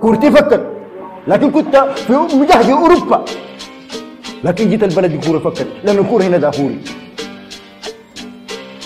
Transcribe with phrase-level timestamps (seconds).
[0.00, 0.66] كورتي فكت
[1.26, 3.24] لكن كنت في مجهد أوروبا.
[4.44, 6.84] لكن جيت البلد الكوره فكت لأن الكورة هنا دافوري.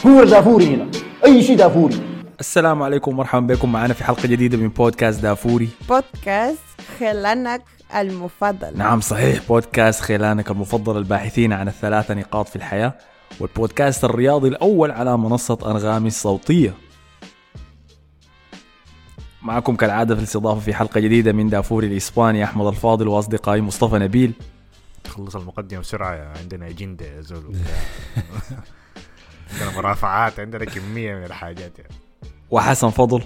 [0.02, 0.90] كوره دافوري هنا.
[1.24, 2.00] أي شيء دافوري.
[2.40, 3.72] السلام عليكم ومرحبا بكم.
[3.72, 5.68] معنا في حلقة جديدة من بودكاست دافوري.
[5.88, 6.62] بودكاست
[7.00, 7.62] خلانك
[7.96, 8.78] المفضل.
[8.78, 9.40] نعم صحيح.
[9.48, 12.94] بودكاست خيلانك المفضل الباحثين عن الثلاثة نقاط في الحياة.
[13.40, 16.74] والبودكاست الرياضي الأول على منصة أنغامي الصوتية.
[19.42, 24.32] معكم كالعادة في الاستضافة في حلقة جديدة من دافوري الإسباني أحمد الفاضل وأصدقائي مصطفى نبيل.
[25.08, 27.56] خلص المقدمة بسرعة عندنا أجندة يا زول.
[29.52, 31.94] عندنا مرافعات عندنا كمية من الحاجات يعني.
[32.50, 33.22] وحسن فضل.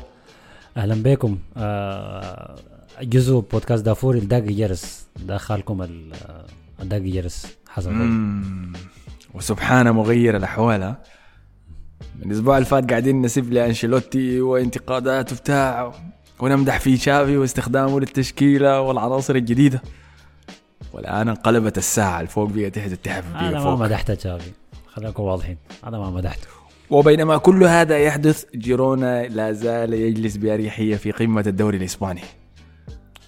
[0.77, 1.39] أهلا بكم.
[1.57, 2.57] آه،
[3.03, 5.07] جزء بودكاست دافوري الداقي جرس.
[5.17, 6.47] دخلكم آه،
[6.83, 7.47] الداقي جرس.
[7.69, 8.81] حسن فضل.
[9.31, 9.37] مم.
[9.39, 11.03] وسبحان مغير الأحوال ها؟
[12.19, 15.95] من الأسبوع اللي فات قاعدين نسب لأنشيلوتي وانتقاداته بتاعه
[16.41, 19.83] ونمدح في شافي واستخدامه للتشكيلة والعناصر الجديدة.
[20.93, 23.81] والآن انقلبت الساعة الفوق بقى تحت التحف أنا بقى ما فوق.
[23.81, 24.51] مدحت تشافي.
[24.87, 25.57] خليكم واضحين.
[25.87, 26.47] أنا ما مدحته
[26.91, 32.23] وبينما كل هذا يحدث جيرونا لا زال يجلس بأريحية في قمة الدوري الإسباني.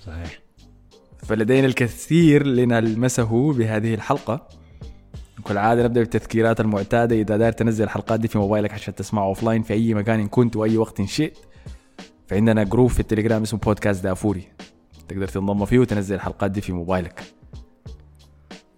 [0.06, 0.41] صحيح.
[1.23, 4.48] فلدينا الكثير لنلمسه بهذه الحلقة.
[5.48, 7.17] كالعادة نبدأ بالتذكيرات المعتادة.
[7.17, 10.57] إذا داير تنزل الحلقات دي في موبايلك عشان تسمعه offline في أي مكان إن كنت
[10.57, 11.39] وأي وقت شئت.
[12.27, 14.43] فعندنا group في التليجرام اسمه بودكاست دافوري
[15.09, 17.23] تقدر تنضم فيه وتنزل الحلقات دي في موبايلك.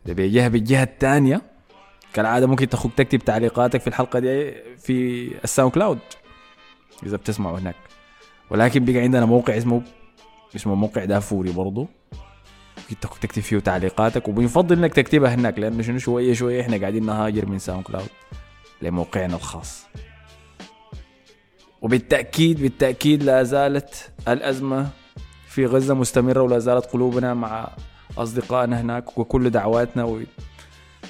[0.06, 1.42] إذا بالجهة الثانية
[2.12, 5.98] كالعادة ممكن تخوك تكتب تعليقاتك في الحلقة دي في ال SoundCloud
[7.06, 7.76] إذا بتسمعوا هناك.
[8.50, 9.82] ولكن بقى عندنا موقع اسمه
[10.56, 11.86] اسمه موقع دافوري تك-
[13.00, 17.58] تكتب فيه تعليقاتك وبنفضل إنك تكتبها هناك لأنه شنو شوية شوية إحنا قاعدين نهاجر من
[17.58, 18.08] SoundCloud
[18.82, 19.84] لموقعنا الخاص.
[21.82, 24.88] وبالتاكيد بالتأكيد لا زالت الأزمة
[25.48, 27.70] في غزة مستمرة ولا زالت قلوبنا مع
[28.18, 30.04] أصدقائنا هناك وكل دعواتنا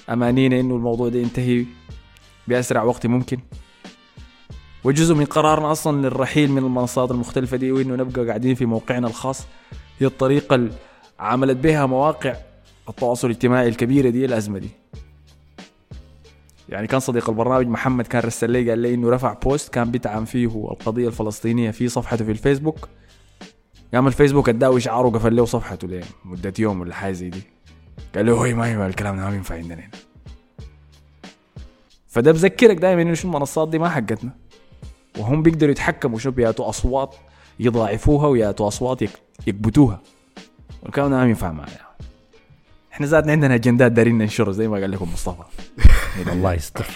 [0.09, 1.65] وأمانينا إنه الموضوع ده ينتهي
[2.49, 3.39] بأسرع وقت ممكن.
[4.85, 9.47] وجزء من قرارنا أصلا للرحيل من المنصات المختلفة دي وإنه نبقى قاعدين في موقعنا الخاص.
[9.99, 10.69] هي الطريقة
[11.21, 12.37] عملت بها مواقع
[12.89, 14.69] التواصل الاجتماعي الكبيرة دي الأزمة دي.
[16.69, 20.25] يعني كان صديق البرنامج محمد كان رسل لي قال لي إنه رفع بوست كان بيدعم
[20.25, 22.89] فيه القضية الفلسطينية في صفحته في الفيسبوك.
[23.95, 25.89] قام الفيسبوك اداه اشعار وقفل له صفحته
[26.25, 27.43] لمده يوم ولا حاجة زي دي.
[28.15, 29.91] قال له ما ينفع الكلام ده ما ينفع عندنا هنا.
[32.09, 34.31] فده بذكرك دائما إنه شو المنصات دي ما حقتنا.
[35.19, 37.15] وهم بيقدروا يتحكموا شو بياتوا أصوات
[37.61, 40.03] يضاعفوها وياتوا أصوات يك- يكبتوها.
[40.85, 41.85] والكلام ده ما ينفع معنا
[42.93, 45.43] إحنا ذاتنا عندنا أجندات دارين ننشرها زي ما قال لكم مصطفى.
[46.33, 46.87] الله يستر.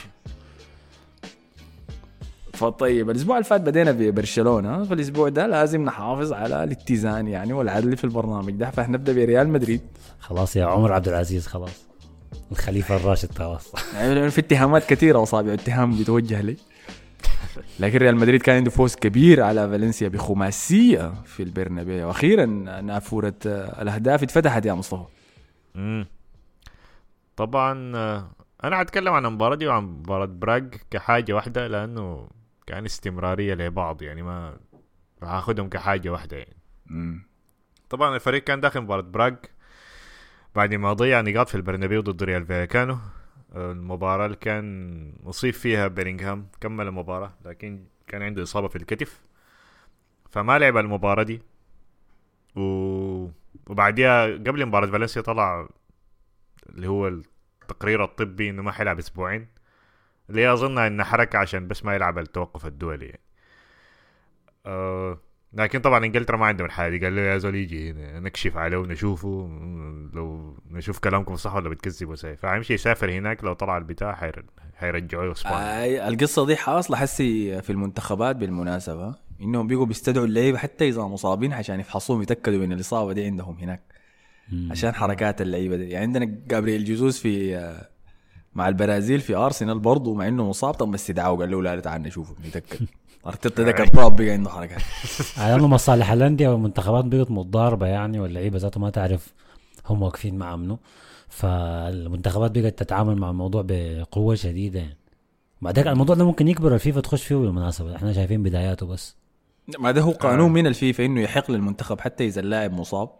[2.52, 8.04] فطيب الأسبوع اللي فات بدينا ببرشلونه فالاسبوع ده لازم نحافظ على الاتزان يعني والعدل في
[8.04, 8.70] البرنامج ده.
[8.70, 9.80] فهنبدا بريال مدريد.
[10.20, 11.86] خلاص يا عمر عبد العزيز خلاص.
[12.52, 13.72] الخليفة الراشد خلاص.
[13.94, 16.56] يعني في اتهامات كثيرة وأصابع اتهام بتوجه لي.
[17.80, 22.06] لكن ريال مدريد كان عنده فوز كبير على فالنسيا بخماسية في البرنابيو.
[22.08, 22.46] وأخيرا
[22.80, 25.04] نافورة آه، الأهداف اتفتحت يا مصطفى.
[25.74, 26.06] مم.
[27.36, 28.30] طبعا آه،
[28.64, 32.28] أنا هتكلم عن المباراة دي وعن مباراة براغ كحاجة واحدة لأنه
[32.66, 34.56] كان استمرارية لبعض يعني ما
[35.22, 36.56] هاخدهم كحاجة واحدة يعني.
[37.90, 39.34] طبعا الفريق كان داخل مباراة براغ
[40.54, 42.98] بعد ما ضيع نقاط في البرنابيو ضد ريال فيكانو
[43.56, 49.22] المباراة اللي كان مصيب فيها بيلينغهام كمل المباراة لكن كان عنده إصابة في الكتف
[50.30, 51.42] فما لعب المباراة دي
[52.56, 52.60] و...
[53.66, 55.68] وبعديها قبل مباراة فالنسيا طلع
[56.68, 59.48] اللي هو التقرير الطبي إنه ما حيلعب أسبوعين
[60.30, 63.20] اللي أظن انها حركة عشان بس ما يلعب التوقف الدولي يعني.
[64.66, 65.18] أه
[65.52, 67.04] لكن طبعا إنجلترا ما عندهم الحاجة دي.
[67.04, 69.48] قال له يا زول يجي هنا نكشف عليه ونشوفه.
[70.14, 72.36] لو نشوف كلامكم صح ولا بتكذبوا ساي.
[72.36, 74.44] فهيمشي يسافر هناك لو طلع البتاع حير...
[74.76, 75.82] حيرجعوه إسبانيا.
[75.82, 79.14] آي القصة دي حاصلة حسي في المنتخبات بالمناسبة.
[79.40, 83.80] إنهم بيجوا بيستدعوا اللعيبة حتى إذا مصابين عشان يفحصوهم يتأكدوا من الإصابة دي عندهم هناك.
[84.70, 85.88] عشان حركات اللعيبة دي.
[85.88, 87.88] يعني عندنا جابرييل جيزوس في آه،
[88.54, 90.76] مع البرازيل في أرسنال برضه مع إنه مصاب.
[90.76, 92.86] تم استدعائه قال له لا لا تعال نشوفه نتأكد.
[93.28, 94.82] أرتيتا ده كذاب بقى عنده حركات
[95.38, 99.32] على انه مصالح الانديه والمنتخبات بقت متضاربة يعني واللعيبه ذاتها ما تعرف
[99.86, 100.78] هم واقفين مع منو.
[101.28, 104.96] فالمنتخبات بقت تتعامل مع الموضوع بقوة شديدة يعني.
[105.62, 107.96] بعدك الموضوع ده ممكن يكبر الفيفا تخش فيه بالمناسبة.
[107.96, 109.16] إحنا شايفين بداياته بس.
[109.78, 113.10] ما ده هو قانون من الفيفا إنه يحق للمنتخب حتى إذا اللاعب مصاب.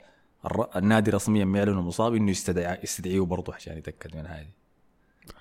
[0.46, 4.46] الر- النادي رسميا ما يعلن مصاب إنه يستدعي يستدعيه برضه عشان يتأكد من هذه.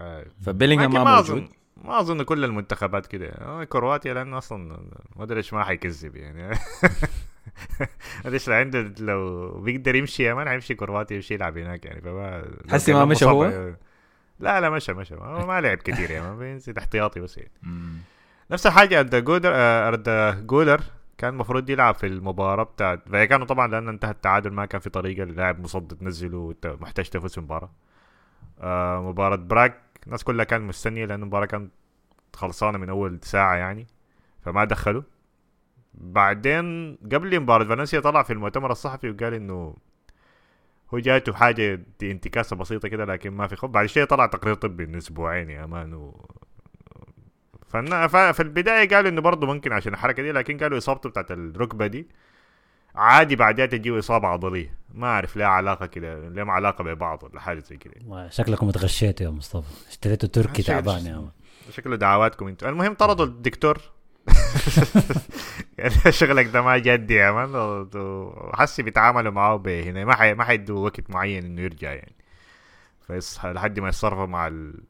[0.02, 0.26] آه.
[0.42, 1.48] فبيلينغهام ما موجود.
[1.84, 3.28] ما أظن كل المنتخبات كده.
[3.28, 4.80] آه، كرواتيا لأنه أصلا
[5.16, 6.58] ما ادري إيش ما حيكذب يعني.
[8.26, 12.02] ليش عنده لو بيقدر يمشي يا مان حيمشي كرواتيا يمشي يلعب هناك يعني.
[12.02, 13.46] فما حسي ما مشى هو؟
[14.40, 15.16] لا لا مشى مشى.
[15.16, 16.38] ما, ما لعب كثير يعني.
[16.38, 17.52] بينزل احتياطي بس يعني.
[18.52, 20.82] نفس الحاجة أردا جولر آه، أردا جولر
[21.18, 24.90] كان المفروض يلعب في المباراة بتاعت فهي كانوا طبعا لأن انتهى التعادل ما كان في
[24.90, 27.70] طريقة اللاعب مصد تنزله محتاج تفوز في المباراة
[28.62, 31.72] آه مباراة براك الناس كلها كانت مستنية لأن المباراة كانت
[32.36, 33.88] خلصانة من أول ساعة يعني
[34.42, 35.02] فما دخلوا.
[35.94, 39.76] بعدين قبل مباراة فالنسيا طلع في المؤتمر الصحفي وقال إنه
[40.94, 43.70] هو جاته حاجة دي انتكاسة بسيطة كده لكن ما في خوف.
[43.72, 46.26] بعد شوية طلع تقرير طبي من أسبوعين يا مان و...
[47.68, 51.32] فالنا- ف- في البداية قالوا إنه برضه ممكن عشان الحركة دي لكن قالوا إصابته بتاعت
[51.32, 52.08] الركبة دي
[52.98, 54.78] عادي بعدها تجيه اصابه عضلية.
[54.94, 58.30] ما أعرف لها علاقة كده لهم علاقة ببعض ولا حاجة زي كده.
[58.30, 59.88] شكلكم اتغشيتوا يا مصطفى.
[59.90, 61.30] اشتريتوا تركي تعبان يا مان
[61.72, 62.70] شكله دعواتكم أنتوا.
[62.70, 63.82] المهم طردوا الدكتور.
[65.78, 67.52] يعني شغلك ده ما جدي يا مان.
[67.96, 70.34] وحسي بيتعاملوا معاه بهنا ما حي...
[70.34, 72.16] ما حيدوا وقت معين إنه يرجع يعني.
[73.08, 74.84] فيصحى لحد ما يتصرفوا مع ال-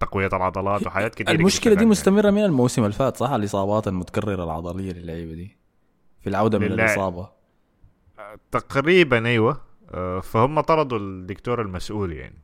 [0.00, 1.88] تقوية العضلات وحاجات كتير المشكلة دي كده.
[1.90, 5.56] مستمرة من الموسم اللي فات صح؟ الإصابات المتكررة العضلية للعيبة دي.
[6.20, 6.66] في العودة من.
[6.66, 7.39] الإصابة.
[8.50, 9.60] تقريبا أيوه.
[9.94, 12.38] آه، فهم طردوا الدكتور المسؤول يعني.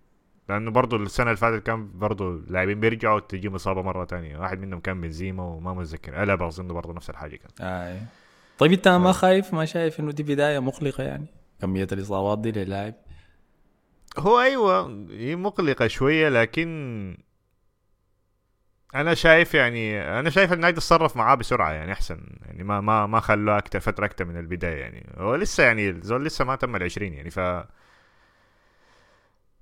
[0.49, 4.39] لأنه برضه السنة اللي فاتت كان برضه اللاعبين بيرجعوا تجيهم اصابه مرة تانية.
[4.39, 6.23] واحد منهم كان بنزيما وما متذكر.
[6.23, 7.51] ألب اظن برضه نفس الحاجة كان.
[7.61, 8.01] آه.
[8.59, 11.27] طيب أنت ما خايف؟ ما شايف إنه دي بداية مقلقة يعني؟
[11.61, 12.95] كمية الإصابات دي للاعب؟
[14.19, 17.19] هو أيوه هي مقلقة شوية لكن
[18.95, 22.21] أنا شايف يعني أنا شايف النادي تصرف معاه بسرعة يعني أحسن.
[22.47, 25.07] يعني ما ما ما خلوه أكتر فترة أكتر من البداية يعني.
[25.19, 27.41] هو لسه يعني الزول لسه ما تم العشرين يعني ف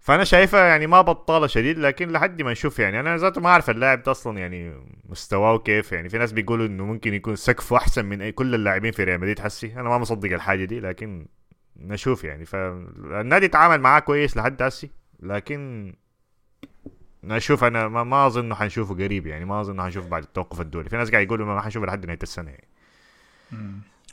[0.01, 3.01] فأنا شايفها يعني ما بطالة شديد لكن لحد ما نشوف يعني.
[3.01, 4.75] أنا ذاته ما أعرف اللاعب ده أصلا يعني
[5.09, 6.09] مستواه كيف يعني.
[6.09, 9.73] في ناس بيقولوا إنه ممكن يكون سقفه أحسن من كل اللاعبين في ريال مدريد حسي.
[9.75, 11.27] أنا ما مصدق الحاجة دي لكن
[11.77, 12.45] نشوف يعني.
[12.45, 14.91] فالنادي تعامل معاه كويس لحد هسي
[15.21, 15.93] لكن
[17.29, 20.61] نشوف أنا ما, ما أظن إنه حنشوفه قريب يعني ما أظن إنه حنشوفه بعد التوقف
[20.61, 20.89] الدولي.
[20.89, 22.67] في ناس قاعد يقولوا ما حنشوفه لحد نهاية السنة يعني.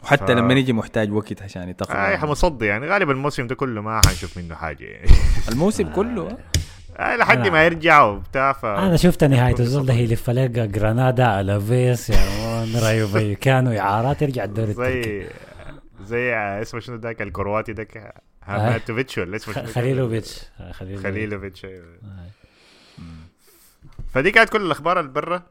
[0.03, 2.87] وحتى ف- لما يجي محتاج وقت عشان يتقبل آه حمصدي يعني.
[2.87, 5.07] غالبا الموسم ده كله ما حنشوف منه حاجة يعني.
[5.51, 6.37] الموسم كله؟
[6.97, 11.61] آه لحد ما يرجع وبتاع ف أنا شفت نهاية الزول ده يلف لك جرانادا على
[11.61, 15.25] فيس يا مان رايو فايكانو اعارات يرجع الدوري زي
[16.05, 18.13] زي آه، اسمه شنو ذاك الكرواتي ذاك
[18.43, 20.41] هاماتوفيتش ولا اسمه شنو خليلوفيتش.
[21.03, 21.65] خليلوفيتش.
[21.65, 21.79] آه.
[24.11, 25.43] فدي كانت كل الأخبار اللي برا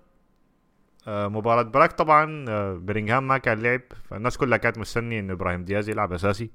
[1.08, 3.80] آه، مباراة براك طبعا آه، بيرينغهام ما كان لعب
[4.10, 6.50] فالناس كلها كانت مستنية انه إبراهيم دياز يلعب أساسي.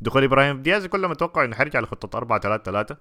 [0.00, 2.96] دخول إبراهيم دياز كلهم متوقع إنه حيرجع لخطة 4 3 3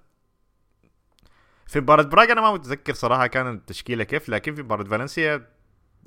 [1.68, 5.48] في مباراة براك أنا ما متذكر صراحة كان التشكيلة كيف لكن في مباراة فالنسيا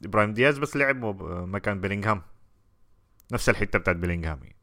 [0.05, 1.05] إبراهيم دياز بس لعب
[1.49, 2.23] مكان بيلينغهام
[3.33, 4.57] نفس الحتة بتاعت بيلينغهام يعني.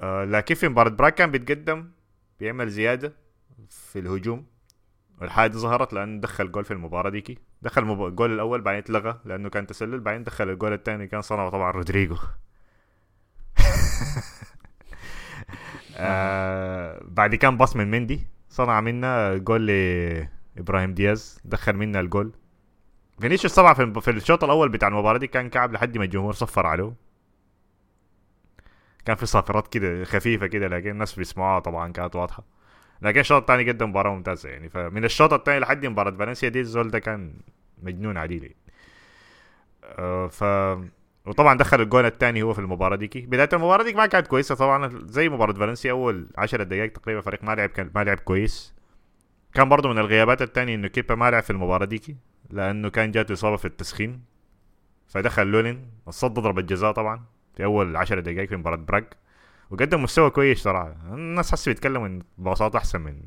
[0.00, 1.90] آه لكن في مباراة براك كان بيتقدم
[2.40, 3.12] بيعمل زيادة
[3.68, 4.46] في الهجوم.
[5.22, 7.38] دي ظهرت لأنه دخل جول في المباراة ديكي.
[7.62, 11.50] دخل المب- الجول الأول بعدين اتلغى لأنه كان تسلل بعدين دخل الجول الثاني كان صنعه
[11.50, 12.16] طبعا رودريجو.
[15.96, 22.32] آه بعد كان pass من مندي صنع منا جول لإبراهيم دياز دخل منا الجول.
[23.20, 26.66] فينيسيوس طبعا في في الشوط الأول بتاع المباراة دي كان كعب لحد ما الجمهور صفر
[26.66, 26.94] عليه.
[29.04, 32.44] كان في صافرات كده خفيفة كده لكن الناس بيسمعوها طبعا كانت واضحة.
[33.02, 34.68] لكن الشوط الثاني قدم مباراة ممتازة يعني.
[34.68, 37.34] فمن الشوط الثاني لحد مباراة فالنسيا دي الزول ده كان
[37.82, 38.56] مجنون عديل يعني.
[39.84, 40.44] آه، ف
[41.26, 43.20] وطبعا دخل الجول الثاني هو في المباراة ديكي.
[43.20, 44.90] بداية المباراة ديك ما كانت كويسة طبعا.
[45.06, 48.74] زي مباراة فالنسيا أول 10 دقائق تقريبا فريق ما لعب كان ما لعب كويس.
[49.54, 52.16] كان برضه من الغيابات الثانية إنه كيبا ما لعب في المباراة ديكي
[52.50, 54.22] لأنه كان جاته إصابة في التسخين.
[55.08, 57.24] فدخل لونين صد ضربة جزاء طبعا
[57.56, 59.02] في أول 10 دقائق في مباراة براغ.
[59.70, 63.20] وقدم مستوى كويس صراحة الناس حس بيتكلموا إن باصات أحسن من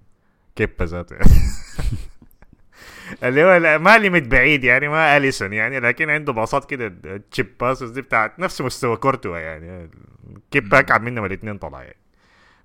[0.55, 1.15] كيبا ذاته.
[3.23, 6.93] اللي هو ما limit بعيد يعني ما اليسون يعني لكن عنده باصات كده
[7.31, 9.89] chip passes دي بتاعت نفس مستوى كورتوا يعني.
[10.51, 11.95] كيبا أكعب منهم الاثنين طلع يعني.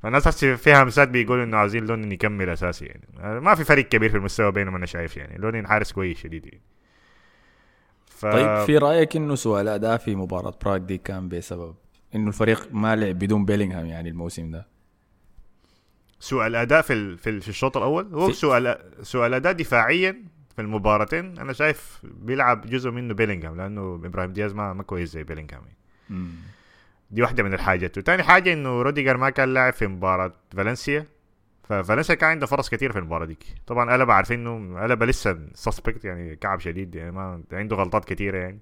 [0.03, 3.41] فالناس حس فيها همسات بيقولوا إنه عايزين لونين يكمل أساسي يعني.
[3.41, 5.39] ما في فرق كبير في المستوى بينهم أنا شايف يعني.
[5.39, 6.63] لونين حارس كويس شديد يعني.
[8.07, 8.27] ف...
[8.27, 11.75] طيب في رأيك إنه سوء الاداء في مباراة براغ دي كان بسبب
[12.15, 14.67] إنه الفريق ما لعب بدون بيلينغهام يعني الموسم ده.
[16.21, 18.15] سوء الأداء في في ال- في الشوط الأول.
[18.15, 20.23] هو سوء سوء الأداء دفاعيا
[20.57, 21.39] في المباراتين.
[21.39, 25.63] أنا شايف بيلعب جزء منه بيلينغهام لأنه إبراهيم دياز ما ما كويس زي بيلينغهام.
[27.11, 27.99] دي واحدة من الحاجات.
[27.99, 31.07] وتاني حاجة إنه روديجر ما كان لاعب في مباراة فالنسيا.
[31.69, 33.45] ففالنسيا كان عنده فرص كثير في المباراة ديك.
[33.67, 38.39] طبعا ألابا عارفين إنه ألابا لسه suspect يعني كعب شديد يعني ما عنده غلطات كثيره
[38.39, 38.59] يعني.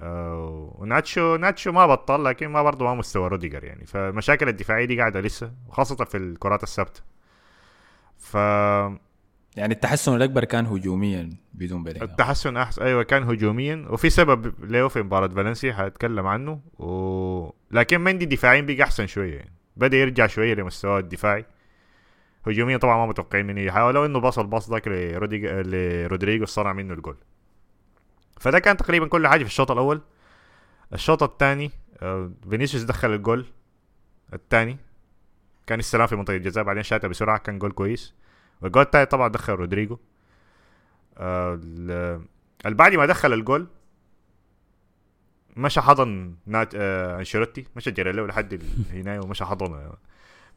[0.00, 3.86] وناتشو ناتشو ما بطل لكن ما برضه ما مستوى روديجر يعني.
[3.86, 7.02] فالمشاكل الدفاعية دي قاعدة لسه وخاصة في الكرات الثابتة.
[8.18, 8.34] ف
[9.56, 12.10] يعني التحسن الأكبر كان هجوميا بدون بيلينغهام.
[12.10, 13.86] التحسن احسن أيوه كان هجوميا.
[13.90, 16.60] وفي سبب له في مباراة فالنسيا حأتكلم عنه.
[16.78, 17.50] و...
[17.70, 19.52] لكن مندي دفاعيا بقى أحسن شوية يعني.
[19.76, 21.44] بدأ يرجع شوية لمستواه الدفاعي.
[22.46, 24.88] هجوميا طبعا ما متوقعين منه يحاول لو انه بص الباص ذاك.
[24.88, 27.16] لرودريجو صنع منه الجول.
[28.44, 30.00] فده كان تقريبا كل حاجة في الشوط الأول.
[30.92, 31.70] الشوط الثاني
[32.50, 33.46] فينيسيوس دخل الجول
[34.32, 34.78] الثاني.
[35.66, 38.14] كان استلام في منطقة الجزاء بعدين شاتها بسرعة كان جول كويس.
[38.60, 39.98] والجول الثالث طبعا دخل رودريجو.
[41.16, 42.20] آه
[42.64, 43.66] بعد ما دخل الجول
[45.56, 49.92] مشى حضن نات آه أنشيلوتي مشى جري له لحد هنا ومشى حضن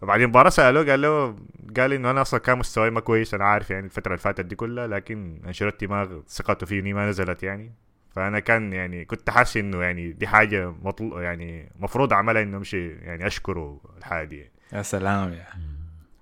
[0.02, 1.36] فبعدين المباراه سألوه قال له
[1.78, 4.56] قال إنه أنا أصلا كان مستواي ما كويس أنا عارف يعني الفترة اللي فاتت دي
[4.56, 7.74] كلها لكن أنشيلوتي ما ثقته فيني ما نزلت يعني.
[8.16, 12.90] فأنا كان يعني كنت حاسس إنه يعني دي حاجة مطلوب يعني مفروض أعملها إنه أمشي
[12.92, 14.38] يعني أشكره الحاجة دي.
[14.38, 14.52] يعني.
[14.74, 15.46] يا سلام يا.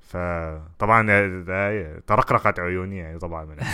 [0.02, 1.08] فطبعا
[2.08, 3.56] ترقرقت عيوني يعني طبعا من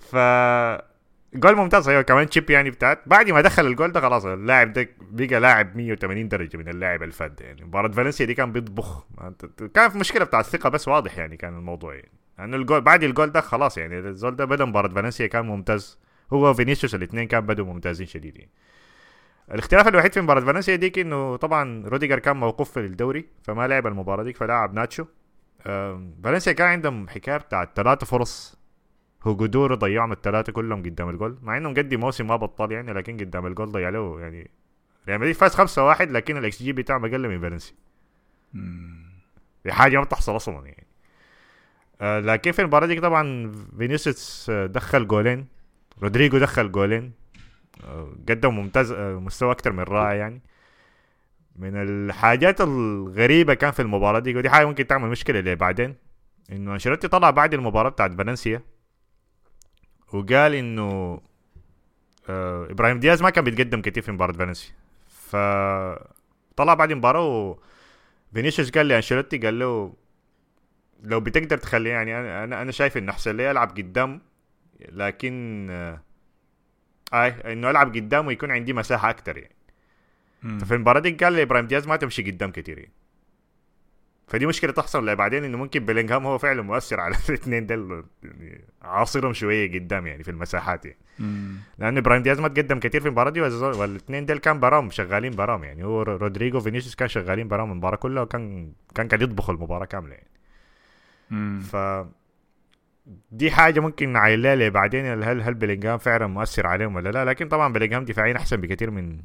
[0.10, 0.16] ف
[1.34, 4.88] جول ممتاز أيوه كمان تشيب يعني بتاعت بعد ما دخل الجول ده خلاص اللاعب ده
[5.00, 7.64] بقى لاعب 180 درجة من اللاعب الفد يعني.
[7.64, 9.06] مباراة فالنسيا دي كان بيطبخ.
[9.74, 12.12] كان في مشكلة بتاع الثقة بس واضح يعني كان الموضوع يعني.
[12.38, 15.98] لأنه الجول بعد الجول ده خلاص يعني الزول ده بدأ مباراة فالنسيا كان ممتاز.
[16.32, 18.50] هو وفينيسيوس الاثنين كان بدوا ممتازين شديد يعني.
[19.50, 23.86] الاختلاف الوحيد في مباراة فالنسيا ديك إنه طبعا روديجر كان موقوف في الدوري فما لعب
[23.86, 25.04] المباراة ديك فلاعب ناتشو.
[26.24, 28.59] فالنسيا كان عندهم حكاية بتاعت ثلاثة فرص
[29.22, 33.16] هوغو دورو ضيعهم الثلاثه كلهم قدام الجول مع انه مقدم موسم ما بطل يعني لكن
[33.16, 34.50] قدام الجول ضيع له يعني.
[35.08, 37.74] ريال مدريد فاز 5 1 لكن الاكس جي بتاعه أقل من فالنسيا.
[39.64, 40.86] دي حاجة ما بتحصل أصلا يعني.
[42.00, 45.46] آه لكن في المباراة دي طبعا فينيسيوس آه، دخل جولين.
[46.02, 47.12] رودريجو دخل جولين.
[47.84, 50.40] آه، قدم ممتاز آه، مستوى أكتر من رائع يعني.
[51.56, 55.94] من الحاجات الغريبة كان في المباراة دي ودي حاجة ممكن تعمل مشكلة اللي بعدين؟
[56.52, 58.62] إنه أنشيلوتي طلع بعد المباراة بتاعت فالنسيا.
[60.12, 61.20] وقال إنه
[62.28, 64.72] آه إبراهيم دياز ما كان بيتقدم كتير في مباراة فالنسيا
[65.08, 65.36] ف
[66.56, 67.56] طلع بعد المباراة
[68.32, 69.94] وفينيسيوس قال لأنشيلوتي قال له
[71.02, 74.20] لو بتقدر تخلي يعني أنا أنا, شايف إنه أحسن لي ألعب قدام
[74.80, 76.00] لكن آه
[77.14, 79.54] اي إنه ألعب قدام ويكون عندي مساحة أكتر يعني.
[80.42, 82.92] ففي المباراة دي قال لإبراهيم دياز ما تمشي قدام كتير يعني.
[84.30, 85.06] فدي مشكلة تحصل.
[85.06, 90.06] لا بعدين إنه ممكن بيلينغهام هو فعلا مؤثر على الاثنين دول يعني عاصرهم شوية قدام
[90.06, 90.98] يعني في المساحات يعني.
[91.78, 95.64] لأن إبراهيم دياز ما تقدم كتير في المباراة دي والاثنين دول كان برام شغالين برام
[95.64, 95.84] يعني.
[95.84, 100.28] هو رودريجو فينيسيوس كان شغالين برام المباراة كلها وكان كان قاعد يطبخ المباراة كاملة يعني.
[101.60, 101.76] ف
[103.32, 107.48] دي حاجة ممكن نعاين لها بعدين هل هل بيلينغهام فعلا مؤثر عليهم ولا لا؟ لكن
[107.48, 109.20] طبعا بيلينغهام دفاعيا أحسن بكثير من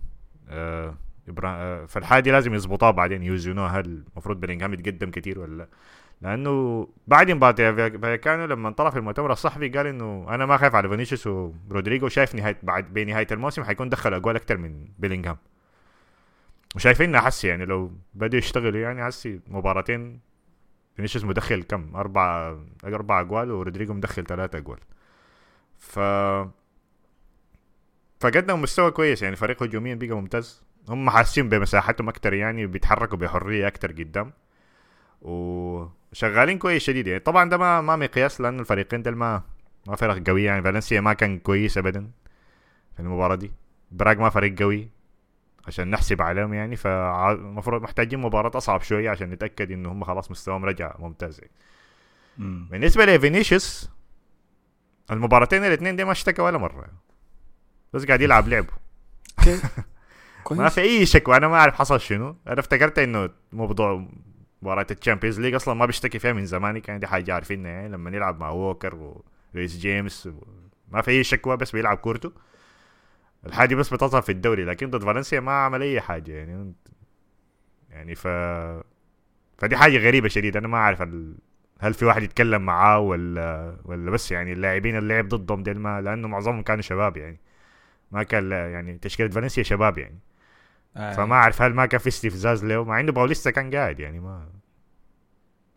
[0.50, 0.98] آه
[1.44, 3.24] آه فالحاجة دي لازم يظبطوها بعدين.
[3.24, 5.68] يوزنوها هل المفروض بيلينغهام يتقدم كثير ولا لا.
[6.22, 10.90] لأنه بعد مباراه فايكانو لما طلع في المؤتمر الصحفي قال إنه أنا ما خايف على
[10.90, 15.38] فينيسيوس ورودريجو شايف نهايه بعد بنهاية الموسم حيكون دخل أجوال أكثر من بيلينغهام
[16.76, 20.20] وشايفين حسي يعني لو بدوا يشتغلوا يعني حسي مباراتين
[20.96, 24.80] فينيسيوس مدخل كم؟ أربعة أربع أجوال ورودريجو مدخل ثلاثة أجوال.
[25.78, 26.00] ف
[28.20, 30.65] فقدموا مستوى كويس يعني فريق هجوميا بقى ممتاز.
[30.90, 34.34] هم حاسين بمساحتهم أكتر يعني بيتحركوا بحرية أكتر قدام
[35.22, 37.20] وشغالين كويس شديد يعني.
[37.20, 39.42] طبعا ده ما ما مقياس لأن الفريقين دول ما
[39.88, 40.64] ما فرق قوية يعني.
[40.64, 42.12] فالنسيا ما كان كويس أبدا
[42.94, 43.52] في المباراة دي.
[43.92, 44.90] براغ ما فريق قوي
[45.68, 46.76] عشان نحسب عليهم يعني.
[46.76, 51.52] فالمفروض محتاجين مباراة أصعب شوية عشان نتأكد إنه هم خلاص مستواهم رجع ممتاز يعني.
[52.72, 53.90] بالنسبة لفينيسيوس
[55.12, 56.88] المباراتين الاثنين دي ما اشتكى ولا مرة.
[57.94, 58.74] بس قاعد يلعب لعبه.
[60.52, 62.36] ما كويس في أي شكوى أنا ما أعرف حصل شنو.
[62.48, 64.08] أنا افتكرت إنه موضوع
[64.62, 67.90] مباراة ال Champions League أصلا ما بيشتكي فيها من زمان كان دي حاجة عارفينها يعني
[67.90, 69.22] لما نلعب مع ووكر
[69.56, 70.32] وريس جيمس و...
[70.92, 72.32] ما في أي شكوى بس بيلعب كورته.
[73.46, 76.74] الحاجة بس بتظهر في الدوري لكن ضد فالنسيا ما عمل أي حاجة يعني.
[77.90, 78.28] يعني ف
[79.58, 81.36] فدي حاجة غريبة شديد أنا ما أعرف ال...
[81.80, 86.02] هل في واحد يتكلم معاه ولا ولا بس يعني اللاعبين اللي لعب ضدهم ديل ما
[86.02, 87.40] لأنه معظمهم كانوا شباب يعني.
[88.12, 90.20] ما كان يعني تشكيلة فالنسيا شباب يعني.
[90.98, 91.12] آه.
[91.14, 94.48] فما أعرف هل ما كان في استفزاز له مع إنه باوليستا كان قاعد يعني ما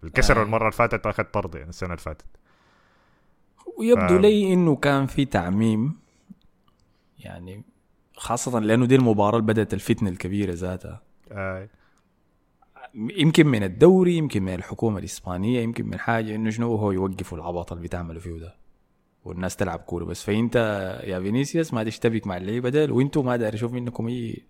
[0.05, 0.43] الكسر آه.
[0.43, 2.27] المرة اللي فاتت أخذ طرد يعني السنة اللي فاتت
[3.79, 5.97] ويبدو ف- لي إنه كان في تعميم
[7.19, 7.63] يعني
[8.17, 11.69] خاصة لأنه دي المباراة اللي بدأت الفتنة الكبيرة ذاتها آه.
[12.95, 17.73] يمكن من الدوري يمكن من الحكومة الإسبانية يمكن من حاجة إنه شنو هو يوقفوا العبط
[17.73, 18.55] اللي بتعملوا فيه ده
[19.25, 20.57] والناس تلعب كورة بس فإنت
[21.05, 24.43] يا فينيسيوس ما تشتبك مع اللعيبة ده وأنتم ما داري أشوف منكم أي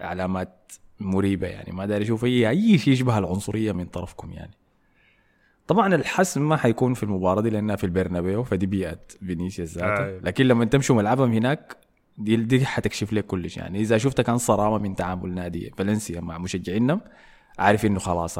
[0.00, 4.54] علامات مريبة يعني ما داري أشوف اي أي شيء يشبه العنصرية من طرفكم يعني.
[5.66, 10.20] طبعا الحسم ما حيكون في المباراة دي لأنها في البرنابيو فدي بيئة فينيسيوس ذاته آه.
[10.22, 11.76] لكن لما تمشوا ملعبهم هناك
[12.18, 13.80] دي دي حتكشف لك كل شيء يعني.
[13.80, 17.00] إذا شفت كان صرامة من تعامل نادي فالنسيا مع مشجعينهم
[17.58, 18.38] عارف إنه خلاص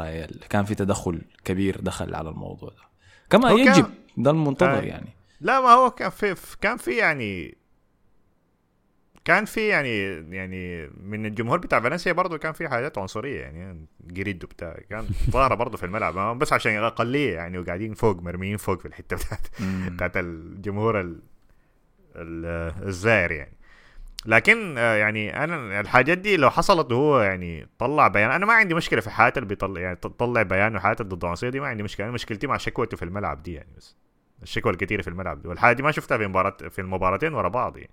[0.49, 2.83] كان في تدخل كبير دخل على الموضوع ده.
[3.31, 3.87] كما يجب
[4.17, 4.83] ده المنتظر آه.
[4.83, 5.09] يعني.
[5.41, 7.59] لا ما هو كان في كان في يعني
[9.29, 9.99] كان في يعني
[10.37, 15.55] يعني من الجمهور بتاع فالنسيا برضه كان في حاجات عنصرية يعني جريدو بتاع كان ظاهرة
[15.55, 16.19] برضه في الملعب.
[16.19, 19.47] هو بس عشان أقلية يعني وقاعدين فوق مرميين فوق في الحتة بتاعت
[19.93, 21.21] بتاعت الجمهور ال
[22.17, 23.53] ال- الزائر يعني.
[24.27, 28.75] لكن آه، يعني أنا الحاجات دي لو حصلت وهو يعني طلع بيان أنا ما عندي
[28.75, 32.07] مشكلة في حياته اللي بيطلع يعني تطلع بيان وحياته ضد العنصريه دي ما عندي مشكلة.
[32.07, 33.97] أنا مشكلتي مع شكوته في الملعب دي يعني بس
[34.43, 35.49] الشكوى الكثيره في الملعب دي.
[35.49, 37.91] والحاجة دي ما شفتها في مباراة في المباراتين ورا بعض يعني.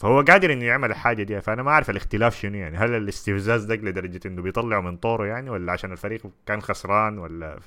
[0.00, 2.76] فهو قادر إنه يعمل الحاجة دي فأنا ما أعرف الاختلاف شنو يعني.
[2.76, 7.58] هل الاستفزاز ده لدرجه إنه بيطلعه من طوره يعني ولا عشان الفريق كان خسران ولا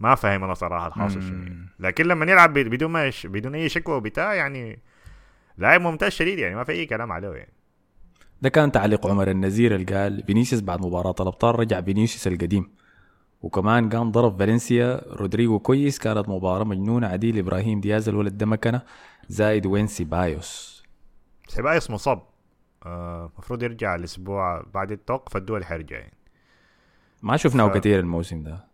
[0.00, 1.66] ما فاهم أنا صراحة الحاصل شنو يعني.
[1.80, 3.26] لكن لما يلعب بدون ما يش...
[3.26, 4.78] بدون أي شكوى وبتاع يعني
[5.58, 7.52] لاعب ممتاز شديد يعني ما في أي كلام عليه يعني.
[8.42, 12.70] ده كان تعليق عمر النزير اللي قال فينيسيوس بعد مباراة الأبطال رجع فينيسيوس القديم.
[13.42, 18.82] وكمان قام ضرب فالنسيا رودريجو كويس كانت مباراة مجنونة عديل إبراهيم دياز الولد ده مكنه
[19.28, 20.75] زايد وين سيبايوس.
[21.48, 22.22] سيبايوس مصاب
[22.86, 26.16] المفروض آه يرجع الأسبوع بعد التوقف الدولي حيرجع يعني
[27.22, 28.64] ما شفناه ف- كثير الموسم ده.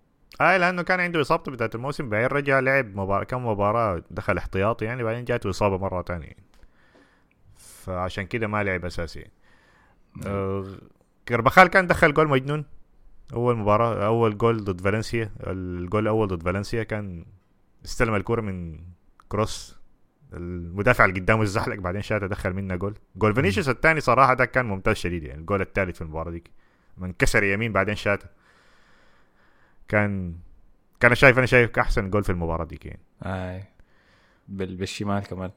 [0.40, 4.84] اي لأنه كان عنده اصابته بتاعت الموسم بعدين رجع لعب مباراة كم مباراة دخل احتياطي
[4.84, 6.26] يعني بعدين جاته إصابة مرة تانية.
[6.26, 6.42] يعني.
[7.56, 9.18] فعشان كده ما لعب أساسي.
[9.20, 9.32] يعني.
[10.26, 10.64] آه
[11.28, 12.64] كربخال كان دخل جول مجنون.
[13.32, 17.24] أول مباراة أول جول ضد فالنسيا الجول الأول ضد فالنسيا كان
[17.84, 18.80] استلم الكرة من
[19.28, 19.76] كروس.
[20.36, 22.94] المدافع اللي قدامه الزحلق بعدين شاته دخل منه جول.
[23.16, 26.50] جول فينيسيوس الثاني صراحة ده كان ممتاز شديد يعني الجول الثالث في المباراة ديك.
[26.98, 28.26] من كسر يمين بعدين شاته
[29.88, 30.34] كان
[31.00, 33.00] كان شايف أنا شايف أحسن جول في المباراة ديك يعني.
[33.22, 33.64] آي.
[34.48, 34.76] بال...
[34.76, 35.50] بالشمال كمان.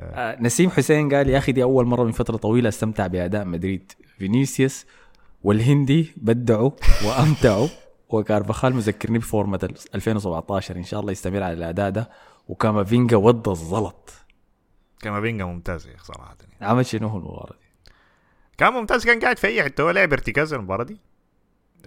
[0.00, 0.42] آه.
[0.42, 3.92] نسيم حسين قال يا أخي دي أول مرة من فترة طويلة أستمتع بأداء مدريد.
[4.18, 4.86] فينيسيوس
[5.42, 6.70] والهندي بدعوا
[7.04, 7.68] وأمتعوا.
[8.12, 12.10] وكارفخال مذكرني بفورمة ال 2017 إن شاء الله يستمر على الأداء ده.
[12.52, 14.12] وكامافينجا ود الزلط.
[15.00, 16.36] كامافينجا ممتاز يا أخي صراحة.
[16.40, 16.70] يعني.
[16.70, 17.92] عمل شنو هو المباراة دي؟
[18.58, 19.82] كان ممتاز كان قاعد في أي حتة.
[19.82, 21.00] هو لعب ارتكاز المباراة دي.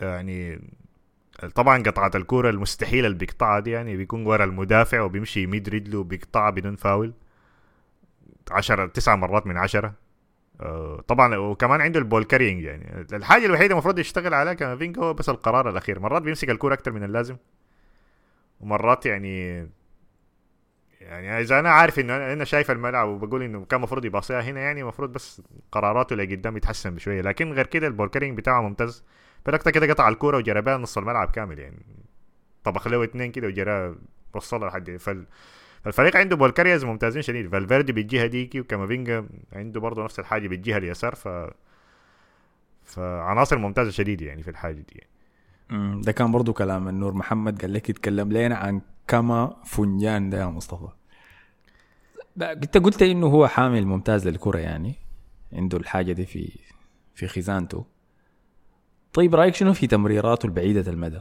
[0.01, 0.61] يعني
[1.55, 6.49] طبعا قطعة الكورة المستحيلة اللي بيقطعها دي يعني بيكون ورا المدافع وبيمشي يميد رجله وبيقطعها
[6.49, 7.13] بدون فاول.
[8.51, 9.93] عشرة تسعة مرات من عشرة.
[10.61, 15.13] آه، طبعا وكمان عنده ال ball carrying يعني الحاجة الوحيدة المفروض يشتغل عليها كامافينجا هو
[15.13, 15.99] بس القرار الأخير.
[15.99, 17.37] مرات بيمسك الكورة أكتر من اللازم.
[18.59, 19.67] ومرات يعني
[21.05, 24.81] يعني إذا أنا عارف إنه أنا شايف الملعب وبقول إنه كان المفروض يباصيها هنا يعني
[24.81, 25.41] المفروض بس
[25.71, 27.21] قراراته اللي قدام يتحسن بشوية.
[27.21, 29.03] لكن غير كده ال ball carrying بتاعه ممتاز.
[29.45, 31.85] بلقطه كده قطع الكورة وجرى بها نص الملعب كامل يعني.
[32.63, 33.95] طبخ له اثنين كده وجرى
[34.33, 35.25] وصلها لحد فال
[35.83, 37.51] فالفريق عنده ball carriers ممتازين شديد.
[37.51, 41.15] فالفيردي بالجهة ديكي وكامافينجا عنده برضه نفس الحاجة بالجهة اليسار.
[41.15, 41.29] ف
[42.83, 45.01] فعناصر ممتازة شديد يعني في الحاجة دي
[45.69, 46.01] يعني.
[46.01, 47.61] ده كان برضو كلام النور محمد.
[47.61, 50.87] قال لك يتكلم لنا عن كامافينجا ده يا مصطفى.
[52.41, 54.95] أنت قلت إنه هو حامل ممتاز للكرة يعني
[55.53, 56.51] عنده الحاجة دي في
[57.15, 57.85] في خزانته.
[59.13, 61.19] طيب رأيك شنو في تمريراته البعيدة المدى؟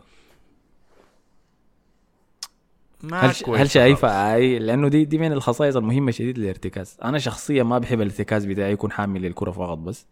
[3.02, 6.96] ما هل كويس هل شايفها أي؟ لأنه دي دي من الخصائص المهمة شديد للارتكاز.
[7.04, 10.06] أنا شخصيا ما بحب الارتكاز بتاعي يكون حامل للكرة فقط بس.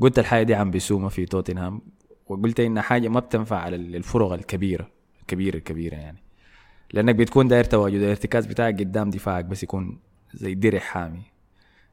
[0.00, 1.80] قلت الحاجة دي عن بيسوما في توتنهام
[2.26, 6.18] وقلت إنها حاجة ما بتنفع على الفرق الكبيرة الكبيرة الكبيرة يعني.
[6.92, 9.98] لأنك بتكون داير تواجد الارتكاز بتاعك قدام دفاعك بس يكون
[10.34, 11.22] زي درع حامي.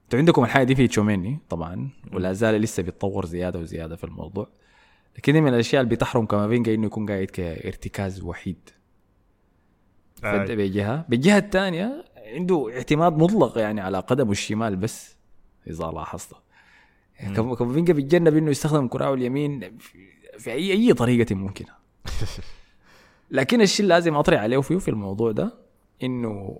[0.03, 4.47] أنتوا عندكم الحاجة دي في تشوميني طبعا ولا زال لسه بيتطور زيادة وزيادة في الموضوع.
[5.17, 8.69] لكن دي من الأشياء اللي بتحرم كامافينجا إنه يكون قاعد كارتكاز وحيد.
[10.23, 10.45] آه.
[10.45, 15.15] فده بجهه بالجهه الثانية عنده اعتماد مطلق يعني على قدمه الشمال بس
[15.67, 16.33] إذا لاحظت.
[17.35, 19.77] كامافينجا بيتجنب إنه يستخدم كراعه اليمين
[20.37, 21.71] في اي أي طريقة ممكنة.
[23.31, 25.53] لكن الشيء اللي لازم اطرح عليه فيه في الموضوع ده
[26.03, 26.59] إنه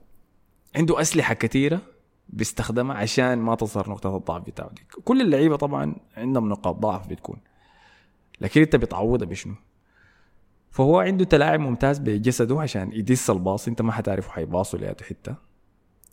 [0.76, 1.82] عنده أسلحة كثيرة
[2.30, 4.70] بيستخدمها عشان ما تظهر نقطة الضعف بتاعه.
[4.70, 7.38] دي كل اللعيبة طبعا عندهم نقاط ضعف بتكون
[8.42, 9.56] لكن أنت بتعوضها بشنو؟
[10.70, 13.68] فهو عنده تلاعب ممتاز بجسده عشان يدس الباص.
[13.68, 15.36] أنت ما حتعرفه حيباصوا لأي حتة.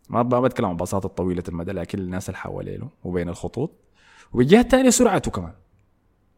[0.09, 3.71] ما بتكلم عن الباصات الطويلة المدى لكن الناس اللي حواليه وبين الخطوط.
[4.33, 5.53] والجهه الثانية سرعته كمان.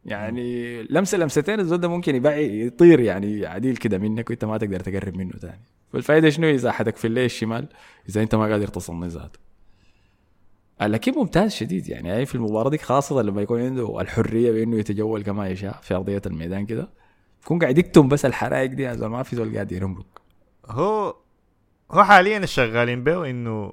[0.07, 4.81] يعني لمسه لمستين الزول ده ممكن يبقى يطير يعني عديل كده منك وانت ما تقدر
[4.81, 5.61] تقرب منه تاني.
[5.93, 7.69] فالفائده شنو؟ إذا حدك في الليل الشمال
[8.09, 9.39] إذا أنت ما قادر تصني ذاته.
[10.83, 12.13] لكن ممتاز شديد يعني.
[12.13, 16.23] هي في المباراة دي خاصة لما يكون عنده الحرية بإنه يتجول كما يشاء في أرضية
[16.27, 16.89] الميدان كده
[17.43, 20.07] يكون قاعد يكتم بس الحرائق دي ما في زول قاعد يرمرك
[20.67, 21.17] هو
[21.91, 23.73] هو حاليا الشغالين به إنه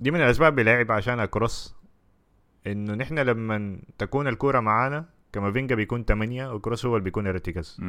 [0.00, 1.74] دي من الأسباب اللي لعب عشانها كروس
[2.66, 7.80] إنه نحن لما تكون الكورة معانا كامافينجا بيكون 8 وكروس هو اللي بيكون ارتكاز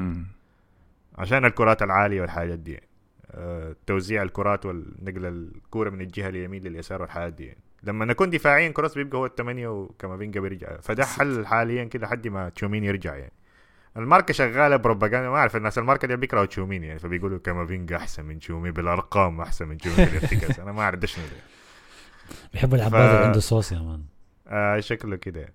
[1.15, 2.79] عشان الكرات العالية والحاجات دي.
[3.31, 7.57] آه، توزيع الكرات والنقل الكورة من الجهة اليمين لليسار والحاجات دي.
[7.83, 10.77] لما نكون دفاعيا كروس بيبقى هو الثمانية وكامافينجا بيرجع.
[10.81, 13.33] فده حل حاليا كده لحد ما تشومين يرجع يعني.
[13.97, 16.99] الماركة شغالة بروباغندا ما أعرف الناس الماركة دي بيكرهوا تشوميني يعني.
[16.99, 21.25] فبيقولوا كامافينجا أحسن من تشومي بالأرقام أحسن من تشومي بالارتكاز أنا ما أعرف ده شنو
[21.25, 21.31] ده؟
[22.53, 24.03] بيحب اللعاب اللي عنده صوص يا man.
[24.47, 25.53] آه شكله كده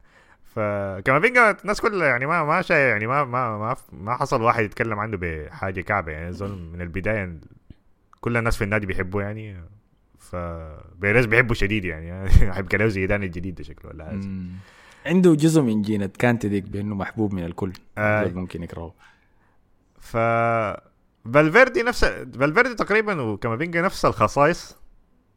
[0.55, 4.99] فكامافينجا الناس كلها يعني ما ما شيء يعني ما ما ما ما حصل واحد يتكلم
[4.99, 6.13] عنه بحاجة كعبة.
[6.13, 7.41] يعني زول من البداية
[8.21, 9.57] كل الناس في النادي بيحبوه يعني.
[10.19, 10.37] ف
[10.97, 12.31] بيريز بيحبه شديد يعني.
[12.49, 14.21] يحب كلام زيدان الجديد ده شكله ولا حاجة.
[15.07, 17.73] عنده جزء من جينة كانتي ديك بأنه محبوب من الكل.
[17.99, 18.29] آه.
[18.29, 18.95] ممكن يكرهه.
[20.01, 20.17] ف
[21.35, 24.77] فالفيردي نفس فالفيردي تقريبا وكامافينجا نفس الخصائص.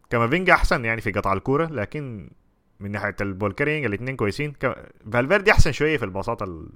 [0.10, 2.30] كامافينجا أحسن يعني في قطع الكورة لكن
[2.80, 4.76] من ناحية ال ball carrying الاثنين كويسين ك...
[5.14, 6.68] فالفيردي أحسن شوية في الباصات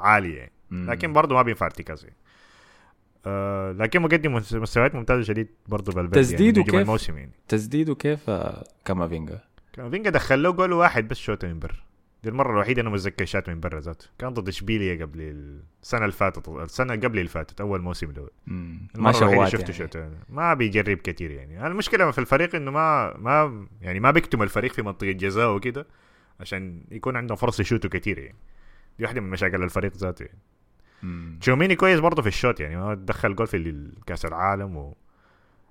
[0.00, 0.52] العالية يعني.
[0.70, 2.16] لكن برضه ما بينفع ارتكاز يعني.
[3.26, 7.94] آه لكن مقدم مس- مستويات ممتازة شديد برضه فالفيردي تسديده يعني كيف؟ الموسم يعني تسديده
[7.94, 9.40] كيف آه، كامافينجا
[9.72, 11.76] كامافينجا دخل له جول واحد بس شوطه من برا
[12.22, 14.06] دي المرة الوحيدة أنا متذكر شات من برا ذاته.
[14.18, 15.20] كان ضد اشبيليا قبل
[15.82, 18.28] السنة اللي فاتت السنة قبل اللي فاتت أول موسم له.
[18.94, 19.74] ما شوات شفته يعني.
[19.74, 19.98] شوت.
[20.28, 21.66] ما بيجرب كتير يعني.
[21.66, 25.86] المشكلة في الفريق إنه ما ما يعني ما بيكتم الفريق في منطقة جزاء وكده
[26.40, 28.38] عشان يكون عندهم فرصة يشوتوا كتير يعني.
[28.98, 30.38] دي واحدة من مشاكل الفريق ذاته يعني.
[31.40, 32.76] تشوميني كويس برضه في الشوت يعني.
[32.76, 34.96] هو دخل جول في كأس العالم و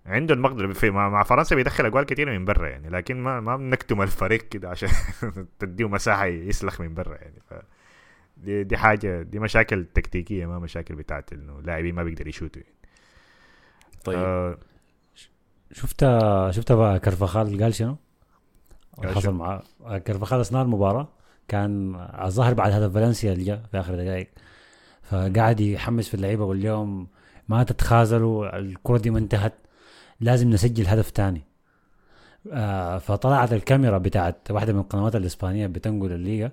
[0.07, 4.01] عنده المقدرة في مع, فرنسا بيدخل أجوال كتير من برا يعني لكن ما ما بنكتم
[4.01, 4.89] الفريق كده عشان
[5.59, 7.53] تديه مساحة يسلخ من برا يعني ف
[8.37, 12.75] دي, دي حاجة دي مشاكل تكتيكية ما مشاكل بتاعت إنه لاعبين ما بيقدر يشوتوا يعني.
[14.05, 14.57] طيب آه
[15.71, 16.05] شفت
[16.51, 17.97] شفت بقى كرفخال قال شنو؟
[19.03, 19.63] حصل؟ معاه
[19.97, 21.07] كرفخال أثناء المباراة
[21.47, 24.29] كان الظاهر بعد هدف فالنسيا اللي جاء في آخر دقائق
[25.03, 27.07] فقاعد يحمس في اللعيبة لهم
[27.49, 29.53] ما تتخاذلوا الكرة دي ما انتهت
[30.19, 31.41] لازم نسجل هدف تاني
[32.51, 36.51] آه فطلعت الكاميرا بتاعت واحدة من القنوات الإسبانية بتنقل الليغا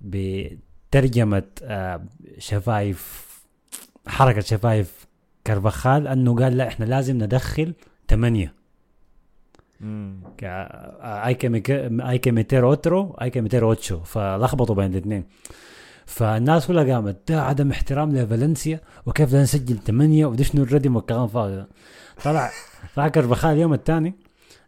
[0.00, 2.02] بترجمة آه
[2.38, 3.24] شفايف
[4.06, 5.06] حركة شفايف
[5.46, 7.74] كرفخال أنه قال لا إحنا لازم ندخل
[8.08, 8.54] ثمانيه
[9.80, 10.20] مم.
[10.38, 10.44] ك-
[11.02, 15.24] hay que me- hay que meter otro hay que meter ocho فلخبطوا بين الاثنين
[16.06, 21.26] فالناس كلها قامت ده عدم احترام لفالنسيا وكيف لا نسجل ثمانية وده شنو الردم والكلام
[21.28, 21.64] فاضي.
[22.24, 22.50] طلع
[22.96, 24.14] طلع كرفخال اليوم الثاني.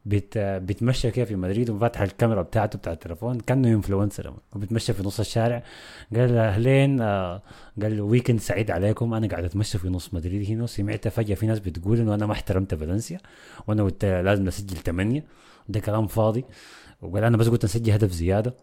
[0.05, 5.21] بيت بيتمشى كيف في مدريد وفاتح الكاميرا بتاعته بتاع التليفون كأنه influencer وبيتمشى في نص
[5.21, 5.63] الشارع.
[6.17, 7.43] قال أهلين آه
[7.83, 9.15] قال له weekend سعيد عليكم.
[9.15, 10.63] أنا قاعد أتمشى في نص مدريد هنا.
[10.63, 13.19] وسمعت فجأة في ناس بتقول إنه أنا ما احترمت فالنسيا.
[13.67, 15.25] وأنا قلت لازم نسجل ثمانية
[15.69, 16.45] ده كلام فاضي.
[17.03, 18.55] وقال أنا بس قلت نسجل هدف زيادة.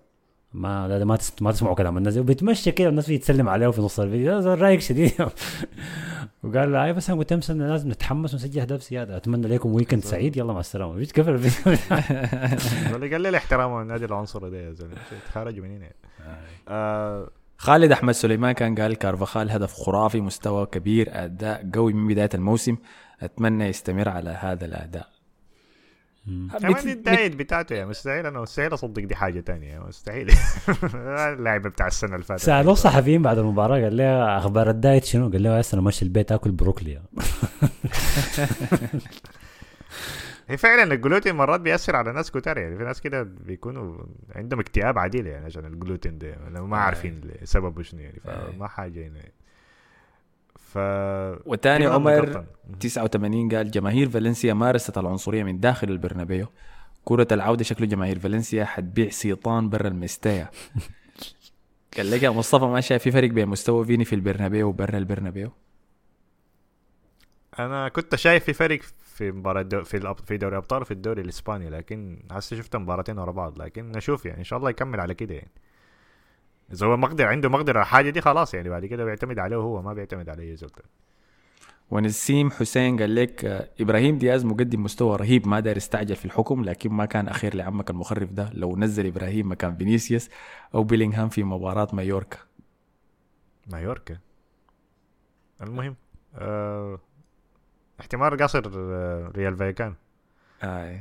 [0.54, 1.18] ما لا ما.
[1.42, 1.98] ما تسمعوا كلام.
[1.98, 4.40] الناس وبيتمشى كده الناس بيتسلم عليه في نص الفيديو.
[4.40, 5.12] ده رايق شديد.
[6.44, 9.18] وقال له أي بس أنا قلت لازم نتحمس ونسجل أهداف زيادة.
[9.18, 10.38] أتمنى لكم ويكند سعيد.
[10.38, 10.94] يلا مع السلامة.
[10.94, 11.78] بيت قفل الفيديو؟
[13.12, 14.96] قال لي احترام النادي العنصري ده يا زلمة.
[15.28, 15.92] تخرجوا من هنا
[16.68, 17.30] آه.
[17.58, 22.78] خالد أحمد سليمان كان قال كارفخال هدف خرافي مستوى كبير أداء قوي من بداية الموسم.
[23.22, 25.13] أتمنى يستمر على هذا الأداء.
[26.26, 30.32] كمان دي ال diet بتاعته يا مستحيل أنا مستحيل أصدق دي حاجة تانية مستحيل.
[31.34, 32.42] اللعبة بتاع السنة اللي فاتت.
[32.42, 36.32] سألوه الصحفيين بعد المباراة قال له أخبار ال diet شنو؟ قال له أنا ماشي البيت
[36.32, 37.02] آكل بروكلي
[40.48, 44.06] هي فعلا الجلوتين مرات بيأثر على ناس كتار يعني في ناس كده بيكونوا
[44.36, 49.24] عندهم اكتئاب عديل يعني عشان الجلوتين ده ما عارفين سببه شنو يعني فما حاجة هنا
[50.74, 50.78] ف
[51.66, 52.46] كده عمر مقطن.
[52.80, 56.48] 89 قال جماهير فالنسيا مارست العنصرية من داخل البرنابيو.
[57.06, 60.50] كرة العودة شكله جماهير فالنسيا حتبيع سيطان برا المستيا
[61.98, 65.52] قال لك يا مصطفى ما شايف في فرق بين مستوى فيني في البرنابيو وبرا البرنابيو؟
[67.60, 71.70] أنا كنت شايف في فرق في مباراة دو في في دوري ابطال وفي الدوري الإسباني
[71.70, 75.36] لكن هسه شفت مباراتين ورا بعض لكن نشوف يعني إن شاء الله يكمل على كده
[75.36, 75.52] يعني.
[76.72, 79.82] إذا هو مقدر عنده مقدرة على الحاجة دي خلاص يعني بعد كده بيعتمد عليه هو
[79.82, 80.82] ما بيعتمد على أي زلطه
[81.92, 86.64] ونسيم حسين قال لك آه، إبراهيم دياز مقدم مستوى رهيب ما داير يستعجل في الحكم
[86.64, 90.30] لكن ما كان أخير لعمك المخرف ده لو نزل إبراهيم مكان فينيسيوس
[90.76, 92.38] أو بيلينغهام في مباراة مايوركا.
[93.72, 94.18] مايوركا؟
[95.62, 95.96] المهم
[96.36, 97.00] آه
[98.00, 99.94] احتمال قصر آه رايو فاييكانو.
[100.64, 101.00] آي.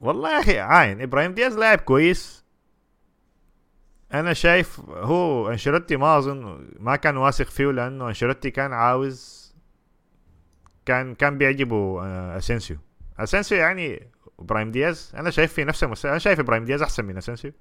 [0.00, 2.41] والله يا أخي عاين إبراهيم دياز لاعب كويس
[4.14, 9.42] أنا شايف هو أنشيلوتي ما أظن ما كان واثق فيه لأنه أنشيلوتي كان عاوز
[10.86, 12.76] كان كان بيعجبه آه، أسينسيو.
[13.18, 15.12] أسينسيو يعني إبراهيم دياز.
[15.16, 17.52] أنا شايف في نفس المستوى أنا شايف إبراهيم دياز أحسن من أسينسيو.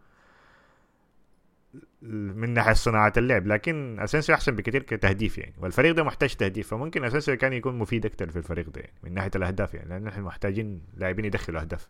[2.01, 5.53] من ناحية صناعة اللعب لكن أسينسيو أحسن بكثير كتهديف يعني.
[5.57, 9.13] والفريق ده محتاج تهديف فممكن أسينسيو كان يكون مفيد أكثر في الفريق ده يعني من
[9.13, 11.89] ناحية الأهداف يعني لأن إحنا محتاجين لاعبين يدخلوا أهداف.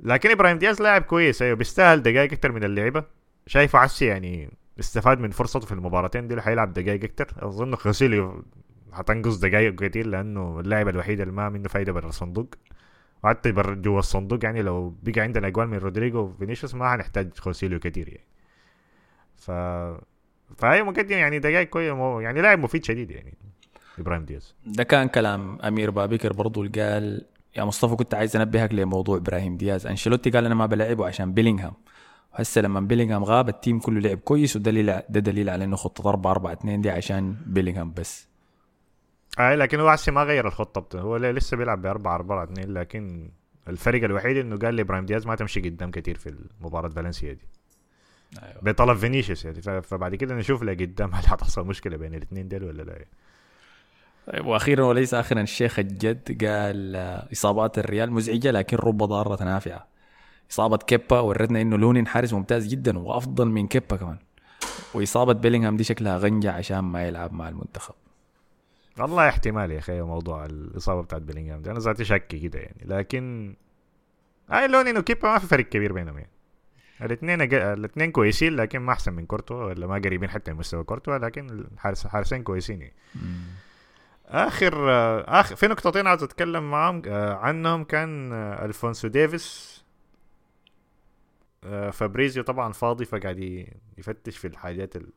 [0.00, 3.19] لكن إبراهيم دياز لاعب كويس أيوه بيستاهل دقائق أكثر من اللعيبة.
[3.50, 8.44] شايفه عسي يعني استفاد من فرصته في المباراتين دي حيلعب دقائق أكثر أظن خوسيليو
[8.92, 12.54] حتنقص دقائق كثير لأنه اللاعب الوحيد اللي ما منه فايدة برا الصندوق.
[13.24, 17.78] وحتى برا جوا الصندوق يعني لو بقى عندنا أجوال من رودريجو وفينيسيوس ما هنحتاج خوسيليو
[17.78, 18.26] كثير يعني.
[19.36, 19.50] ف
[20.56, 23.34] فهو مقدم يعني دقائق كويس مو- يعني لاعب مفيد شديد يعني.
[23.98, 24.54] إبراهيم دياز.
[24.66, 29.56] ده كان كلام أمير بابكر برضو اللي قال يا مصطفى كنت عايز أنبهك لموضوع إبراهيم
[29.56, 29.86] دياز.
[29.86, 31.72] أنشيلوتي قال أنا ما بلعبه عشان بيلينغهام.
[32.34, 36.30] وهسه لما بيلينغهام غاب التيم كله لعب كويس ودليل ده دليل على إنه خطة 4
[36.30, 38.28] 4 2 دي عشان بيلينغهام بس.
[39.38, 40.80] أي لكن هو عسي ما غير الخطة.
[40.80, 43.30] بتاعته هو لسه بيلعب ب 4 4 2 لكن
[43.68, 47.46] الفرق الوحيد إنه قال لي إبراهيم دياز ما تمشي قدام كثير في مباراه فالنسيا دي.
[48.42, 48.60] أيوة.
[48.62, 49.82] بطلب فينيسيوس يعني.
[49.82, 53.04] فبعد كده نشوف لقدام هل حتحصل مشكلة بين الاثنين دول ولا لا
[54.26, 59.86] طيب وأخيرا وليس اخرا الشيخ الجد قال آه، إصابات الريال مزعجة لكن رب ضارة نافعة.
[60.50, 64.18] إصابة كيبا ورتنا إنه لونين حارس ممتاز جدا وأفضل من كيبا كمان.
[64.94, 67.94] وإصابة بيلينغهام دي شكلها غنجة عشان ما يلعب مع المنتخب.
[68.98, 71.70] والله احتمال يا أخي موضوع الإصابة بتاعت بيلينغهام دي.
[71.70, 73.54] أنا ذاتي شك كده يعني لكن
[74.52, 76.30] اي لونين وكيبا ما في فرق كبير بينهم يعني.
[77.02, 81.16] الاثنين الاثنين كويسين لكن ما أحسن من كورتوا ولا ما قريبين حتى من مستوى كورتوا
[81.16, 82.94] لكن الحارس حارسين كويسين يعني.
[84.26, 84.90] آخر
[85.40, 89.79] آخر في نقطتين عاوز أتكلم معاهم آه، عنهم كان آه، ألفونسو ديفيس
[91.92, 93.66] فابريزيو طبعا فاضي فقاعد
[93.98, 95.12] يفتش في الحاجات ال-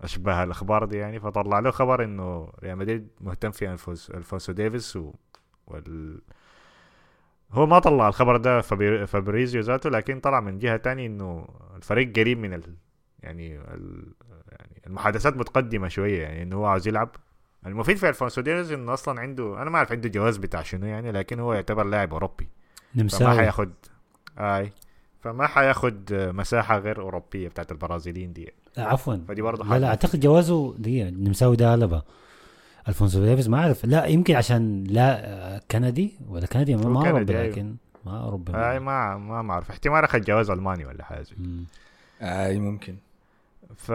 [0.00, 1.20] اشباه الأخبار دي يعني.
[1.20, 5.12] فطلع له خبر إنه ريال مدريد مهتم في الفونسو, ألفونسو ديفيس و...
[5.66, 6.20] وال
[7.52, 8.60] هو ما طلع الخبر ده
[9.06, 12.74] فابريزيو ذاته لكن طلع من جهة تانية إنه الفريق قريب من ال...
[13.20, 14.12] يعني ال...
[14.52, 17.16] يعني المحادثات متقدمة شوية يعني إنه هو عاوز يلعب.
[17.66, 21.12] المفيد في ألفونسو ديفيز إنه أصلا عنده أنا ما أعرف عنده جواز بتاع شنو يعني
[21.12, 22.48] لكن هو يعتبر لاعب أوروبي.
[22.94, 23.38] نمساوي.
[23.38, 23.72] حياخد
[24.38, 24.72] آي.
[25.20, 28.52] فما حياخد مساحة غير أوروبية بتاعت البرازيليين دي.
[28.78, 29.16] عفوا.
[29.28, 29.80] فدي برضه لا حاجة.
[29.80, 32.02] لا أعتقد جوازه دي نمساوي ده قلبه
[32.88, 33.84] ألفونسو ديفيز ما أعرف.
[33.84, 37.46] لا يمكن عشان لا آه، كندي ولا كندي ما, أوروبي أيوه.
[37.52, 37.76] لكن
[38.06, 38.52] ما أوروبي.
[38.54, 41.64] أي ما ما ما اعرف احتمال أخذ جواز ألماني ولا حاجة زي مم.
[42.22, 42.96] أي ممكن.
[43.76, 43.92] ف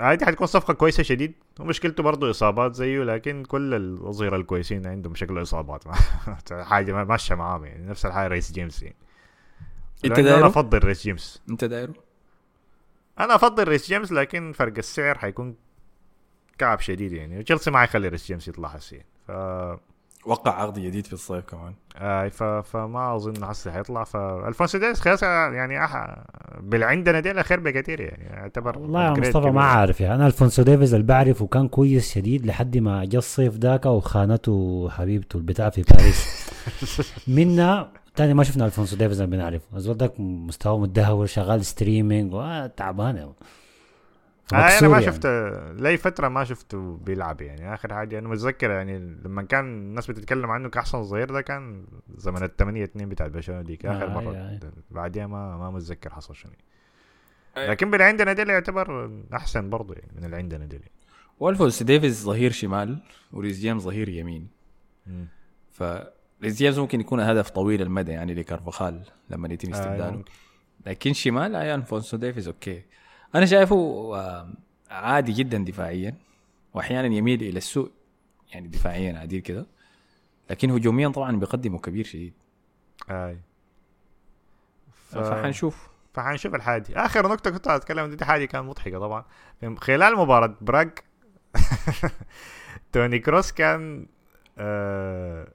[0.00, 1.32] عادي حتكون صفقة كويسة شديد.
[1.60, 5.84] ومشكلته برضه إصابات زيه لكن كل الأظهرة الكويسين عندهم شكل إصابات.
[6.52, 7.86] حاجة ما ماشية معاهم يعني.
[7.86, 8.96] نفس الحاجة ريس جيمس يعني.
[10.04, 11.42] انت دايره؟ أفضل ريس جيمس.
[11.50, 11.94] انت دايره؟
[13.20, 15.56] أنا أفضل ريس جيمس لكن فرق السعر حيكون
[16.58, 17.38] كعب شديد يعني.
[17.38, 19.08] وتشيلسي ما حيخلي ريس جيمس يطلع هسه يعني.
[19.26, 19.30] ف
[20.26, 21.74] وقع عقد جديد في الصيف كمان.
[21.96, 22.42] آه ف...
[22.42, 24.04] فما أظن هسه حيطلع.
[24.04, 26.16] فالفونسو ديفيس خلاص يعني أح...
[26.60, 28.24] بالعندنا دي خير بكثير يعني.
[28.24, 29.50] يعتبر والله يا مصطفى.
[29.50, 30.14] ما عارف يعني.
[30.14, 35.36] أنا ألفونسو ديفيز اللي بعرفه كان كويس شديد لحد ما جا الصيف ذاك وخانته حبيبته
[35.36, 36.50] البتاع في باريس.
[37.28, 43.16] منا تاني ما شفنا ألفونسو ديفيز اللي بنعرفه الزول ذاك مستواه متدهور شغال streaming وتعبان
[43.16, 43.32] يعني.
[44.52, 45.06] آه أنا ما يعني.
[45.06, 45.26] شفت
[45.76, 50.50] لي فترة ما شفته بيلعب يعني آخر حاجة أنا متذكر يعني لما كان الناس بتتكلم
[50.50, 54.58] عنه كأحسن ظهير ده كان زمن الثمانية اتنين بتاع برشلونه ديك آخر آه، مرة آه،
[54.62, 54.72] آه.
[54.90, 56.52] بعديها ما ما متذكر حصل شنو
[57.56, 57.70] آه.
[57.70, 60.82] لكن باللي عندنا ديل يعتبر أحسن برضه يعني من اللي عندنا ديل
[61.40, 62.98] والفونسو ديفيز ظهير شمال
[63.32, 64.48] وريس جيمس ظهير يمين
[65.06, 65.26] مم.
[66.42, 70.10] جيمس ممكن يكون هدف طويل المدى يعني لكارفاخال لما يتم آه، استبداله.
[70.10, 70.32] ممكن.
[70.86, 72.82] لكن شمال الفونسو ديفيز okay
[73.34, 73.76] أنا شايفه
[74.14, 74.52] آه،
[74.90, 76.14] عادي جدا دفاعيا
[76.74, 77.90] واحيانا يميل إلى السوء
[78.52, 79.66] يعني دفاعيا عديل كده.
[80.50, 82.32] لكن هجوميا طبعا بيقدمه كبير شديد.
[83.10, 83.38] آي.
[84.92, 85.18] ف...
[85.18, 85.88] فحنشوف.
[86.14, 89.24] فحنشوف الحاجة دي آخر نقطة كنت أتكلم دي, دي حاجة كانت مضحكة طبعا.
[89.76, 90.88] خلال مباراة براغ
[92.92, 94.06] توني كروس كان
[94.58, 95.52] آه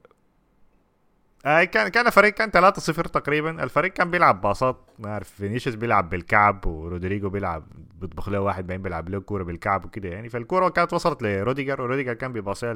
[1.45, 3.63] آه كان كان فريق كان 3-0 تقريبا.
[3.63, 4.89] الفريق كان بيلعب باصات.
[4.99, 7.63] ما أعرف فينيسيوس بيلعب بالكعب ورودريجو بيلعب
[8.01, 10.29] بيطبخ له واحد بعدين بيلعب له كوره بالكعب وكده يعني.
[10.29, 12.73] فالكورة كانت وصلت لروديجر وروديجر كان بيباصيها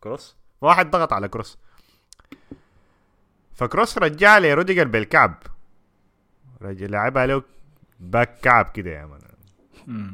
[0.00, 1.58] لكروس واحد ضغط على كروس.
[3.54, 5.42] فكروس رجع لروديجر بالكعب.
[6.62, 7.42] رجع لعبها له
[8.00, 9.20] back كعب كده يا man.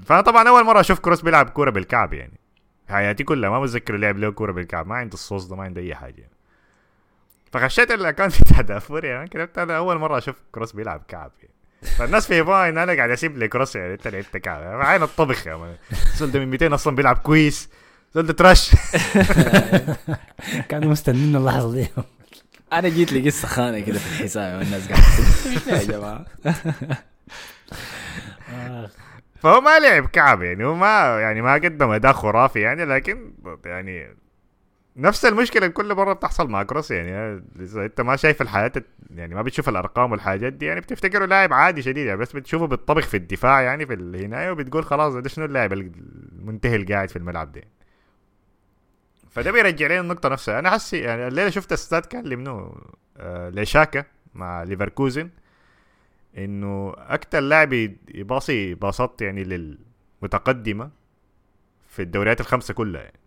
[0.04, 2.40] فأنا طبعا أول مرة أشوف كروس بيلعب كورة بالكعب يعني.
[2.88, 4.86] حياتي كلها ما بتذكر لعب له كورة بالكعب.
[4.86, 6.20] ما عنده الصوص ده ما عنده أي حاجة.
[6.20, 6.35] يعني.
[7.58, 9.28] فخشيت ال account بتاع دافور يعني.
[9.28, 11.54] كتبت أنا أول مرة أشوف كروس بيلعب كعب يعني.
[11.98, 13.92] فالناس في ان أنا قاعد أسيب لي كروس يعني.
[13.92, 14.84] أنت لعبت كعب يعني.
[14.84, 15.76] عين الطبخ يا مان.
[16.20, 17.70] ده من 200 أصلا بيلعب كويس.
[18.14, 18.74] زول ده ترش.
[20.68, 21.88] كانوا مستنين اللحظة دي.
[22.72, 26.24] أنا جيت لقيت سخانه كده في الحساب والناس قاعدة يا جماعة.
[29.42, 30.64] فهو ما لعب كعب يعني.
[30.64, 32.84] هو ما يعني ما قدم اداء خرافي يعني.
[32.84, 33.32] لكن
[33.64, 34.16] يعني
[34.96, 38.72] نفس المشكلة كل مرة بتحصل مع كروس يعني إذا أنت ما شايف الحياة
[39.10, 43.06] يعني ما بتشوف الأرقام والحاجات دي يعني بتفتكره لاعب عادي شديد يعني بس بتشوفه بالطبخ
[43.06, 47.62] في الدفاع يعني في الهناية وبتقول خلاص ده شنو اللاعب المنتهي القاعد في الملعب ده
[49.30, 52.80] فده بيرجع لنا النقطة نفسها أنا حسي يعني الليلة شفت استاد كان لمنو
[53.16, 54.04] آه لشاكا
[54.34, 55.30] مع ليفركوزن
[56.38, 57.72] إنه أكتر لاعب
[58.14, 59.44] يباصي باصات يعني
[60.22, 60.90] للمتقدمة
[61.88, 63.18] في الدوريات الخمسة كلها يعني.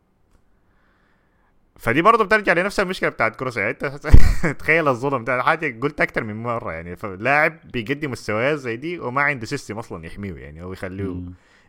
[1.80, 3.86] فدي برضه بترجع لنفس المشكلة بتاعت كروس يعني انت
[4.60, 5.44] تخيل الظلم ده.
[5.44, 6.96] حاجة قلت أكتر من مرة يعني.
[7.04, 10.62] لاعب بيقدم مستويات زي دي وما عنده system أصلا يحميه يعني.
[10.62, 11.22] أو يخليه.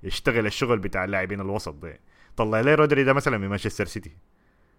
[0.03, 2.01] يشتغل الشغل بتاع اللاعبين الوسط ده.
[2.37, 4.11] طلع لي رودري ده مثلا من مانشستر سيتي.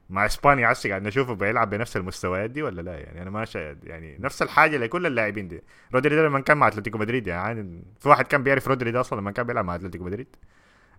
[0.10, 3.76] مع إسبانيا عسى قاعد نشوفه بيلعب بنفس المستويات دي ولا لا؟ يعني أنا ما شا...
[3.84, 5.62] يعني نفس الحاجة لكل اللاعبين دي.
[5.94, 7.84] رودري ده لما كان مع أتلتيكو مدريد يعني.
[8.00, 10.36] في واحد كان بيعرف رودري ده أصلا لما كان بيلعب مع أتلتيكو مدريد.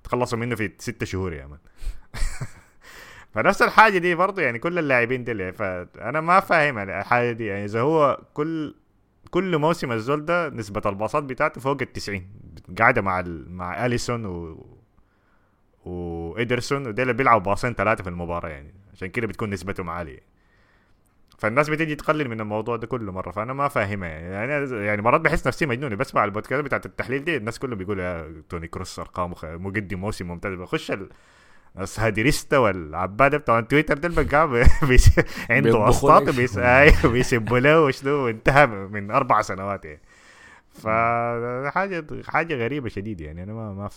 [0.05, 1.59] تخلصوا منه في ستة شهور يا مان.
[3.35, 7.47] فنفس الحاجة دي برضه يعني كل اللاعبين دي فانا ما فاهم يعني الحاجة دي.
[7.47, 8.75] يعني إذا هو كل
[9.31, 12.27] كل موسم الزول ده نسبة الباصات بتاعته فوق ال 90
[12.79, 13.53] قاعدة مع ال...
[13.53, 14.67] مع أليسون و
[15.85, 18.75] وإيدرسون وديل بيلعبوا باصين ثلاثة في المباراة يعني.
[18.95, 20.21] عشان كده بتكون نسبتهم عالية.
[21.39, 23.31] فالناس بتيجي تقلل من الموضوع ده كل مرة.
[23.31, 24.53] فأنا ما فاهمها يعني.
[24.53, 25.97] يعني, يعني مرات بحس نفسي مجنون.
[25.97, 30.55] بسمع البودكاست بتاعت التحليل دي الناس كلهم بيقولوا يا توني كروس أرقامه مقدم موسم ممتاز.
[30.55, 31.09] بخش ال...
[31.79, 34.67] السهادريستا والعباده بتوع تويتر دول بقى.
[35.51, 36.23] عنده واسطات
[37.07, 40.01] بيسبوا له وشنو انتهى من أربع سنوات يعني
[40.73, 43.89] فحاجه حاجة غريبة شديد يعني أنا ما ما.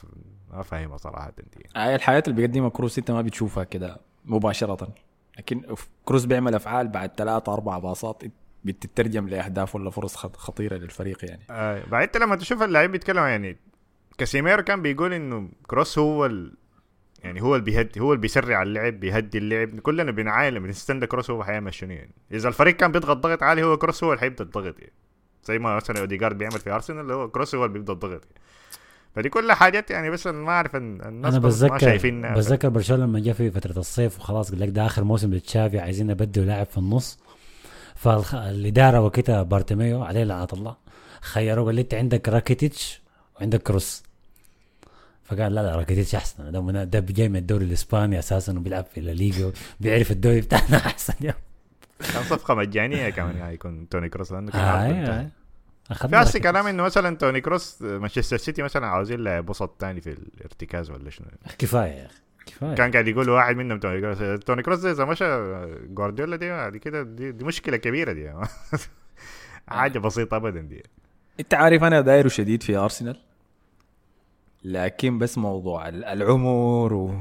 [0.54, 4.88] ما فاهمها صراحة دي هاي الحياة اللي بيقدمها كروس أنت ما بتشوفها كده مباشرة
[5.38, 5.62] لكن
[6.06, 8.24] كروس بيعمل أفعال بعد ثلاثة أربع باصات
[8.64, 13.18] بتترجم لأهداف ولا فرص خط- خطيرة للفريق يعني آه بعد أنت لما تشوف اللعيب بيتكلم
[13.18, 13.58] يعني
[14.18, 16.54] كاسيميرو كان بيقول إنه كروس هو ال...
[17.26, 19.80] يعني هو اللي بيهدي هو اللي بيسرع اللعب بيهدي اللعب.
[19.80, 22.16] كلنا بنعاين لما نستنى كروس هو حيعمل شنو يعني.
[22.32, 24.94] إذا الفريق كان بيضغط ضغط عالي هو كروس هو اللي حيبدأ الضغط يعني.
[25.44, 28.42] زي ما مثلا أوديجارد بيعمل في أرسنال هو كروس هو اللي بيبدأ الضغط يعني.
[29.16, 31.98] فدي كلها حاجات يعني بس ما أعرف ان الناس أنا بتذكر
[32.34, 36.08] بتذكر برشلونة لما جاء في فترة الصيف وخلاص قال لك ده آخر موسم لتشافي عايزين
[36.08, 37.20] نبدل لاعب في النص.
[37.96, 40.76] فالاداره وكتها بارتوميو عليه لعنه الله
[41.22, 43.02] خيروه قال لي أنت عندك راكيتيتش
[43.36, 44.04] وعندك كروس.
[45.26, 46.52] فقال لا لا راكيتيتش أحسن.
[46.52, 51.14] ده منا- ده جاي من الدوري الإسباني أساسا وبيلعب في الليغا بيعرف الدوري بتاعنا أحسن
[51.22, 51.34] يا
[52.14, 55.20] كان صفقة مجانية كمان يعني يكون توني كروس لأنه كان آه آه.
[55.22, 55.30] آه.
[55.92, 56.40] أخذنا في.
[56.40, 61.10] كلام إنه مثلا توني كروس مانشستر سيتي مثلا عاوزين لاعب وسط تاني في الارتكاز ولا
[61.10, 61.28] شنو.
[61.60, 62.76] كفاية يا أخي كفاية.
[62.76, 65.26] كان قاعد يقول واحد منهم توني كروس توني كروس اذا مشى
[65.90, 68.34] جوارديولا دي دي كده دي, دي مشكلة كبيرة دي.
[69.68, 70.84] حاجة بسيطة ابدا دي.
[71.40, 73.18] أنت عارف أنا دايره شديد في أرسنال؟
[74.66, 77.14] لكن بس موضوع ال- العمر و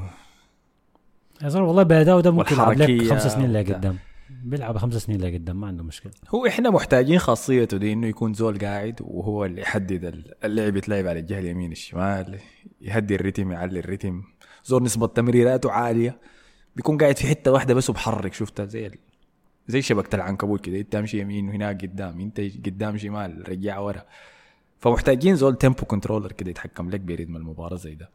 [1.43, 3.53] يا زلمة والله بأداؤه ده ممكن يلعب لك خمس سنين.
[3.53, 3.97] لقدام
[4.43, 6.11] بيلعب خمس سنين لقدام ما عنده مشكلة.
[6.29, 11.07] هو إحنا محتاجين خاصيته دي إنه يكون زول قاعد وهو اللي يحدد ال- اللعب يتلعب
[11.07, 12.39] على الجهة اليمين الشمال
[12.81, 14.23] يهدي الريتم يعلي الريتم.
[14.63, 16.19] زول نسبة تمريراته عالية
[16.75, 18.95] بيكون قاعد في حتة واحدة بس وبحرك شفتها زي ال...
[19.67, 24.01] زي شبكة العنكبوت كده انت تمشي يمين وهناك قدام انت قدام شمال رجع ورا.
[24.79, 28.09] فمحتاجين زول tempo controller كده يتحكم لك برتم المباراة زي ده.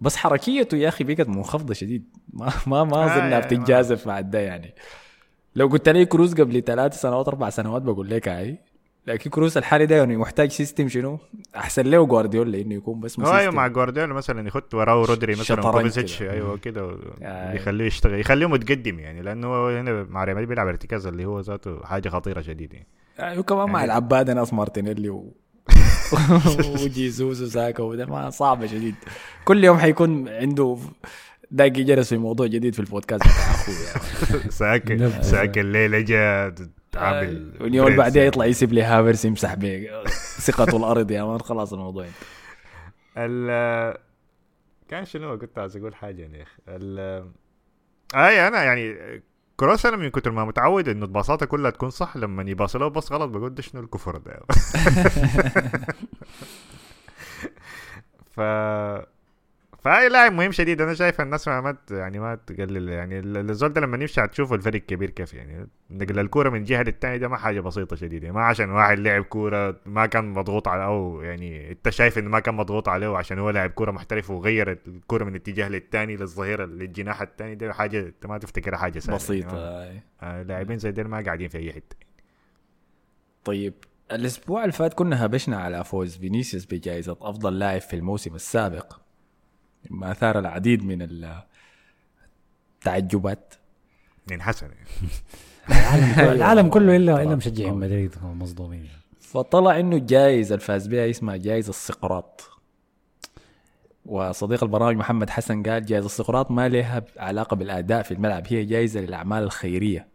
[0.00, 2.04] بس حركيته يا أخي بقت منخفضة شديد.
[2.32, 4.74] ما ما ما آه، اظن انها يعني بتنجازف مع ده يعني.
[5.56, 8.58] لو قلت لي كروس قبل ثلاث سنوات أربع سنوات بقول لك هاي.
[9.06, 11.18] لكن كروس الحالي ده يعني محتاج system شنو؟
[11.56, 13.52] أحسن له جوارديولا إنه يكون بس أيوه.
[13.54, 16.32] مع جوارديولا مثلا يحط وراه رودري مثلا كوفاسيتش كده.
[16.32, 17.52] أيوه كده و- آه.
[17.52, 21.40] يخليه يشتغل يخليه متقدم يعني لأنه هو هنا مع ريال مدريد بيلعب ارتكاز اللي هو
[21.40, 22.86] ذاته حاجة خطيرة شديد يعني.
[23.18, 25.32] يعني وكمان مع يعني- العباد ناس مارتينيلي و...
[26.82, 28.94] وجيسوس وساكا وده ما صعبه شديد
[29.44, 30.78] كل يوم حيكون عنده
[31.50, 35.22] داقي جرس في موضوع جديد في البودكاست بتاع أخوي ساك نعم.
[35.22, 36.54] ساك الليلة جاء
[36.94, 38.28] عامل واليوم اللي بعدها يعني.
[38.28, 40.04] يطلع يسيب لي هافرس يمسح بيه
[40.40, 42.06] ثقته الأرض يا مان خلاص الموضوع.
[43.16, 43.96] ال
[44.88, 46.98] كان شنو كنت عايز أقول حاجة يعني يا أخي ال
[48.14, 48.96] أي أنا يعني
[49.56, 53.12] كروس أنا من كتر ما متعود إنه الباصات كلها تكون صح لما يباص له بس
[53.12, 54.40] غلط بقول ده شنو الكفر ده.
[58.36, 58.40] ف
[59.86, 63.50] فهاي لاعب مهم شديد أنا شايف الناس ما ما ت- يعني ما تقلل يعني ال-
[63.50, 67.28] الزول ده لما يمشي هتشوفوا الفرق كبير كيف يعني نقل الكورة من جهة للتاني ده
[67.28, 71.22] ما حاجة بسيطة شديد يعني ما عشان واحد لعب كورة ما كان مضغوط على أو
[71.22, 75.24] يعني أنت شايف إنه ما كان مضغوط عليه عشان هو لاعب كورة محترف وغير الكورة
[75.24, 80.02] من اتجاه للتاني للظهيره للجناح التاني ده حاجة أنت ما تفتكرها حاجة سهلة بسيطة يعني
[80.22, 81.96] آه، لاعبين زي دول ما قاعدين في أي حتة.
[83.44, 83.74] طيب
[84.12, 89.05] الأسبوع اللي فات كنا هبشنا على فوز فينيسيوس بجائزة أفضل لاعب في الموسم السابق.
[89.90, 91.42] مما أثار العديد من ال-
[92.78, 93.54] التعجبات.
[94.32, 95.10] ينحسن يعني.
[95.70, 98.84] العالم كله العالم كله الا إلا مشجعين مدريد مصدومين.
[98.84, 98.98] يعني.
[99.20, 102.50] فطلع إنه الجائزه اللي فاز بها اسمها جائزه السقراط.
[104.06, 109.00] وصديق البرامج محمد حسن قال جائزه السقراط ما لها علاقة بالأداء في الملعب هي جائزه
[109.00, 110.08] للأعمال الخيرية.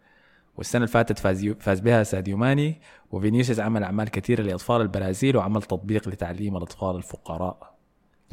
[0.57, 5.61] والسنة اللي فاتت فاز فاز بها ساديو ماني وفينيسيوس عمل أعمال كثيرة لأطفال البرازيل وعمل
[5.61, 7.70] تطبيق لتعليم الأطفال الفقراء.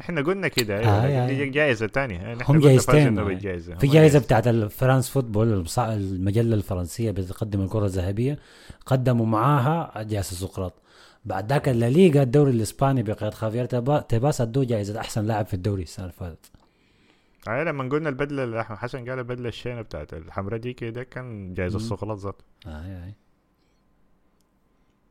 [0.01, 1.27] إحنا قلنا كده آه، أيوه آه.
[1.27, 8.39] دي جائزه ثانية هم بالجائزه في جائزه بتاعت الفرانس فوتبول المجلة الفرنسية بتقدم الكرة الذهبية.
[8.85, 10.73] قدموا معاها جائزه سقراط.
[11.25, 13.65] بعد ذاك الليغا الدوري الإسباني بقيادة خافيير
[14.01, 16.51] تيباس ادوه جائزه أحسن لاعب في الدوري السنة اللي فاتت.
[17.47, 21.75] آه لما قلنا البدلة اللي حسن قال البدله الشينة بتاعت الحمراء دي كده كان جايز
[21.75, 22.43] السقراط ذاته.
[22.67, 23.13] آه آه.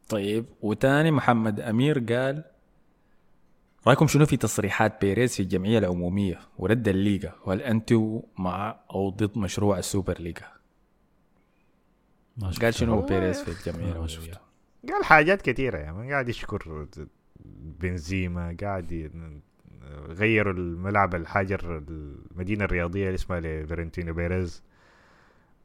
[0.09, 2.45] طيب وتاني محمد أمير قال
[3.89, 9.39] رأيكم شنو في تصريحات بيريز في الجمعية العمومية؟ ورد الليغا وهل أنتم مع أو ضد
[9.39, 10.47] مشروع السوبر ليغا؟
[12.63, 14.41] قال شنو بيريز في الجمعية ما العمومية؟
[14.89, 16.87] قال حاجات كثيرة يعني قاعد يشكر
[17.81, 19.11] بنزيما قاعد
[20.09, 24.63] غيروا الملعب الحجر المدينة الرياضية اللي اسمها فلورنتينو بيريز.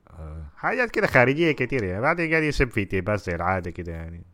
[0.09, 2.01] آه، حاجات كده خارجية كثيرة يعني.
[2.01, 4.32] بعدين قاعد يسب في تيباس زي العادة كده يعني.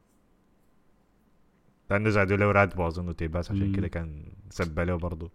[1.90, 3.76] لأنه زادوا له راتبه اظن تيباس عشان مم.
[3.76, 5.32] كده كان سب له برضه.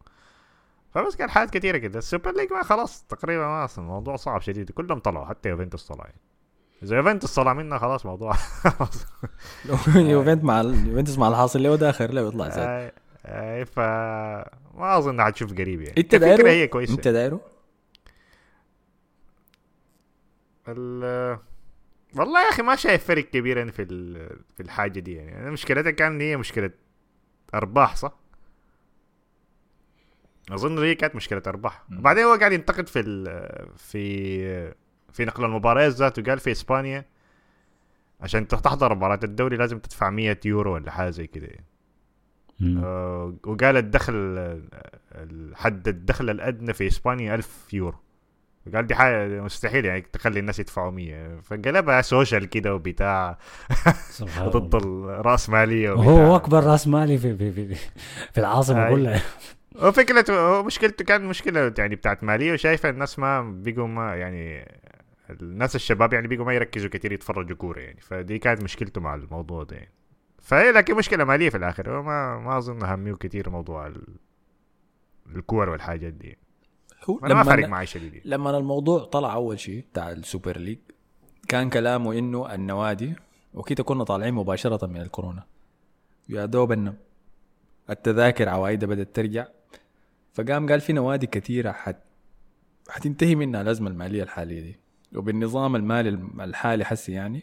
[0.94, 4.70] فبس كان حاجات كثيره كده السوبر ليج ما خلاص تقريبا ما أصلا الموضوع صعب شديد.
[4.70, 6.04] كلهم طلعوا حتى يوفنتوس طلع.
[6.04, 6.20] يعني
[6.82, 8.32] إذا يوفنتوس طلع منها خلاص موضوع
[8.64, 9.06] خلاص
[9.96, 12.92] يوفنتوس مع يوفنتوس مع الحاصل له داخل له يطلع زاد.
[13.26, 15.94] اي ف ما أظن حتشوف قريب يعني.
[15.98, 16.94] إنت دايره هي كويسة.
[16.94, 17.40] إنت دايره
[20.68, 21.38] ال-
[22.16, 25.90] والله يا أخي ما شايف فرق كبير أنا في ال- في الحاجة دي يعني مشكلتها
[25.90, 26.70] كان هي مشكلة
[27.54, 28.12] أرباح صح؟
[30.52, 31.84] أظن هي كانت مشكلة أرباح.
[31.98, 34.74] وبعدين هو قاعد ينتقد في ال- في
[35.12, 37.04] في نقل المباريات ذاته قال في إسبانيا
[38.20, 41.64] عشان تحضر مباراة الدوري لازم تدفع 100 يورو ولا حاجة زي كده يعني.
[42.84, 44.12] آه، وقال الدخل
[45.12, 47.98] الحد الدخل الأدنى في إسبانيا 1000 يورو
[48.74, 53.38] قال دي حاجة مستحيل يعني تخلي الناس يدفعوا 100 فقلبها سوشيال كده وبتاع.
[54.40, 54.74] ضد.
[54.74, 57.74] الراسماليه وهو أكبر رأس مالي في في في,
[58.32, 58.90] في العاصمة.
[58.90, 59.22] كلها.
[59.82, 64.68] وفكرته هو مشكلته كان مشكلة يعني بتاعت ماليه وشايفة الناس ما بيقوا ما يعني
[65.30, 68.00] الناس الشباب يعني بيقوا ما يركزوا كثير يتفرجوا كورة يعني.
[68.00, 69.92] فدي كانت مشكلته مع الموضوع ده يعني.
[70.42, 71.90] فهي لكن مشكلة مالية في الآخر.
[71.96, 74.16] هو ما ما أظن هميه كثير موضوع ال-
[75.36, 76.38] الكور والحاجات دي.
[77.10, 78.22] هو أنا ما فارق لما معي شديد يعني.
[78.30, 80.78] لما الموضوع طلع أول شيء بتاع السوبر ليج
[81.48, 83.12] كان كلامه إنه النوادي
[83.54, 85.42] وكده كنا طالعين مباشرة من الكورونا.
[86.28, 86.94] يا دوب
[87.90, 89.46] التذاكر عوايدها بدأت ترجع.
[90.34, 91.96] فقام قال في نوادي كثيرة حت
[92.88, 94.80] حتنتهي منها الأزمة المالية الحالية دي.
[95.14, 97.42] وبالنظام المالي الم- الحالي حسي يعني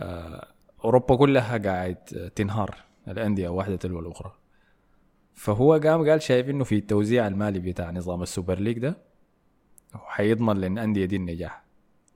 [0.00, 0.46] آه
[0.84, 1.96] أوروبا كلها قاعد
[2.36, 2.74] تنهار
[3.08, 4.32] الأندية واحدة تلو الأخرى.
[5.42, 8.96] فهو قام قال شايف إنه في التوزيع المالي بتاع نظام السوبر ليج ده
[9.94, 11.62] حيضمن للانديه دي النجاح.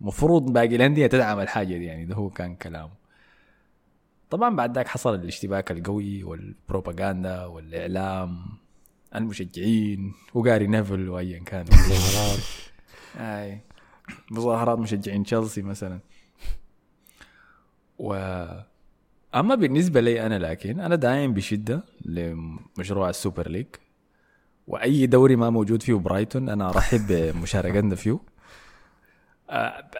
[0.00, 2.92] مفروض باقي الأندية تدعم الحاجة دي يعني ده هو كان كلامه.
[4.30, 8.46] طبعا بعد ذاك حصل الاشتباك القوي والبروباغندا والإعلام
[9.14, 11.64] المشجعين وجاري نيفل وايا كان.
[11.72, 12.38] مظاهرات.
[13.16, 13.60] أي.
[14.30, 16.00] مظاهرات مشجعين تشيلسي مثلا.
[17.98, 18.14] و
[19.36, 23.66] أما بالنسبة لي أنا لكن أنا داعم بشدة لمشروع السوبر ليج
[24.66, 28.18] وأي دوري ما موجود فيه برايتون أنا ارحب بمشاركتنا فيه.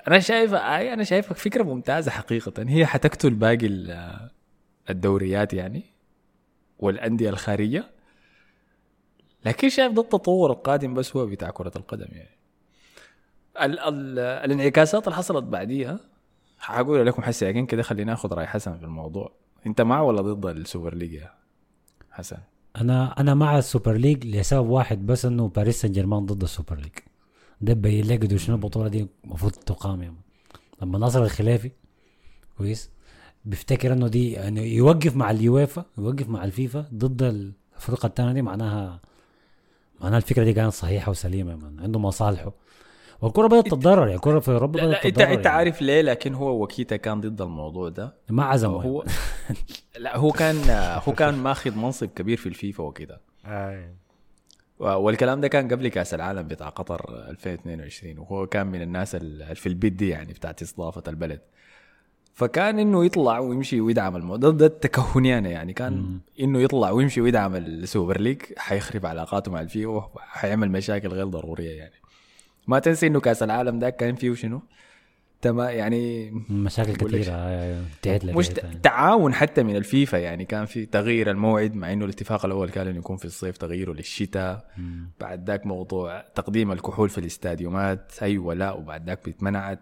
[0.09, 2.53] أنا شايف أي أنا شايف فكرة ممتازة حقيقة.
[2.69, 4.29] هي حتقتل باقي ال-
[4.91, 5.85] الدوريات يعني
[6.79, 7.91] والأندية الخارجية.
[9.45, 12.37] لكن شايف ده التطور القادم بس هو بتاع كرة القدم يعني.
[13.63, 16.01] ال ال الانعكاسات اللي حصلت بعديها
[16.59, 19.33] حقول لكم حسي لكن كده خلينا ناخذ رأي حسن في الموضوع.
[19.67, 21.31] أنت مع ولا ضد السوبر ليج يا
[22.11, 22.37] حسن؟
[22.77, 26.93] أنا أنا مع السوبر ليج لسبب واحد بس إنه باريس سان جيرمان ضد السوبر ليج.
[27.61, 30.17] ده بين لك شنو البطولة دي المفروض تقام يوم
[30.83, 31.71] لما ناصر الخلافي
[32.59, 32.91] كويس
[33.45, 38.43] بيفتكر إنه دي يعني يوقف مع اليويفا يوقف مع الفيفا ضد ال- الفرقة الثانية دي
[38.43, 39.01] معناها
[40.01, 42.53] معناها الفكرة دي كانت صحيحة وسليمة من عنده مصالحه.
[43.21, 45.57] والكرة بدات تتضرر يعني الكره في أوروبا بدات انت تتضرر أنت يعني.
[45.57, 48.15] عارف ليه؟ لكن هو وكيتا كان ضد الموضوع ده.
[48.31, 49.05] ما عزمه هو
[49.99, 50.57] لا هو كان
[51.09, 53.21] هو كان ماخذ منصب كبير في الفيفا وكده.
[53.47, 53.91] آه.
[54.81, 59.69] والكلام ده كان قبل كأس العالم بتاع قطر 2022 وهو كان من الناس اللي في
[59.69, 61.41] البيت دي يعني بتاعت استضافه البلد.
[62.35, 65.73] فكان إنه يطلع ويمشي ويدعم الموضوع ده التكهني أنا يعني.
[65.73, 71.79] كان إنه يطلع ويمشي ويدعم السوبر ليج حيخرب علاقاته مع الفيفا وحيعمل مشاكل غير ضرورية
[71.79, 71.95] يعني.
[72.67, 74.63] ما تنسي إنه كأس العالم ده كان فيه شنو
[75.43, 78.49] تمام يعني مشاكل كثيره آه، مش
[78.83, 82.99] تعاون حتى من الفيفا يعني كان في تغيير الموعد مع إنه الاتفاق الأول كان إنه
[82.99, 84.71] يكون في الصيف تغييره للشتاء.
[85.21, 89.81] بعد ذاك موضوع تقديم الكحول في الاستاديومات أيوه لا وبعد ذاك بيتمنعت.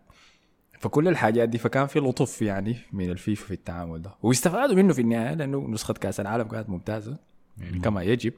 [0.79, 4.11] فكل الحاجات دي فكان في لطف يعني من الفيفا في التعامل ده.
[4.23, 7.17] واستفادوا منه في النهاية لأنه نسخة كأس العالم كانت ممتازة
[7.59, 8.33] يعني كما يجب.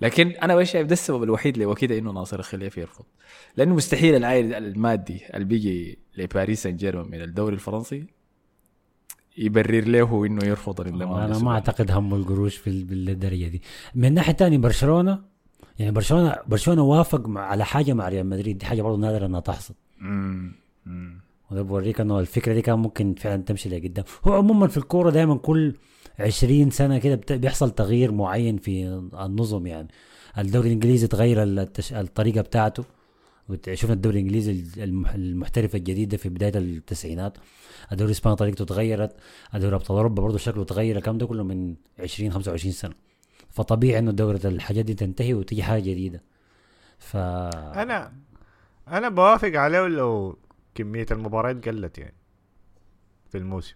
[0.00, 3.04] لكن أنا بس شايف ده السبب الوحيد اللي وكده إنه ناصر الخليفي يرفض
[3.56, 8.04] لأنه مستحيل العائد المادي اللي بيجي لباريس سان جيرمان من الدوري الفرنسي
[9.38, 13.62] يبرر له إنه يرفض أنا ما أعتقد هم القروش في بالدرجه دي.
[13.94, 15.18] من الناحيه الثانية برشلونة
[15.78, 19.40] يعني برشلونة برشلونة وافق مع على حاجة مع ريال مدريد دي حاجة برضه نادرة إنها
[19.40, 19.74] تحصل.
[21.50, 24.04] وده بوريك إنه الفكرة دي كان ممكن فعلا تمشي لقدام.
[24.24, 25.74] هو عموما في الكورة دائما كل
[26.18, 28.86] 20 سنة كده بيحصل تغيير معين في
[29.20, 29.88] النظم يعني.
[30.38, 31.92] الدوري الإنجليزي تغير التش...
[31.92, 32.84] الطريقة بتاعته.
[33.74, 34.52] شفنا الدوري الإنجليزي
[34.84, 37.38] المح- المحترف الجديد في بداية التسعينات.
[37.92, 39.16] الدوري الإسباني طريقته تغيرت.
[39.54, 42.94] الدوري أبطال أوروبا برضه شكله تغير الكلام ده كله من 20 25 سنة.
[43.50, 46.22] فطبيعي إنه دورة الحاجات دي تنتهي وتيجي حاجة جديدة.
[46.98, 48.12] ف أنا
[48.88, 50.38] أنا بوافق عليه لو
[50.74, 52.14] كمية المباريات قلت يعني
[53.30, 53.74] في الموسم.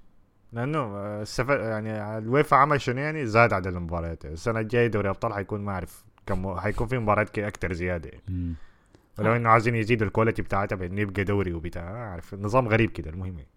[0.52, 4.24] لأنه آه، السفر يعني اليويفا عمل شنو يعني؟ زاد عدد المباريات.
[4.24, 8.54] السنة الجاية دوري أبطال حيكون ما أعرف كم حيكون في مباريات أكثر زيادة يعني.
[9.18, 12.34] ولو إنه عايزين يزيدوا ال quality بتاعتها بانه يبقى دوري وبتاع ما أعرف.
[12.34, 13.48] النظام غريب كده المهم يعني.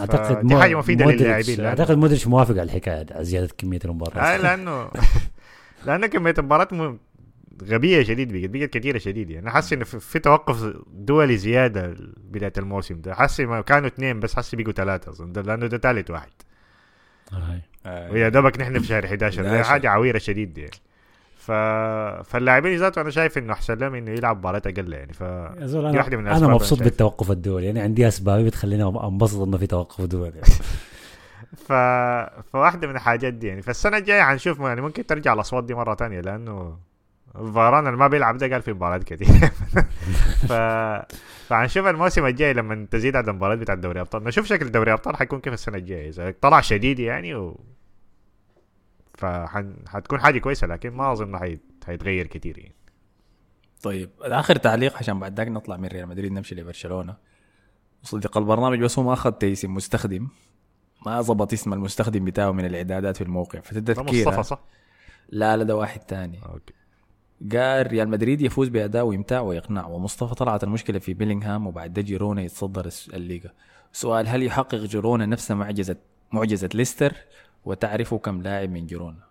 [0.00, 4.36] أعتقد دي مفيدة مودريتش- للاعبين، أعتقد مودريتش موافق على الحكاية دي زيادة كمية المباريات آه
[4.36, 4.90] لأنه
[5.86, 6.72] لأنه كمية المباريات
[7.68, 9.50] غبية شديد بقت بقت كثيره شديد يعني.
[9.50, 13.14] حاسس انه في, توقف دولي زيادة بداية الموسم ده.
[13.14, 16.30] حاسس ما كانوا اثنين بس حاسس بقوا ثلاثة اظن لأنه ده ثالث واحد.
[17.86, 18.12] آه.
[18.12, 19.70] ويا دوبك نحن في شهر 11 ده 11.
[19.70, 20.70] حاجة عويرة شديد يعني.
[21.36, 21.50] ف...
[22.30, 25.12] فاللاعبين ذاته أنا شايف إنه أحسن لهم إنه يلعب مباريات أقل يعني.
[25.12, 26.88] ف أنا, واحدة من أنا الأسباب أنا مبسوط شايف.
[26.88, 27.66] بالتوقف الدولي.
[27.66, 30.40] يعني عندي اسباب بتخليني أنبسط إنه في توقف دولي.
[31.66, 31.72] ف...
[32.52, 33.62] فواحدة من الحاجات دي يعني.
[33.62, 36.78] فالسنة الجاية حنشوف يعني ممكن ترجع الأصوات دي مرة تانية لأنه
[37.34, 39.26] فاران اللي ما بيلعب ده قال في مباريات كتير.
[40.48, 40.52] ف...
[41.48, 45.40] فحنشوف الموسم الجاي لما تزيد عدد المباريات بتاع دوري ابطال نشوف شكل دوري ابطال حيكون
[45.40, 46.08] كيف السنة الجاية.
[46.08, 47.60] إذا طلع شديد يعني و...
[49.14, 51.58] فحتكون حاجة كويسة لكن ما أظن حي...
[51.86, 52.74] حيتغير كتير يعني.
[53.82, 57.16] طيب اخر تعليق عشان بعد ذاك نطلع من ريال مدريد نمشي لبرشلونة.
[58.02, 60.28] صديق البرنامج بس هو ما اخذ اسم مستخدم.
[61.06, 63.58] ما ظبط اسم المستخدم بتاعه من الإعدادات في الموقع.
[63.58, 64.64] ده فتتذكير مصطفى صح؟
[65.28, 66.40] لا لا ده واحد تاني.
[66.46, 66.74] okay.
[67.52, 72.42] قال ريال مدريد يفوز بأداء وامتاع واقناع ومصطفى طلعت المشكلة في بيلينغهام وبعد ده جيرونا
[72.42, 73.50] يتصدر الليغا.
[73.92, 75.96] سؤال هل يحقق جيرونا نفس معجزه
[76.32, 77.16] معجزة ليستر؟
[77.64, 79.22] وتعرفوا كم لاعب من جيرونا؟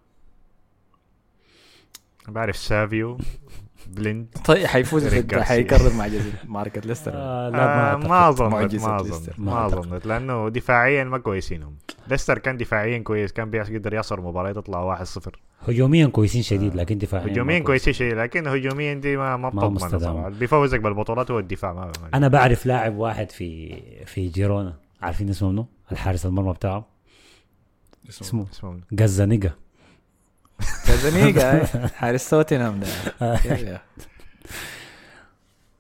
[2.28, 3.18] بعرف سافيو.
[3.88, 4.28] بليند.
[4.46, 5.16] طيب حيفوز.
[5.34, 7.12] حيكرر معجزه ماركه ليستر.
[7.16, 8.30] آه لا آه ما.
[8.30, 9.34] أظن معجزة ما أظن ليستر.
[9.38, 9.66] ما.
[9.66, 10.00] أظن.
[10.06, 11.76] لأنه دفاعيا ما كويسين هم
[12.08, 15.30] ليستر كان دفاعيا كويس كان بيقدر يصر مباراة تطلع 1-0
[15.68, 17.94] هجوميا كويسين شديد لكن دفاعيا هجوميا كويسين.
[17.94, 22.96] شيء لكن هجوميا دي ما ما بتضمن بيفوزك بالبطولات هو الدفاع ما أنا بعرف لاعب
[22.98, 24.74] واحد في في جيرونا.
[25.02, 26.88] عارفين اسمه منه الحارس المرمى بتاعه؟
[28.10, 29.52] اسمه اسمه جازانيجا
[30.88, 32.88] كازانيجا حارس توتنهام ده.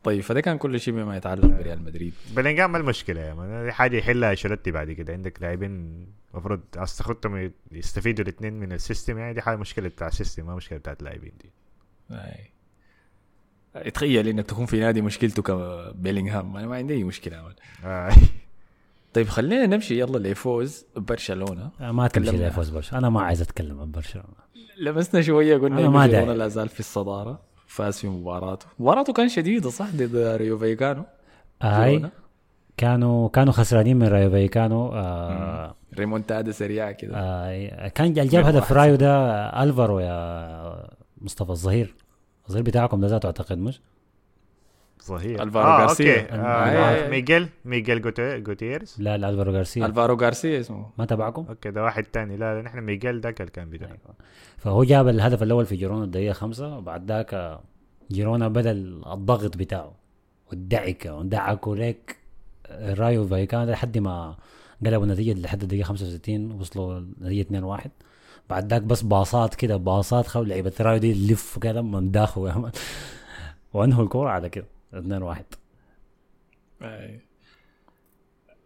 [0.04, 2.14] طيب فده كان كل شيء بما يتعلق بريال مدريد.
[2.36, 3.66] بلينجهام ما المشكلة يا man.
[3.66, 5.14] دي حاجة يحلها أنشيلوتي بعد كده.
[5.14, 9.18] عندك لاعبين المفروض استخدمتهم يستفيدوا الاثنين من ال system.
[9.18, 11.52] يعني دي حاجة مشكلة بتاع ال system ما مشكلة بتاعت اللاعبين دي.
[12.12, 12.52] أي.
[13.92, 17.56] تخيل إنك تكون في نادي مشكلته كبيلينغهام أنا ما عندي أي مشكلة عمل.
[19.12, 19.14] آه.
[19.14, 20.00] طيب خلينا نمشي.
[20.00, 21.70] يلا لفوز برشلونة.
[21.80, 22.38] ما تمشي.
[22.38, 23.00] ليفوز برشلونة.
[23.00, 24.42] أنا ما عايز أتكلم عن برشلونة.
[24.80, 26.34] لمسنا شوية قلنا ما برشلونه.
[26.34, 27.40] لا زال في الصدارة.
[27.68, 28.66] فاز في مباراته.
[28.80, 31.04] مباراته كان شديدة صح؟ ضد ريو فايكانو.
[31.62, 32.10] هاي.
[32.78, 34.92] كانوا كانوا خسرانين من رايو فايكانو.
[34.94, 37.14] آه ريمونتادا سريعة كده.
[37.16, 39.30] آه كان اللي جاب هدف رايو ده
[39.64, 40.90] ألفارو يا
[41.22, 41.96] مصطفى الظهير.
[42.48, 43.82] الظهير بتاعكم ده ذاته أعتقد مش؟
[45.06, 46.22] ظهير ألفارو آه غارسيا.
[46.22, 46.32] okay.
[46.34, 47.10] آه، آه آه.
[47.10, 50.90] ميغيل ميغيل جوتي- جوتيرز لا لا الفارو غارسيا الفارو غارسيا اسمه.
[50.98, 52.38] ما تبعكم؟ okay ده واحد تاني.
[52.38, 53.90] لا لا، نحن ميغيل ذاك اللي كان بدأ
[54.58, 57.60] فهو جاب الهدف الأول في جيرونا الدقيقة خمسة وبعد ذاك
[58.12, 58.72] جيرونا بدا
[59.14, 59.92] الضغط بتاعه
[60.50, 62.16] والدعكة ودعكوا لك
[62.72, 64.36] رايو فايكان لحد ما
[64.86, 67.92] قلبوا النتيجه لحد الدقيقة 65 وصلوا النتيجه 2 1
[68.50, 72.42] بعد ذاك بس باصات كده باصات خلوا لعيبة رايو دي تلف كده من داخل.
[73.74, 74.66] وانهوا الكورة على كده.
[74.94, 75.46] 2 1
[76.82, 77.20] أي.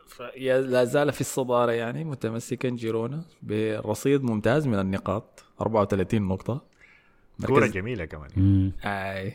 [0.07, 6.61] ف- يا- لا زال في الصدارة يعني متمسكا جيرونا برصيد ممتاز من النقاط 34 نقطة.
[7.45, 8.29] كورة مركز جميلة كمان.
[8.37, 8.71] مم.
[8.85, 9.33] أي.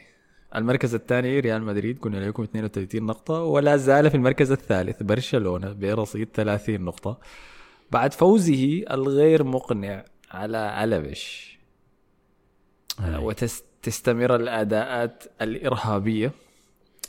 [0.56, 6.28] المركز الثاني ريال مدريد قلنا لكم 32 نقطة ولا زال في المركز الثالث برشلونة برصيد
[6.34, 7.18] 30 نقطة.
[7.90, 11.58] بعد فوزه الغير مقنع على ألفش
[13.00, 13.16] أي.
[13.16, 16.32] وتستمر الأداءات الإرهابية.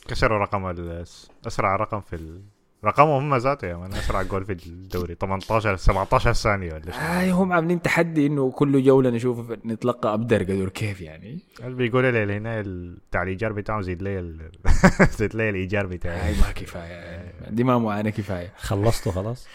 [0.07, 1.05] كسروا رقم ال-
[1.47, 2.41] أسرع رقم في ال...
[2.85, 6.93] رقمهم هم ذاته يا من أسرع جول في الدوري 18 17 ثانية ولا شيء.
[7.19, 11.39] آي هم عاملين تحدي إنه كل جولة نشوف نتلقى أبدر قدر كيف يعني.
[11.63, 12.61] اللي بيقولوا لي هنا
[13.09, 14.51] بتاع الايجار بتاعهم زيد لي ال...
[15.19, 16.83] زيد لي الإيجار بتاعي هاي ما كفاية.
[16.91, 17.31] يعني.
[17.55, 18.53] دي ما معانا كفاية.
[18.57, 19.47] خلصتوا خلاص؟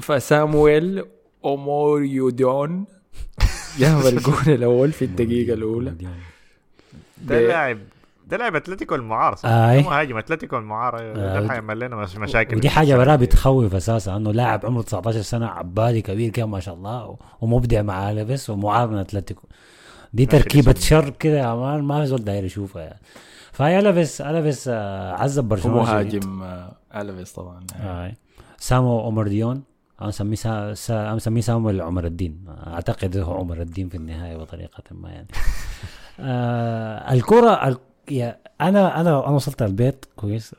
[0.00, 1.04] فسامويل
[1.44, 2.84] اوموريودون
[3.78, 5.94] جاب الجول الأول في الدقيقة الأولى.
[7.22, 7.78] ده لاعب
[8.28, 9.82] ده لاعب أتلتيكو المعار صح؟ آي.
[9.82, 14.16] ده مهاجم أتلتيكو المعار آه، ده حيعمل لنا مش- مشاكل ودي حاجة برا بتخوف أساسا
[14.16, 18.88] إنه لاعب عمره 19 سنة عبالي كبير كده ما شاء الله ومبدع مع لبس ومعار
[18.88, 19.42] من أتلتيكو
[20.12, 20.74] دي تركيبة.
[20.78, 22.98] شر كده يا man ما في زول داير يشوفها يعني
[23.52, 26.24] فهي لبس لبس آه، عذب برشلونة شديد.
[26.24, 28.12] ومهاجم آه، الفيس طبعا آه.
[28.58, 29.62] سامو أوموروديون
[30.00, 31.14] أنا مسميه سا...
[31.14, 35.26] مسميه سامويل عمر الدين أعتقد هو عمر الدين في النهاية بطريقة ما يعني
[36.20, 37.76] آه الكره ال...
[38.12, 40.54] يا أنا أنا أنا وصلت البيت كويس.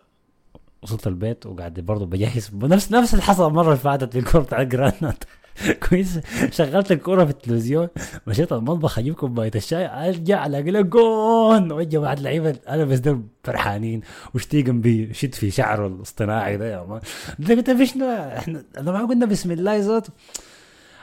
[0.82, 2.52] وصلت البيت وقاعد برضه بجهز.
[2.54, 5.24] نفس نفس اللي حصل المرة اللي فاتت في الكوره بتاعت جرانات
[5.90, 6.20] كويس.
[6.52, 7.88] شغلت الكورة في التلفزيون.
[8.28, 11.72] مشيت المطبخ أجيب كوباية الشاي أرجع ألاقي له جون.
[11.72, 14.02] وجه واحد لعيبة أنا بس دول فرحانين.
[14.36, 17.02] وشتيجن بيشد في شعره الاصطناعي ده يا مان
[17.48, 20.14] قلت شنو إحنا ما قلنا بسم الله ذاته.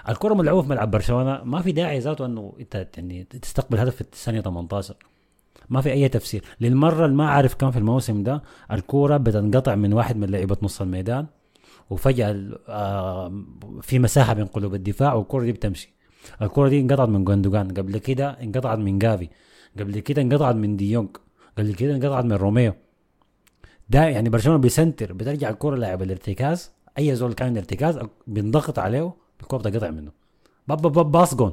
[0.09, 1.45] الكره ملعوبة في ملعب برشلونة.
[1.45, 4.95] ما في داعي ذاته إنه أنت يعني تستقبل هدف في الثانية 18
[5.71, 6.45] ما في أي تفسير.
[6.61, 8.43] للمرة اللي ما عارف كم في الموسم ده
[8.73, 11.27] الكورة بتنقطع من واحد من لعيبة نص الميدان
[11.91, 13.33] وفجأة آه،
[13.83, 15.95] في مساحة بين قلوب الدفاع والكره دي بتمشي.
[16.43, 19.29] الكره دي انقطعت من جوندوجان قبل كده انقطعت من جافي
[19.79, 21.09] قبل كده انقطعت من ديونج
[21.59, 22.73] قبل كده انقطعت من روميو.
[23.89, 29.13] ده يعني برشلونة بيسنتر بترجع الكره لاعب الارتكاز أي زول كان ارتكاز بينضغط عليه
[29.43, 30.11] الكره بتقطع منه.
[30.69, 31.53] باب باب باص جون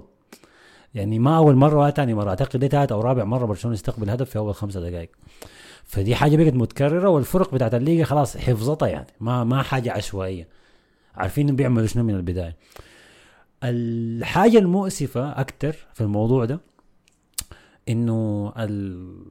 [0.95, 2.29] يعني ما أول مرة ولا ثاني مرة.
[2.29, 5.09] أعتقد دي ثالث أو رابع مرة برشلونة يستقبل هدف في أول خمسة دقائق.
[5.83, 9.07] فدي حاجة بقت متكررة والفرق بتاعت الليغا خلاص حفظتها يعني.
[9.19, 10.47] ما ما حاجة عشوائية.
[11.15, 12.57] عارفين بيعملوا شنو من البداية.
[13.63, 16.59] الحاجة المؤسفة أكتر في الموضوع ده
[17.89, 19.25] إنه ال...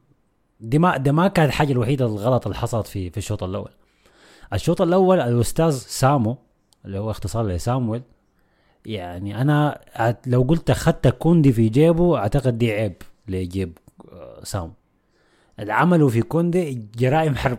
[0.60, 3.70] دي ما ده ما كانت الحاجة الوحيدة الغلط اللي حصلت في في الشوط الأول.
[4.52, 6.36] الشوط الأول الأستاذ سامو
[6.84, 8.02] اللي هو اختصار لسامويل
[8.86, 9.80] يعني أنا
[10.26, 12.94] لو قلت أخذت كوندي في جيبه أعتقد دي عيب
[13.28, 13.78] لجيب
[14.12, 14.72] آه، سام.
[15.60, 17.58] اللي عملوا في كوندي جرائم حرب.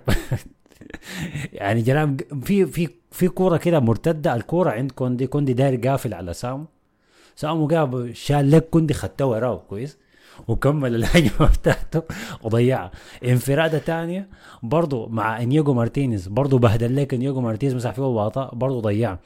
[1.54, 6.34] يعني جرائم في في في كورة كده مرتدة الكورة عند كوندي كوندي داير قافل على
[6.34, 6.66] سامو
[7.36, 9.98] سامو جاب شال لك كوندي خدته وراه كويس؟
[10.48, 12.04] وكمل الهجمة بتاعته
[12.44, 12.92] وضيعها
[13.26, 14.28] انفرادة تانية
[14.64, 19.20] برضو مع انيجو مارتينيز برضو بهدل لك انيجو مارتينيز مسح فيه وواطا برضو ضيعها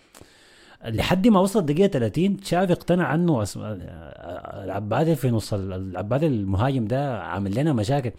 [0.85, 3.61] لحد ما وصل الدقيقه 30 تشافي اقتنع عنه أسم...
[3.63, 8.11] العبادي في نص ال- العبادي المهاجم ده عامل لنا مشاكل.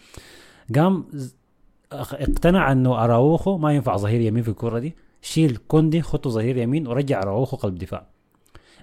[0.75, 1.05] قام
[1.93, 4.95] اقتنع إنه أراوخو ما ينفع ظهير يمين في الكرة دي.
[5.23, 8.07] شيل كوندي خطه ظهير يمين ورجع أراوخو قلب دفاع.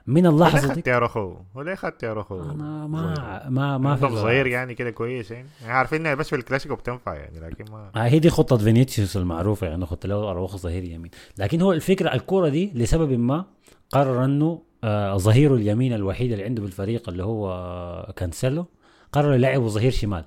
[0.07, 4.15] من اللحظة دي يا روخو وليه خدت يا روخو أنا ما ما ما في في
[4.15, 5.47] صغير يعني كده كويس يعني.
[5.61, 9.17] يعني عارفين انها بس في الكلاسيكو بتنفع يعني لكن ما آه، هي دي خطة فينيسيوس
[9.17, 11.11] المعروفة يعني خت له أراوخو ظهير يمين.
[11.38, 13.45] لكن هو الفكرة الكرة دي لسبب ما
[13.95, 18.65] قرر أنه آه، ظهيره اليمين الوحيد اللي عنده بالفريق اللي هو كانسيلو
[19.11, 20.25] قرر يلعبه ظهير شمال.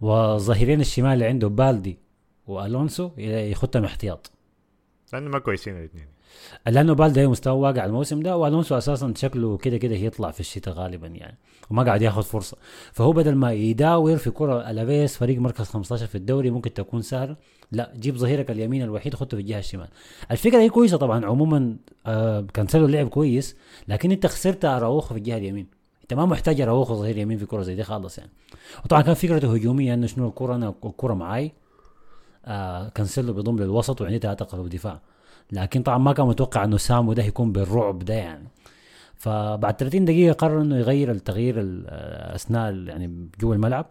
[0.00, 1.98] وظهيرين الشمال اللي عنده بالدي
[2.46, 4.30] وألونسو يخطهم احتياط.
[5.12, 6.06] لأنه ما كويسين الاثنين.
[6.66, 11.06] لأنه بالدي مستوى واقع الموسم ده وألونسو أساسا شكله كده كده هيطلع في الشتاء غالبا
[11.06, 11.36] يعني
[11.70, 12.56] وما قاعد ياخذ فرصة.
[12.92, 17.36] فهو بدل ما يداور في كرة ألافيس فريق مركز 15 في الدوري ممكن تكون سهلة.
[17.72, 19.88] لا جيب ظهيرك اليمين الوحيد خطه في الجهة الشمال.
[20.30, 23.56] الفكرة هي كويسة طبعا عموما آه كانسلو لعب كويس
[23.88, 25.66] لكن انت خسرت اراوخو في الجهة اليمين.
[26.02, 28.30] انت ما محتاج اراوخو ظهير يمين في كرة زي دي خالص يعني.
[28.84, 31.52] وطبعا كان فكرته هجومية إنه شنو الكرة أنا الكرة معاي.
[32.44, 35.00] آه كانسيلو بيضم للوسط وعندي ثلاثة قلب دفاع
[35.52, 38.48] لكن طبعا ما كان متوقع إنه سامو ده يكون بالرعب ده يعني.
[39.14, 43.86] فبعد 30 دقيقة قرر إنه يغير التغيير ال- آه، أثناء يعني جوا الملعب.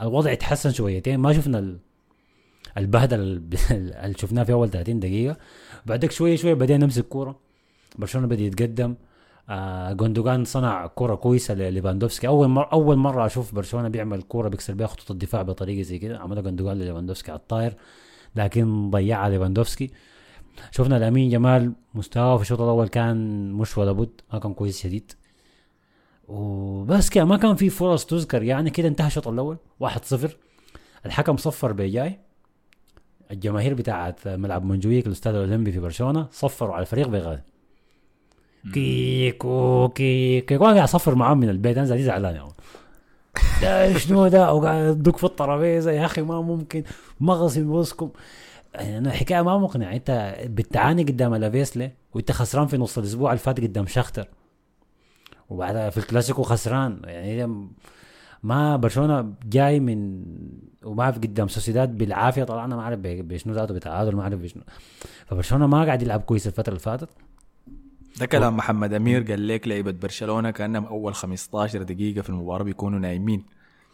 [0.00, 1.76] الوضع اتحسن شويتين ما شفنا
[2.78, 5.36] البهدلة ال- اللي شفناه في أول 30 دقيقة.
[5.86, 7.38] بعدك شوية شوية بدينا نمسك كورة.
[7.98, 8.94] برشلونة بدأ يتقدم.
[9.48, 12.26] آه جوندوجان صنع كورة كويسة لليفاندوفسكي.
[12.28, 16.18] أول مره أول مرة أشوف برشلونة بيعمل كورة بيكسر بيها خطوط الدفاع بطريقة زي كده.
[16.18, 17.74] عملها جوندوجان لليفاندوفسكي على الطاير
[18.36, 19.90] لكن ضيعها ليفاندوفسكي.
[20.70, 25.12] شفنا الامين جمال مستواه في الشوط الأول كان مش ولا بد ما كان كويس شديد.
[26.28, 28.42] وبس كده ما كان في فرص تذكر.
[28.42, 30.28] يعني كده انتهى الشوط الأول 1-0
[31.06, 32.20] الحكم صفر بيجاي
[33.30, 37.38] الجماهير بتاعت ملعب منجويك الاستاد الاولمبي في برشلونة صفروا على الفريق بغاز.
[38.74, 40.54] كيكو كيكو.
[40.54, 41.76] وأنا قاعد اصفر معاهم من البيت.
[41.76, 42.48] أنا زعلان زعلان يا.
[43.62, 45.90] ده شنو ده؟ وقاعد ادق في الترابيزة.
[45.90, 46.82] يا أخي ما ممكن.
[47.20, 48.10] مغصي بوسكم
[48.74, 49.92] يعني أنا حكاية ما مقنعة.
[49.92, 54.28] أنت بتعاني قدام ألافيسلي وأنت خسران في نص الأسبوع اللي فات قدام شختر.
[55.50, 57.00] وبعدها في الكلاسيكو خسران.
[57.04, 57.68] يعني
[58.42, 60.24] ما برشلونة جاي من
[60.84, 64.62] وما اعرف قدام سوسيداد بالعافية طلعنا ما أعرف بشنو ذاته بتعادل ما أعرف بشنو.
[65.26, 67.08] فبرشلونة ما قاعد يلعب كويس الفترة اللي فاتت.
[68.20, 72.98] ده كلام محمد أمير قال لك لعيبة برشلونة كأنهم أول 15 دقيقة في المباراة بيكونوا
[72.98, 73.44] نايمين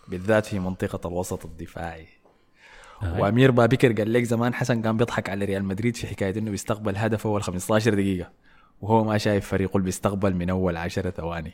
[0.08, 2.06] بالذات في منطقة الوسط الدفاعي.
[3.02, 3.20] آه.
[3.20, 6.96] وأمير بابكر قال لك زمان حسن كان بيضحك على ريال مدريد في حكاية إنه بيستقبل
[6.96, 8.30] هدف أول 15 دقيقة
[8.80, 11.52] وهو ما شايف فريقه اللي بيستقبل من أول 10 ثواني.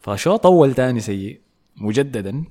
[0.00, 1.40] فشوط اول تاني سيء؟
[1.76, 2.44] مجددا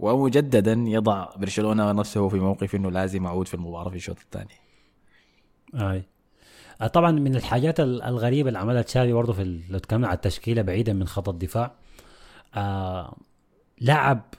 [0.00, 4.54] ومجددا يضع برشلونة نفسه في موقف إنه لازم يعود في المباراة في الشوط الثاني.
[5.74, 6.02] أي.
[6.80, 10.62] آه، طبعا من الحاجات ال- الغريبة اللي عملها تشافي برضه في لو تكلمنا على التشكيلة
[10.62, 11.72] بعيدا من خط الدفاع.
[12.54, 13.16] آه
[13.80, 14.34] لعب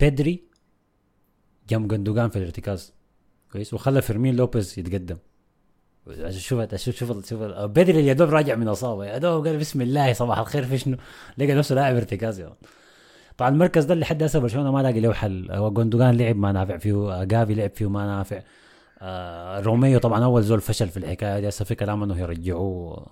[0.00, 0.42] بيدري
[1.68, 2.92] جنب جندوجان في الارتكاز.
[3.52, 5.16] كويس؟ وخلى فيرمين لوبيز يتقدم.
[6.38, 9.04] شوف شوف شوف شوف بيدري يا دوب راجع من إصابة.
[9.04, 10.96] يا دوب قال بسم الله صباح الخير في شنو
[11.38, 12.54] لقى نفسه لاعب ارتكاز يعني.
[13.36, 15.48] طبعا المركز ده اللي حد هسه برشلونة ما لاقي له حل.
[15.52, 18.40] هو جوندوجان لعب ما نافع فيه آه، جافي لعب فيه ما نافع
[19.00, 21.48] آه روميو طبعا أول زول فشل في الحكاية دي.
[21.48, 23.06] هسه في كلام إنه يرجعوه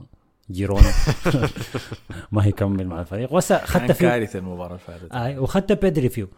[0.51, 0.93] جيرونا.
[2.33, 3.33] ما هيكمل مع الفريق.
[3.33, 5.13] وهسه خدت فيه كارثة المباراة اللي فاتت.
[5.13, 6.29] اي وخدت بيدري فيه.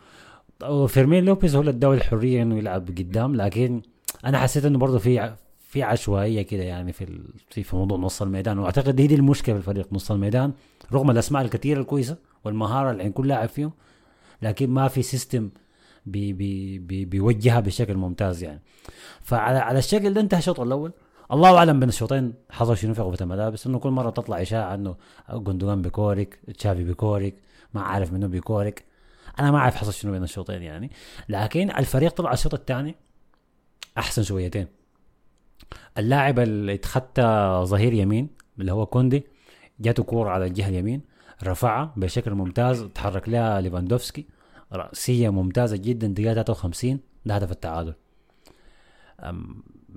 [0.64, 3.37] وفيرمين لوبيز هو اللي اداه الحرية إنه يلعب قدام.
[3.37, 3.82] لكن
[4.24, 5.32] أنا حسيت إنه برضه في
[5.68, 7.07] في عشوائية كده يعني في
[7.51, 8.59] في موضوع نص الميدان.
[8.59, 10.53] وأعتقد دي دي المشكلة في الفريق نص الميدان.
[10.93, 13.72] رغم الأسماء الكثيرة الكويسة والمهارة اللي عند كل لاعب فيهم
[14.43, 15.51] لكن ما في system
[16.07, 18.62] بي بي بي بيوجهها بشكل ممتاز يعني.
[19.22, 20.93] فعلى على الشكل ده انتهى الشوط الأول.
[21.32, 24.97] الله أعلم بين الشوطين حصل شنو في غرفه الملابس إنه كل مرة تطلع إشاعة إنه
[25.30, 27.34] جوندوجان بيكورك تشافي بيكورك
[27.74, 28.84] ما عارف منو بيكورك
[29.41, 30.91] أنا ما أعرف حصل شنو بين الشوطين يعني.
[31.28, 32.95] لكن الفريق طلع الشوط الثاني
[33.99, 34.66] أحسن شويتين.
[35.99, 38.28] اللاعب اللي اتخطى ظهير يمين
[38.59, 39.26] اللي هو كوندي
[39.80, 41.01] جاته كورة على الجهة اليمين.
[41.45, 44.26] رفعها بشكل ممتاز تحرك لها ليفاندوفسكي.
[44.72, 47.95] رأسية ممتازة جدا دقيقة 53 ده هدف التعادل.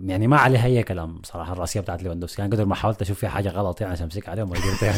[0.03, 2.41] يعني ما عليها أي كلام صراحة الرأسية بتاعت ليفاندوفسكي.
[2.41, 4.97] يعني قدر ما حاولت أشوف فيها حاجة غلط يعني عشان أمسك عليهم ما قدرت يعني.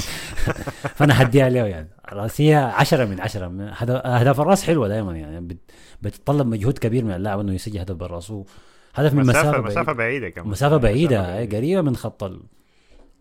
[0.98, 1.88] فأنا هديها له يعني.
[2.14, 5.42] رأسية 10 من 10 من هدف اهداف الرأس حلوة دائما يعني.
[5.42, 5.72] بت-
[6.02, 8.34] بتتطلب مجهود كبير من اللاعب إنه يسجل هدف بالرأس.
[8.96, 9.70] هدف من مسافه مسافة بعيدة.
[9.72, 10.30] مسافة بعيدة.
[10.30, 10.48] كمان.
[10.48, 11.38] مسافة بعيدة.
[11.38, 12.24] أي قريبة من خط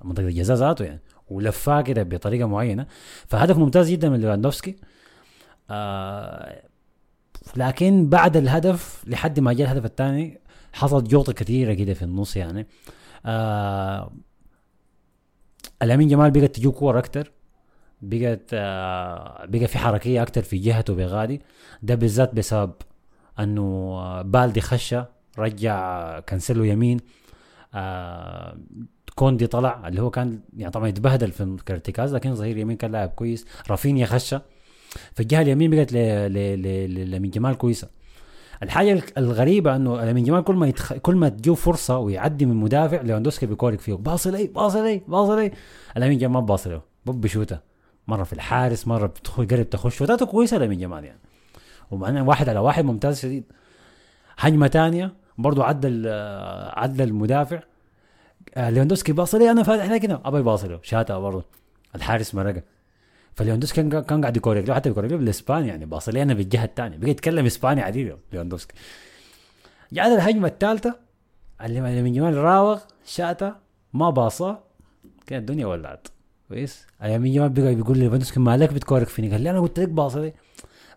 [0.04, 1.00] منطقة الجزاء ذاته يعني.
[1.30, 2.86] ولفاه كده بطريقة معينة.
[3.26, 4.76] فهدف ممتاز جدا من ليفاندوفسكي.
[5.70, 6.62] آه
[7.56, 10.40] لكن بعد الهدف لحد ما جاء الهدف الثاني
[10.72, 12.66] حصلت جوطة كثيرة كده في النص يعني.
[13.26, 14.12] آه
[15.82, 17.32] لامين جمال بقت تجيب كور أكتر.
[18.02, 21.40] بقت آه بقى في حركية أكتر في جهته بغادي.
[21.82, 22.72] ده بالذات بسبب
[23.38, 23.62] إنه
[23.98, 25.06] آه، بالدي خش
[25.38, 27.00] رجع كانسيلو يمين.
[27.74, 28.58] آه
[29.14, 33.08] كوندي طلع اللي هو كان يعني طبعا يتبهدل في الارتكاز لكن ظهير يمين كان لاعب
[33.08, 33.46] كويس.
[33.70, 34.42] رافينيا خشه
[35.14, 37.88] في الجهة اليمين بقت ل- ل- ل- ل- لامين جمال كويسة.
[38.62, 40.92] الحاجة الغريبة إنه لامين جمال كل ما يتخ...
[40.92, 43.94] كل ما تجيه فرصة ويعدي من مدافع ليفاندوسكي بيكورك فيه.
[43.94, 45.52] باصي لي باصي لي باصي لي
[45.96, 47.58] لامين جمال ما باصي له بشوته.
[48.08, 49.96] مرة في الحارس مرة بتدخل قرب تخش.
[49.96, 51.20] شوتاته كويسة لامين جمال يعني.
[51.90, 53.44] ومعنى واحد على واحد ممتاز شديد.
[54.38, 57.56] هجمة تانية برضو عدى ال- عدى المدافع.
[57.56, 57.62] آه،
[58.56, 61.44] ليفاندوسكي باصي لي أنا فاتح لك كده ابى يباصي له شاتها برضه
[61.94, 62.62] الحارس مرقها.
[63.34, 66.64] فليفاندوسكي كان كان قاعد يكوريك له حتى يكوريك له بالإسباني يعني باصي لي أنا بالجهة
[66.64, 66.96] الثانية.
[66.96, 68.74] بقى يتكلم إسباني عديل ليفاندوسكي
[69.92, 70.96] جاء الهجمة الثالثة
[71.62, 73.60] اللي لامين جمال راوغ شاتها
[73.92, 74.58] ما باصه
[75.26, 76.08] كانت الدنيا ولعت.
[76.48, 79.88] كويس؟ لامين جمال بقى بيقول لي ليفاندوسكي مالك بتكورك فيني؟ قال لي أنا قلت لك
[79.88, 80.32] باصي لي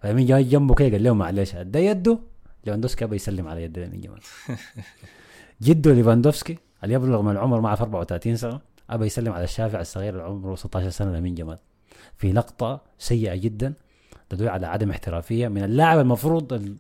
[0.02, 2.20] فلامين جاي جنبه كده قال له معلش ده يده.
[2.66, 4.20] ليفاندوفسكي ابى يسلم على يد لامين جمال.
[5.62, 8.60] جده ليفاندوفسكي اللي يبلغ من العمر معه في 34 سنة؟
[8.90, 11.58] ابى يسلم على الشافع الصغير اللي عمره 16 سنة لامين جمال.
[12.18, 13.74] في لقطة سيئة جدا
[14.30, 16.76] تدل على عدم احترافية من اللاعب المفروض ال-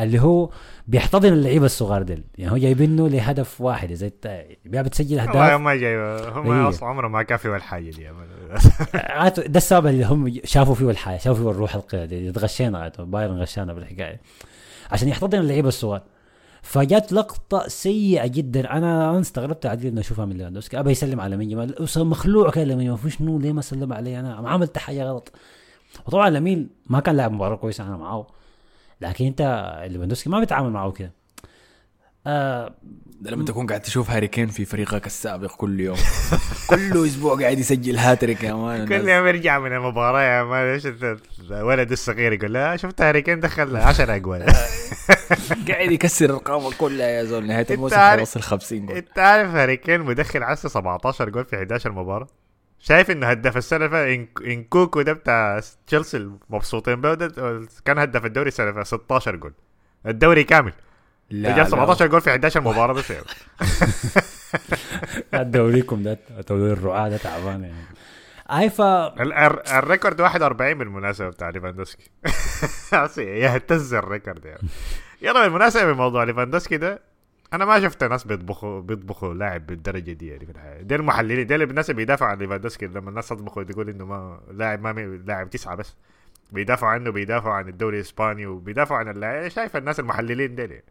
[0.00, 0.50] اللي هو
[0.88, 2.24] بيحتضن اللعيبه الصغار ديل.
[2.38, 3.92] يعني هو جايبينه لهدف واحد.
[3.92, 4.12] زي
[4.64, 5.96] بيها بتسجل والله اهداف هم ما جاي
[6.30, 6.68] هم إيه.
[6.68, 8.08] أصلا عمرهم ما كافي ولا حاجة دي.
[9.48, 12.30] ده السبب اللي هم شافوا فيه الحياة شافوا فيه الروح القيادية.
[12.30, 14.20] اتغشينا عاد بايرن غشانا بالحكاية.
[14.90, 16.02] عشان يحتضن اللعيبه الصغار.
[16.66, 18.72] فجت لقطة سيئة جدا.
[18.72, 22.96] أنا أنا استغربت عادي إني أشوفها من ليفاندوفسكي ابى يسلم على مين مخلوع كده لمين
[22.96, 25.32] فيش شنو ليه ما سلم علي أنا ما عملت حاجة غلط.
[26.06, 28.26] وطبعا لمين ما كان لاعب مباراة كويسة أنا معاه
[29.00, 29.42] لكن أنت
[29.90, 31.12] ليفاندوفسكي ما بيتعامل معه كده.
[32.26, 32.74] آه
[33.22, 35.96] لما تكون قاعد تشوف هاري كين في فريقك السابق كل يوم.
[36.70, 38.88] كل أسبوع قاعد يسجل هاتريك يا man.
[38.88, 40.64] كل يوم يرجع من المباراة يا man.
[40.66, 40.86] إيش
[41.50, 44.46] الولد الصغير يقول لا شفت هاري كين دخل 10 أجوال.
[45.68, 47.46] قاعد يكسر ارقامه كلها يا زول.
[47.46, 48.96] نهاية الموسم عارف- حيوصل 50 جول.
[48.96, 52.26] أنت عارف هاري كين مدخل عسى 17 جول في 11 مباراة؟
[52.80, 57.14] شايف إنه هداف السنة اللي فاتت إن- إنكوكو ده بتاع تشيلسي مبسوطين به
[57.84, 59.52] كان هداف الدوري السنة اللي فاتت 16 جول.
[60.06, 60.72] الدوري كامل.
[61.30, 61.64] لا جاب لا.
[61.70, 63.24] 17 جول في 11 مباراة بس يعني.
[65.50, 66.18] دوريكم ده
[66.48, 67.84] دوري الرعاة ده تعبان يعني
[68.52, 72.10] اي ف ال- ال- ال record 41 بالمناسبة بتاع ليفاندوسكي
[73.18, 74.68] يهتز ال record يعني
[75.22, 77.00] يلا بالمناسبة بموضوع ليفاندوسكي ده
[77.52, 81.54] أنا ما شفت ناس بيطبخوا بيطبخوا لاعب بالدرجة دي يعني في الحياة دي المحللين دي
[81.54, 85.50] الناس اللي بيدافعوا عن ليفاندوسكي لما الناس تطبخوا تقول إنه ما لاعب ما مي- لاعب
[85.50, 85.94] تسعة بس
[86.52, 90.84] بيدافعوا عنه بيدافعوا عن الدوري الإسباني وبيدافعوا عن اللاعب شايف الناس المحللين دي يعني.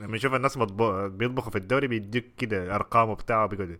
[0.00, 1.08] لما يشوف الناس مطبو...
[1.08, 3.78] بيطبخوا في الدوري بيديك كده أرقام وبتاع بيقول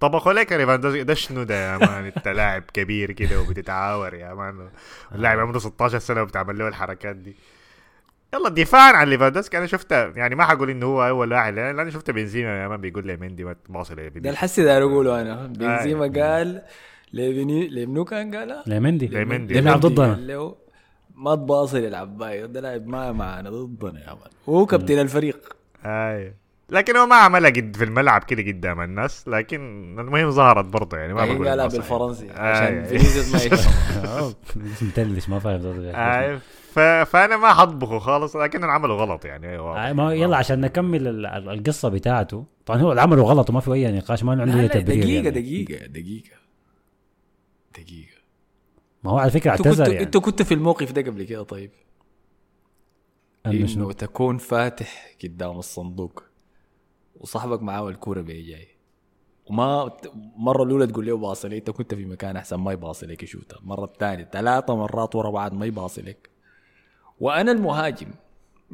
[0.00, 4.34] طبخوا لك يا ليفاندوسكي ده شنو ده يا man؟ أنت لاعب كبير كده وبتتعاور يا
[4.34, 4.68] man.
[5.14, 7.36] اللاعب عمره 16 سنة وبتعمل له الحركات دي.
[8.34, 9.58] يلا دفاعا عن ليفاندوسكي.
[9.58, 13.06] أنا شفته يعني ما حقول إنه هو أول لاعب لأن شفت بنزيما يا man بيقول
[13.06, 15.46] لي مندي ما تباصي لي ده الحس ده أقوله أنا.
[15.46, 16.62] بنزيما قال
[17.12, 19.54] ليفيني لمنو كان قال ليمندي ليمندي.
[19.54, 20.56] بيلعب ضدنا.
[21.18, 24.30] ما تباصي للعباية ده لاعب ما معنا ضدنا يا مان.
[24.46, 25.56] وهو كابتن الفريق.
[25.84, 26.34] أي.
[26.70, 29.28] لكن هو ما عملها قد في الملعب كده قدام الناس.
[29.28, 29.60] لكن
[30.00, 31.66] المهم ظهرت برضه يعني ما بقول قالها.
[31.66, 32.30] بالفرنسي.
[32.30, 34.34] عشان فينيسيوس ما يفهم.
[34.88, 36.40] متلش ما فاهم.
[37.04, 39.58] فأنا ما حطبخه خالص لكن عملوا غلط يعني.
[39.58, 42.44] آه، ما يلا عشان نكمل ال- ال- القصة بتاعته.
[42.66, 45.30] طبعا هو عمله غلط وما في أي نقاش ما عنده أي تبرير يعني.
[45.30, 46.36] دقيقة دقيقة.
[47.74, 48.17] دقيقة.
[49.08, 50.04] ما هو على فكرة انت كنت اعتذر يعني.
[50.04, 51.70] انت كنت في الموقف ده قبل كده طيب؟
[53.46, 56.22] إنه تكون فاتح قدام الصندوق
[57.16, 58.68] وصاحبك معاه الكوره بي جاي.
[59.46, 59.96] وما
[60.36, 63.84] مرة الأولى تقول له باصي أنت كنت في مكان أحسن ما يباصي لك يشوتها المره
[63.84, 66.30] الثانية ثلاثة مرات ورا بعض ما يباصي لك
[67.20, 68.10] وأنا المهاجم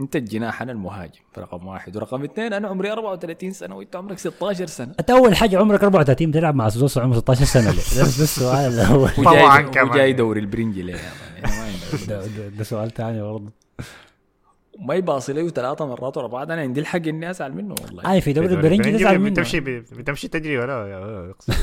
[0.00, 4.66] انت الجناح أنا المهاجم رقم واحد ورقم اثنين أنا عمري 34 سنة وأنت عمرك 16
[4.66, 8.04] سنة أنت أول حاجة عمرك 34 بتلعب مع سوسو عمره 16 سنة ليه؟ ده ده
[8.04, 9.90] السؤال الأول طبعاً وجاي, كمان.
[9.90, 10.98] وجاي دوري البرنجي ليه
[11.44, 12.48] عندنا.
[12.58, 13.50] ده, سؤال ثاني برضه
[14.78, 18.20] ما يباصي لي ثلاثة مرات ورا بعض أنا عندي الحق إني ازعل منه والله أي
[18.20, 21.54] في دوري البرنجي تزعل منه بتمشي بتمشي تجري ولا يا اقصد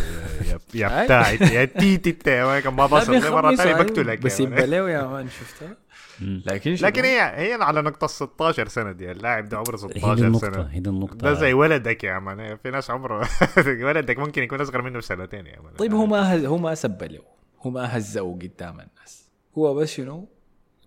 [0.75, 1.03] يا-.
[1.03, 4.39] بتاع تيتي انت يا مان كان ما بيخمس ثانية أيوة، بقتلك بس.
[4.39, 5.77] يبقى يا مان شفتها.
[6.22, 9.99] لكن شنو؟ لكن هي هي على نقطة 16 سنة دي اللاعب ده عمره هي دي
[9.99, 11.15] 16 النقطة سنه هي دي النقطة.
[11.17, 13.28] ده زي ولدك يا man في ناس عمره
[13.88, 16.45] ولدك ممكن يكون أصغر منه بسنتين يا man طيب هو ما.
[16.45, 17.19] هو ما سب له
[17.61, 19.30] هو ما هزه قدام الناس.
[19.57, 20.28] هو بس شنو؟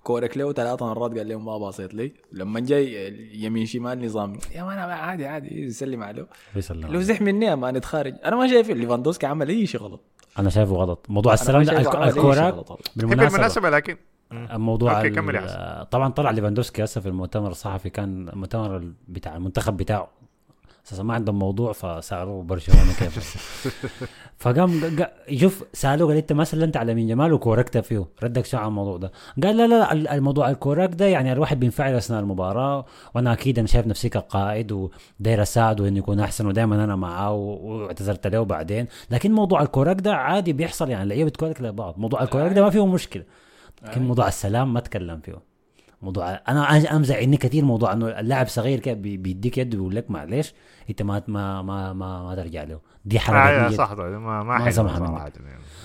[0.03, 2.13] كورك له ثلاث مرات قال لهم ما باصيت لي.
[2.33, 6.27] لما جاي يمين شمال نظام يا man عادي عادي يسلم عليه.
[6.55, 10.01] بيسلم لو زح مني يا man نتخارج أنا ما شايف ليفاندوسكي عمل أي شيء غلط.
[10.39, 11.07] أنا شايفه غلط.
[11.09, 12.71] موضوع السلام ده شايفه الك- عمل أي شيء الكورات غلط.
[12.71, 12.85] والله.
[12.97, 13.97] بالمناسبة بالمناسبة لكن
[14.53, 15.83] موضوع okay، كمل يا.
[15.85, 20.09] طبعا طلع ليفاندوسكي هسه في المؤتمر الصحفي كان المؤتمر ال- بتاع المنتخب بتاعه.
[20.87, 23.19] أساسا ما عندهم موضوع فسألوه برشلونة كيف.
[24.39, 24.81] فقام
[25.35, 28.07] شوف سألوه قال أنت ما سلمت على لامين جمال وكوركت فيه.
[28.23, 29.13] ردك شو على الموضوع ده؟
[29.45, 33.59] قال لا لا لا ال- الموضوع الكورك ده يعني الواحد بينفعل أثناء المباراة وأنا أكيد
[33.59, 38.87] أنا شايف نفسي كقائد وداير أساعده إنه يكون أحسن ودائما أنا معاه واعتذرت له بعدين.
[39.11, 41.95] لكن موضوع الكورك ده عادي بيحصل يعني اللعيبة بتكورك لبعض.
[41.99, 43.23] موضوع الكورك ده ما فيه مشكلة.
[43.85, 45.43] لكن موضوع السلام ما اتكلم فيه.
[46.03, 50.11] موضوع أنا أنا مزعلني كثير موضوع إنه اللاعب صغير كده بي- بيديك يده بيقول لك
[50.11, 50.55] معلش
[50.91, 52.81] أنت ما ما ما ما, ما ترجع له.
[53.05, 55.33] دي آه حركه صح ده ما ما ما سمح منك.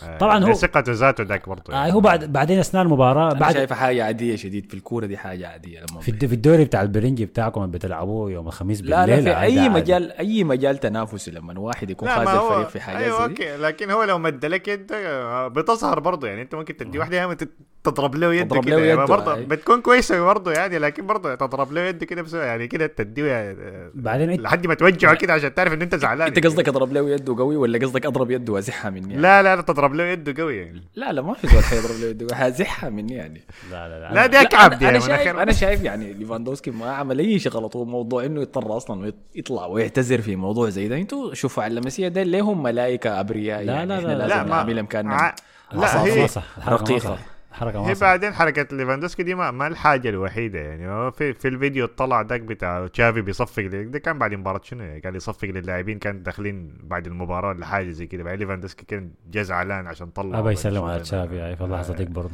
[0.03, 0.15] يعني.
[0.15, 3.77] آه، طبعاً هو- ثقته ذاته ذاك برضه آه هو بعد بعدين أثناء المباراة بعد شايفها
[3.77, 7.25] حاجة عادية شديد في الكورة دي حاجة عادية لما في الد- في الدوري بتاع البرنجي
[7.25, 9.69] بتاعكم اللي بتلعبوه يوم الخميس لا بالليل لا في عادي أي عادي.
[9.73, 13.27] مجال أي مجال تنافسي لما واحد يكون لا فاز ما هو الفريق في حاجة أيوه
[13.27, 16.77] زي دي okay لكن هو لو مد لك يد آه، بتظهر برضه يعني أنت ممكن
[16.77, 17.37] تدي واحدة
[17.83, 19.35] تضرب له تضرب كده يعني برضه.
[19.35, 23.57] بتكون كويسة برضه يعني لكن برضه تضرب له يده كده بس يعني كده تديه يعني
[23.93, 27.35] بعدين لحد ما توجعه كده عشان تعرف إن أنت زعلان إنت قصدك أضرب له يده
[27.37, 30.57] قوي ولا قصدك أضرب يده وازحها مني يعني؟ لا لا لا تضرب له يده قوي
[30.57, 30.83] يعني.
[30.95, 33.41] لا لا ما في زول حيضرب له يده حازحها مني يعني.
[33.71, 34.13] لا لا لا.
[34.13, 35.35] لا دي لا، اكعب أنا, دي أنا يعني من شايف.
[35.37, 39.35] أنا شايف يعني ليفاندوسكي ما عمل أي شيء غلط هو موضوع إنه يضطر أصلا يط-
[39.37, 40.97] يطلع ويعتذر في موضوع زي ده.
[40.97, 44.35] أنتوا شوفوا لاعبين لاماسيا ديل ليهم ملائكة أبرياء لا، يعني؟ لا، إحنا لا، لا، لازم
[44.35, 45.35] لا ما نعملهم كاننا ع-
[45.73, 47.17] لا لا هي هي ما صح الحركه
[47.61, 51.11] ما هي بعدين حركة ليفاندوسكي دي ما, ما الحاجة الوحيدة يعني.
[51.11, 55.15] في في الفيديو طلع داك بتاع تشافي بيصفق ده كان بعد مباراة شنو يعني؟ قال
[55.15, 58.23] يصفق للاعبين كانوا داخلين بعد المباراة ولا حاجة زي كده.
[58.23, 62.07] بعدين ليفاندوسكي كان جا زعلان عشان طلع ابى يسلم على تشافي هاي في اللحظة ديك
[62.07, 62.31] برضه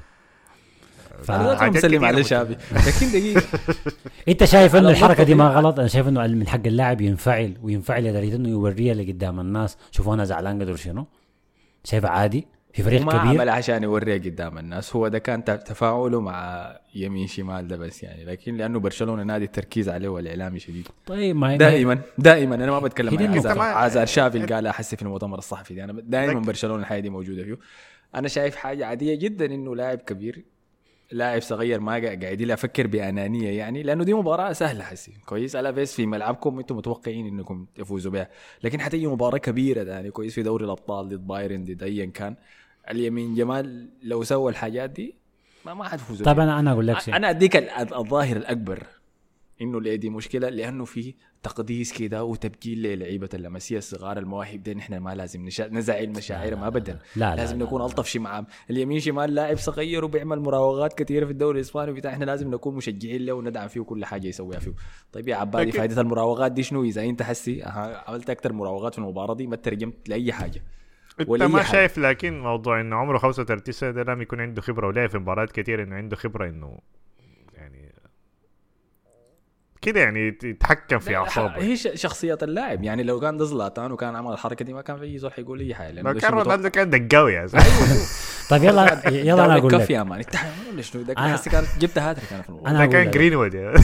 [1.29, 3.43] أنا ذاتهم حاجات ما سلم على تشافي لكن دقيقة.
[4.29, 8.03] أنت شايف إنه الحركة دي ما غلط؟ أنا شايف إنه من حق اللاعب ينفعل وينفعل
[8.03, 9.77] لدرجه إنه يوريها لقدام الناس.
[9.91, 11.07] شوفوا أنا زعلان قدر شنو؟
[11.83, 13.21] شايف عادي؟ في فريق ما كبير.
[13.41, 14.95] عمل عشان يوريه قدام الناس.
[14.95, 18.25] هو ده كان تفاعله مع يمين شمال ده بس يعني.
[18.25, 20.87] لكن لأنه برشلونة نادي التركيز عليه والإعلامي شديد.
[21.05, 22.55] طيب ما دائما دائما.
[22.55, 23.37] أنا ما بتكلم عن.
[23.37, 25.83] عزار ما- عزار شافي اللي قالها حسي في المؤتمر الصحفي دي.
[25.83, 27.57] أنا دائما برشلونة الحياة دي موجودة فيه.
[28.15, 30.45] أنا شايف حاجة عادية جدا إنه لاعب كبير
[31.11, 35.11] لاعب صغير ما قاعد لي أفكر بأنانية يعني لأنه دي مباراة سهلة حسي.
[35.25, 38.29] كويس على بيس في ملعبكم أنتم متوقعين إنكم تفوزوا بها.
[38.63, 42.35] لكن حتيجي مباراة كبيرة يعني كويس في دوري الأبطال ضد بايرن ضد ايا كان.
[42.91, 45.15] اليمين جمال لو سوى الحاجات دي
[45.65, 46.43] ما ما حتفوزوا طيب فيها.
[46.43, 47.15] أنا أنا أقول لك شيء.
[47.15, 48.83] أنا أديك ال- الظاهر الأكبر
[49.61, 51.13] إنه ليه دي مشكلة؟ لأنه في
[51.43, 54.73] تقديس كده وتبجيل للعيبة اللمسية الصغار المواهب دي.
[54.73, 55.67] نحن ما لازم نشا...
[55.67, 56.99] نزعل مشاعرهم ابدا.
[57.15, 57.85] لا، لا، لازم لا، نكون لا.
[57.87, 62.25] ألطف شيء معاهم اليمين شمال لاعب صغير وبيعمل مراوغات كثيرة في الدوري الإسباني بتاع إحنا
[62.25, 64.73] لازم نكون مشجعين له وندعم فيه كل حاجة يسويها فيه.
[65.13, 67.63] طيب يا عبادي فائده المراوغات دي شنو؟ إذا أنت حسي
[68.07, 70.61] عملت أكثر مراوغات في المباراة دي ما ترجمت لأي حاجة.
[71.19, 71.71] انت ما حاجة.
[71.71, 75.51] شايف لكن موضوع إنه عمره 35 سنة ده لازم يكون عنده خبرة ولعب في مباريات
[75.51, 76.79] كثير إنه عنده خبرة إنه
[77.53, 77.91] يعني
[79.81, 82.83] كده يعني يتحكم في أعصابه هي ش- شخصيه اللاعب.
[82.83, 85.59] يعني لو كان ده زلاتان وكان عمل الحركة دي ما كان في أي زول حيقول
[85.59, 86.33] أي حاجة لو كان.
[86.33, 87.65] رونالدو كان دقاوي يا زلمة.
[88.49, 89.89] طيب يلا يلا أنا أقول كفي لك.
[89.89, 90.19] يا man.
[90.19, 92.69] انت حيوان ولا شنو ده أنا- حسي كانت جبت هاتريك أنا في الموضوع.
[92.71, 93.55] أنا كان جرينوود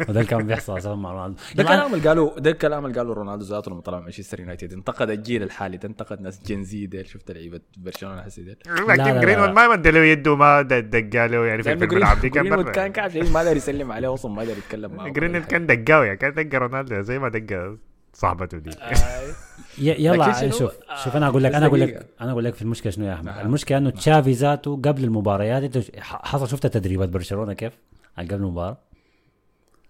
[0.00, 1.36] وده اللي كان بيحصل أساسا مع رونالدو.
[1.54, 4.72] ده الكلام اللي قالوا ده الكلام اللي قالوا رونالدو ذاته لما طلع من مانشستر يونايتد.
[4.72, 7.06] انتقد الجيل الحالي ده انتقد ناس Gen Z ديل.
[7.06, 8.56] شفت لعيبة برشلونة حسي ديل؟
[8.88, 9.20] لكن.
[9.20, 12.70] جرينوود ما مد له يده ما دق له يعني في الملعب دي كان برا.
[12.70, 15.08] كان كعب شديد ما قدر يسلم عليه أصلا ما قدر يتكلم معه.
[15.08, 17.76] جرينوود كان دقاوي كان دق رونالدو زي ما دق
[18.12, 18.70] صاحبته دي.
[18.70, 21.80] لكن يلا شنو؟ شوف آه، شوف أنا أقول لك بس أنا أقول.
[21.80, 23.46] لك أنا أقول لك في المشكلة شنو يا أحمد؟ نعم.
[23.46, 27.72] المشكلة إنه تشافي ذاته قبل المباريات حصل شفت تدريبات برشلونة كيف؟
[28.18, 28.85] قبل المباراة.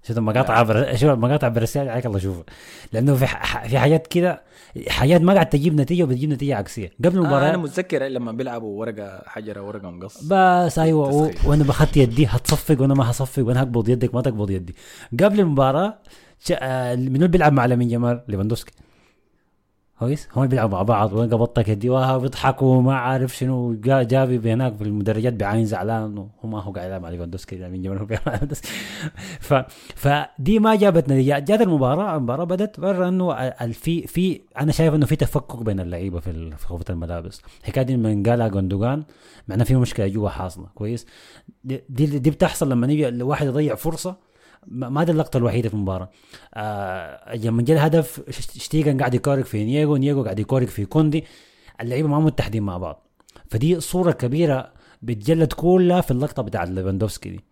[0.08, 0.96] شفت مقاطع بر...
[0.96, 2.44] شوف مقاطع برشلونة عليك الله شوفها
[2.92, 3.66] لأنه في ح...
[3.66, 4.42] في حاجات كده
[4.88, 6.92] حاجات ما قاعد تجيب نتيجة وبتجيب نتيجة عكسية.
[7.04, 10.24] قبل آه المباراة أنا متذكر لما بيلعبوا ورقة حجرة ورقة مقص.
[10.24, 11.30] بس أيوه و...
[11.44, 14.74] وأنا بخط يدي هتصفق وأنا ما هصفق وأنا هقبض يدك ما تقبض يدي.
[15.24, 15.98] قبل المباراة
[16.40, 16.52] ش...
[16.56, 18.72] آه، منو بيلعب مع لامين يامال؟ ليفاندوسكي.
[19.98, 23.74] كويس؟ هم بيلعبوا مع بعض وأنا قبضتك يدي وها بيضحكوا ما عارف شنو.
[23.74, 28.68] جا جابي هناك في المدرجات بعين زعلان وهو ما هو قاعد يلعب مع ليفاندوسكي ليفاندوسكي.
[29.48, 29.54] ف...
[29.94, 35.06] فدي ما جابت نتيجه جات المباراة المباراة بدت برا إنه في في أنا شايف إنه
[35.06, 37.42] في تفكك بين اللعيبة في غرفه الملابس.
[37.60, 39.04] الحكاية دي من قالها جوندوجان
[39.48, 40.66] معناه في مشكلة جوا حاصلة.
[40.74, 41.06] كويس؟
[41.64, 44.25] دي, دي, دي بتحصل لما يجي الواحد يضيع فرصة
[44.68, 46.10] ما دي اللقطة الوحيدة في المباراة.
[46.54, 48.22] آه لما جاء الهدف
[48.58, 51.24] شتيجن قاعد يكورك في انيجو انيجو قاعد يكورك في كوندي.
[51.80, 53.06] اللعيبة ما متحدين مع بعض.
[53.50, 57.44] فدي صورة كبيرة بتجلد كلها في اللقطة بتاعت ليفاندوفسكي دي.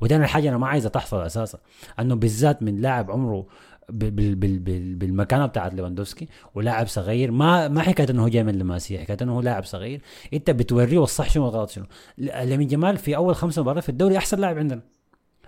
[0.00, 1.58] وده أنا الحاجة أنا ما عايزه تحصل أساسا.
[2.00, 3.46] أنه بالذات من لاعب عمره
[3.88, 7.30] بال بال بال بال بالمكانة بتاعت ليفاندوفسكي ولاعب صغير.
[7.30, 10.02] ما ما حكايه أنه هو جاي من لماسيا حكايه أنه هو لاعب صغير.
[10.34, 11.84] أنت بتوريه الصح شنو والغلط شنو.
[12.18, 14.97] لامين جمال في أول خمس مباريات في الدوري أحسن لاعب عندنا.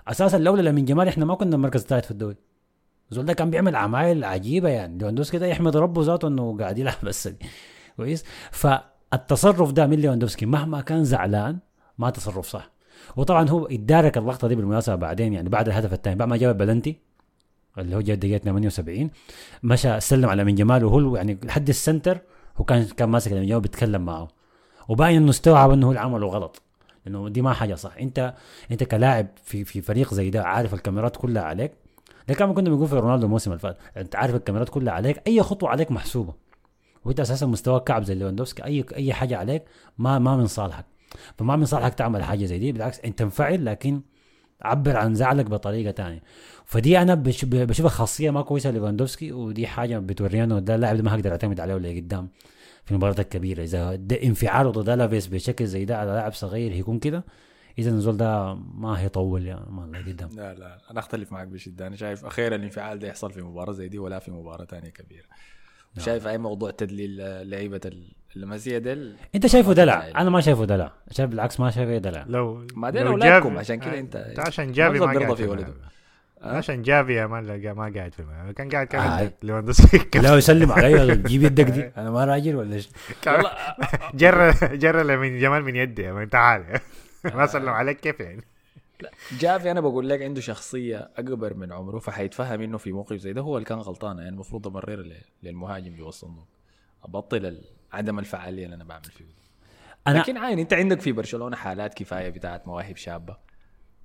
[0.09, 2.37] أساسا لولا لامين جمال إحنا ما كنا المركز الثالث في الدوري.
[3.11, 4.99] زول ده كان بيعمل اعمال عجيبة يعني.
[4.99, 7.29] ليفاندوفسكي ده يحمد ربه ذاته إنه قاعد يلعب بس.
[7.97, 8.25] كويس.
[8.51, 11.59] فالتصرف ده من ليفاندوفسكي مهما كان زعلان
[11.99, 12.71] ما تصرف صح.
[13.17, 16.17] وطبعا هو اتدارك اللقطة دي بالمناسبة بعدين يعني بعد الهدف الثاني.
[16.17, 16.97] بعد ما جاب البلنتي
[17.79, 19.11] اللي هو جاب دقيقة 78
[19.63, 22.19] مشى سلم على لامين يامال وهو يعني لحد السنتر
[22.57, 24.29] هو كان كان ماسك لامين يامال بيتكلم معه.
[24.89, 26.63] وباين إنه استوعب إنه هو اللي عمله غلط.
[27.13, 27.97] لأنه دي ما حاجة صح.
[28.01, 28.35] أنت
[28.71, 31.73] أنت كلاعب في في فريق زي ده عارف الكاميرات كلها عليك.
[32.29, 33.79] ده كان كنا بنقول في رونالدو الموسم اللي فات.
[33.97, 35.23] أنت عارف الكاميرات كلها عليك.
[35.27, 36.35] أي خطوة عليك محسوبة.
[37.05, 39.63] وأنت أساسا مستواك كعب زي ليفاندوفسكي أي أي حاجة عليك
[39.99, 40.85] ما ما من صالحك.
[41.39, 42.73] فما من صالحك تعمل حاجة زي دي.
[42.73, 44.01] بالعكس أنت انفعل لكن
[44.63, 46.23] عبر عن زعلك بطريقة تانية.
[46.65, 51.03] فدي أنا بش- بشوفها خاصية ما كويسة ليفاندوفسكي ودي حاجة بتورينا انه ده اللاعب ده
[51.03, 52.29] ما هقدر أعتمد عليه ولا قدام
[52.85, 53.63] في المباريات الكبيرة.
[53.63, 57.25] إذا انفعاله ضد ألافيس بشكل زي ده على لاعب صغير يكون كده
[57.79, 60.31] إذا الزول ده ما هيطول يعني ما الله قدام.
[60.37, 61.87] لا لا أنا أختلف معك بشدة.
[61.87, 65.25] أنا شايف أخيرا الانفعال ده يحصل في مباراة زي دي ولا في مباراة ثانية كبيرة.
[65.99, 67.17] شايف أي موضوع تدليل
[67.51, 67.81] لعيبة
[68.37, 70.09] اللمسيه ديل أنت شايفه دلع.
[70.21, 70.93] أنا ما شايفه دلع.
[71.11, 72.25] شايف بالعكس ما شايف إيه دلع.
[72.29, 75.47] لو بعدين لو أولادكم، جافي- عشان كده أنت- أنت عشان جافي ما ما بيرضى في
[75.49, 75.75] ولده.
[76.41, 76.57] الملعب.
[76.57, 78.51] عشان جافي يا مان لا ما قاعد في الملعب.
[78.53, 78.91] كان قاعد آه.
[78.91, 81.83] كمان ليفاندوسكي لا يسلم علي جيب يدك دي.
[81.97, 82.89] أنا ما راجل ولا إيش
[84.15, 86.81] جرى جرى من جمال من يدي يا مان تعال.
[87.25, 88.43] ما سلم عليك كيف يعني؟
[89.39, 93.41] جافي أنا بقول لك عنده شخصية أكبر من عمره فحيتفهم إنه في موقف زي ده
[93.41, 94.17] هو اللي كان غلطان.
[94.19, 95.07] يعني المفروض امرر
[95.43, 96.47] للمهاجم جوا الصندوق
[97.05, 99.25] أبطل ال- عدم الفعالية اللي أنا بعمل فيه.
[100.07, 103.37] أنا لكن عين أنت عندك في برشلونة حالات كفاية بتاعت مواهب شابة.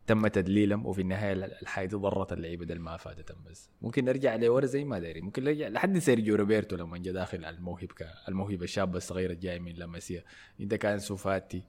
[0.08, 3.70] تم تدليلهم وفي النهاية ال- الحاجة دي ضرت اللعيبة دي ما فادتهم بس.
[3.82, 5.22] ممكن نرجع لورا زي ما داري.
[5.22, 7.88] ممكن نرجع لحد سيرجيو روبرتو لما جا داخل الموهب
[8.30, 10.24] الموهبة الشابه الصغيره الجايه من لاماسيا
[10.62, 11.64] انت كان سوفاتي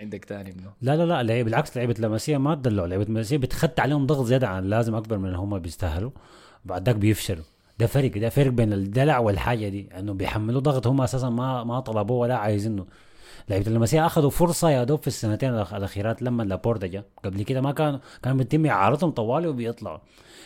[0.00, 2.86] عندك تاني منه لا لا لا لعيب بالعكس لعيبة لاماسيا ما تدلعوا.
[2.88, 6.10] لعيبة لاماسيا بتخت عليهم ضغط زيادة عن اللازم أكبر من هم بيستاهلوا.
[6.64, 7.44] بعد ذاك بيفشلوا.
[7.78, 10.86] ده فرق ده فرق بين الدلع والحاجة دي إنه بيحملوا ضغط.
[10.86, 12.86] هم أساسا ما ما طلبوه ولا عايزينه.
[13.48, 17.72] لعيبة اللمسيه أخذوا فرصة يا دوب في السنتين الأخيرات لما لابورتا جا قبل كده ما
[17.72, 19.98] كان كان بيتم اعارتهم طوالي وبيطلعوا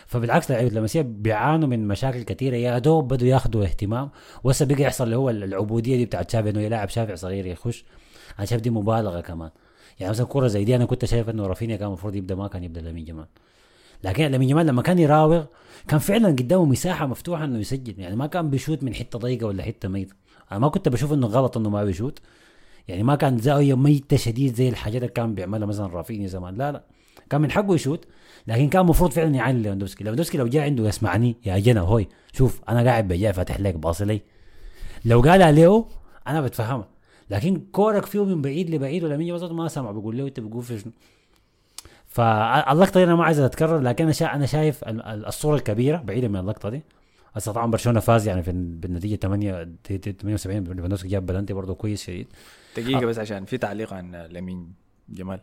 [0.06, 2.56] فبالعكس لعيبة اللمسيه بيعانوا من مشاكل كثيرة.
[2.56, 4.10] يا دوب بدوا ياخذوا اهتمام.
[4.44, 7.84] وهسه بقى يحصل اللي هو العبودية دي بتاعت شافي إنه يلاعب شافع صغير يخش.
[8.38, 9.50] أنا شايف دي مبالغة كمان.
[10.00, 12.64] يعني مثلا كرة زي دي أنا كنت شايف إنه رافينيا كان المفروض يبدأ ما كان
[12.64, 12.80] يبدأ.
[12.80, 13.26] لامين جمال.
[14.04, 15.44] لكن لامين يامال لما كان يراوغ
[15.88, 18.00] كان فعلا قدامه مساحة مفتوحة إنه يسجل.
[18.00, 20.14] يعني ما كان بيشوت من حتة ضيقة ولا حتة ميتة.
[20.52, 22.18] أنا ما كنت بشوف إنه غلط إنه ما بيشوت.
[22.88, 26.54] يعني ما كان زاويه ميته شديد زي الحاجات اللي كان بيعملها مثلا رافينيا زمان.
[26.54, 26.84] لا لا.
[27.30, 28.04] كان من حقه يشوت
[28.46, 32.60] لكن كان المفروض فعلا يعلي ليفاندوفسكي ليفاندوفسكي لو جاء عنده يسمعني يا جنا هوي شوف
[32.68, 34.20] أنا قاعد بجاي فاتح لك باصي لي.
[35.04, 35.86] لو قالها له
[36.28, 36.88] أنا بتفهمها
[37.30, 39.90] لكن كورك فيه من بعيد لبعيد يجي وسط ما سمع.
[39.90, 40.92] بيقول له أنت بتقول في شنو؟
[42.06, 44.34] فاللقطه دي أنا ما عايز أتكرر لكن أنا.
[44.34, 46.82] أنا شايف ال- ال- الصورة الكبيرة بعيدة من اللقطة دي.
[47.34, 52.26] هسه طبعا برشلونة فاز يعني في بالنتيجة 8 78 ليفاندوفسكي جاب بلنتي برضه كويس شديد.
[52.82, 54.72] دقيقة بس عشان في تعليق عن لامين
[55.08, 55.40] جمال.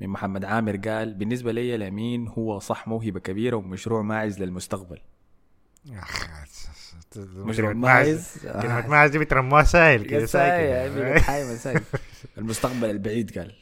[0.00, 4.98] من محمد عامر قال بالنسبة لي لامين هو صح موهبة كبيرة ومشروع ماعز للمستقبل.
[7.36, 11.80] مشروع ماعز كلمة ماعز دي بترموها سايل كده سايل سايل
[12.38, 13.54] المستقبل البعيد قال.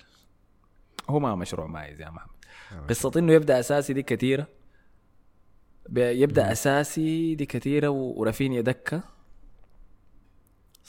[1.10, 2.30] هو ما مشروع ماعز يا محمد.
[2.88, 4.46] قصة إنه يبدأ أساسي دي كثيرة
[5.96, 9.02] يبدأ أساسي دي كثيرة و- ورافينيا دكة.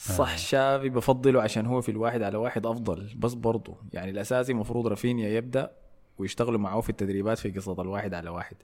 [0.02, 3.10] صح شافي بفضله عشان هو في الواحد على واحد أفضل.
[3.16, 5.70] بس برضه يعني الأساسي المفروض رافينيا يبدأ
[6.18, 8.56] ويشتغلوا معاه في التدريبات في قصة الواحد على واحد.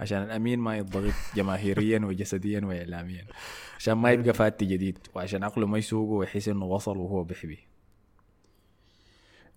[0.00, 3.26] عشان الأمين ما يضغط جماهيريا وجسديا واعلاميا.
[3.78, 7.58] عشان ما يبقى فاتي جديد وعشان عقله ما يسوقه ويحس إنه وصل وهو بيحبي.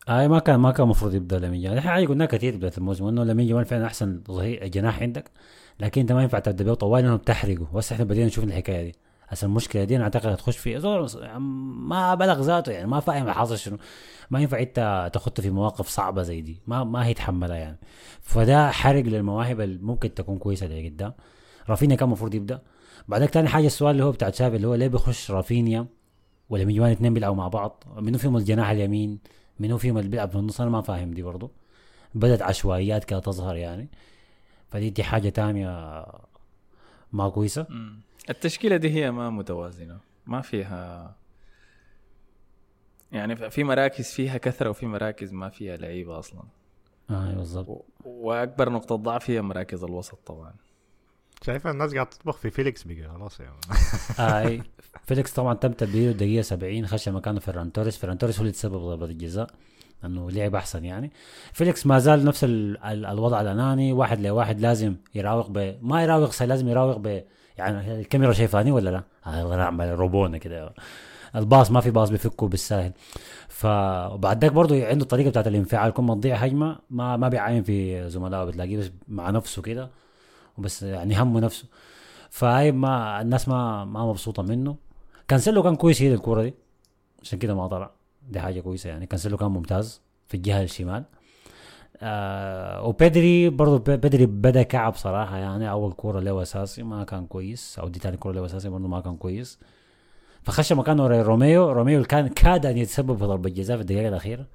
[0.10, 1.80] اي ما كان ما كان المفروض يبدأ لامين جمال.
[1.80, 5.32] حاجة قلناها كثير بدايه الموسم إنه لامين جمال فعلا أحسن ظهير جناح عندك.
[5.80, 7.68] لكن أنت ما ينفع تبدأ بيه طوال لأنه بتحرقه.
[7.74, 8.96] وهسه إحنا بدينا نشوف الحكاية دي.
[9.30, 10.77] هسه المشكلة دي أنا أعتقد هتخش في
[11.88, 13.77] ما بلغ ذاته يعني ما فاهم حاصل شنو؟
[14.30, 17.77] ما ينفع أنت تخطه في مواقف صعبة زي دي ما ما هيتحملها يعني.
[18.21, 21.13] فده حرق للمواهب اللي ممكن تكون كويسة لقدام.
[21.69, 22.61] رافينيا كان المفروض يبدأ.
[23.07, 25.86] بعدك تاني حاجة السؤال اللي هو بتاع تشافي اللي هو ليه بيخش رافينيا
[26.49, 29.19] ولا من جوان اثنين بيلعبوا مع بعض؟ منو فيهم الجناح اليمين؟
[29.59, 31.51] منو فيهم اللي بيلعب في النص؟ أنا ما فاهم دي برضو.
[32.15, 33.89] بدت عشوائيات كده تظهر يعني.
[34.69, 36.05] فدي دي حاجة تانية
[37.14, 37.68] ما كويسة.
[38.30, 41.15] التشكيلة دي هي ما متوازنة ما فيها
[43.11, 46.43] يعني في مراكز فيها كثرة وفي مراكز ما فيها لعيبة أصلا.
[47.10, 50.53] آه بالظبط و- وأكبر نقطة ضعف هي مراكز الوسط طبعا.
[51.45, 53.80] شايف الناس قاعد تطبخ في فيليكس بقى خلاص يا man.
[54.34, 54.61] أي.
[55.06, 57.97] فيليكس طبعا تم تبديله الدقيقه 70 خش مكانه فيران توريس.
[57.97, 59.49] فيران توريس هو اللي تسبب ضربة الجزاء
[60.06, 61.11] انه لعب أحسن يعني.
[61.53, 66.43] فيليكس ما زال نفس ال ال الوضع الأناني واحد لواحد لازم يراوغ ب ما يراوغ
[66.43, 67.23] لازم يراوغ ب
[67.60, 70.73] يعني الكاميرا شايفاني ولا لا؟ آه نعمل رابونا كده.
[71.36, 72.91] الباص ما في باص بيفكه بالساهل.
[73.48, 75.94] فبعد ذاك برضه عنده الطريقة بتاعت الانفعال.
[75.94, 78.45] كل ما تضيع هجمة ما ما بيعاين في زملائه.
[78.45, 79.90] بتلاقيه بس مع نفسه كده
[80.57, 81.65] وبس يعني همه نفسه.
[82.30, 84.76] فهاي ما الناس ما ما مبسوطة منه.
[85.27, 86.53] كانسيلو كان كويس هي الكورة دي.
[87.22, 87.91] عشان كده ما طلع.
[88.30, 89.06] دي حاجة كويسة يعني.
[89.06, 91.03] كانسيلو كان ممتاز في الجهة الشمال.
[92.01, 95.69] آه وبيدري برضه بيدري بدا كعب صراحة يعني.
[95.71, 97.80] أول كورة له أساسي ما كان كويس.
[97.80, 99.59] أو دي تاني كورة له أساسي برضه ما كان كويس.
[100.43, 101.71] فخش مكانه روميو.
[101.71, 104.45] روميو كان كاد أن يتسبب في ضربة جزاء في الدقيقة الأخيرة.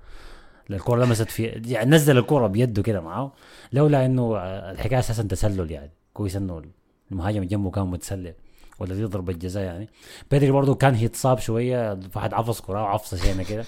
[0.70, 3.32] الكورة لمست في يعني نزل الكورة بيده كده معاه
[3.72, 5.90] لولا إنه آه، الحكاية أساسا تسلل يعني.
[6.14, 6.62] كويس إنه
[7.12, 8.34] المهاجم جنبه كان متسلل.
[8.78, 9.88] ولا دي ضربة جزاء يعني.
[10.30, 11.98] بيدري برضه كان يتصاب شوية.
[12.16, 13.64] واحد عفص كرة وعفصة شينه كده.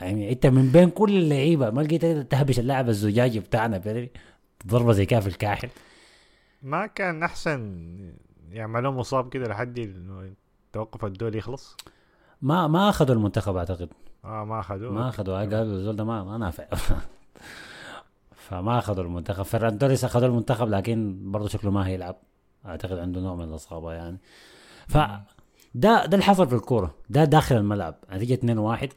[0.00, 3.78] يعني انت من بين كل اللعيبة ما لقيت تهبش اللاعب الزجاجي بتاعنا
[4.66, 5.68] ضربه زي في الكاحل.
[6.62, 7.80] ما كان أحسن
[8.50, 10.32] يعملوا مصاب كده لحد إنه
[10.66, 11.76] التوقف الدولي يخلص؟
[12.42, 13.88] ما ما أخذوا المنتخب أعتقد.
[14.24, 14.92] آه ما أخذوه.
[14.92, 15.38] ما أخذوا.
[15.38, 16.64] قالوا الزول ده ما ما نافع.
[18.48, 19.42] فما أخذوا المنتخب.
[19.42, 22.16] فيران توريس أخذوا المنتخب لكن برضه شكله ما هيلعب.
[22.66, 24.18] أعتقد عنده نوع من الإصابة يعني.
[24.88, 24.98] ف
[25.74, 26.94] ده ده اللي حصل في الكورة.
[27.10, 27.94] ده داخل الملعب.
[28.12, 28.92] نتيجة 2 1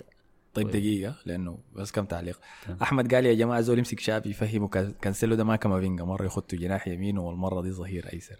[0.53, 2.39] طيب دقيقة لأنه بس كم تعليق.
[2.81, 6.57] أحمد قال يا جماعة زول يمسك شافي يفهمه كان- كانسيلو ده ما كامافينجا مرة يخطه
[6.57, 8.39] جناح يمين والمرة دي ظهير أيسر.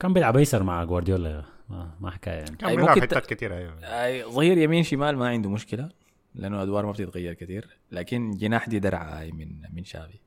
[0.00, 1.44] كان بيلعب أيسر مع جوارديولا.
[1.68, 2.56] ما, ما حكاية يعني.
[2.56, 3.74] كان بيلعب حتات كثيره أيوه.
[3.84, 5.88] أي ظهير يمين شمال ما عنده مشكلة
[6.34, 10.18] لأنه الأدوار ما بتتغير كثير لكن جناح دي درعة هاي من من شافي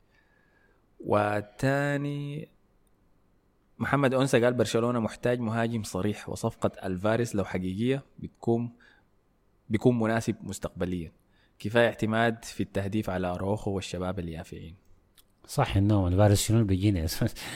[1.00, 2.50] والتاني
[3.80, 8.70] محمد أنسة قال برشلونة محتاج مهاجم صريح وصفقة ألفاريس لو حقيقية بتكون
[9.72, 11.12] بيكون مناسب مستقبليا.
[11.60, 14.76] كفاية اعتماد في التهديف على أروخو والشباب اليافعين.
[15.48, 17.06] صح إنه الفارس شنو بيجينا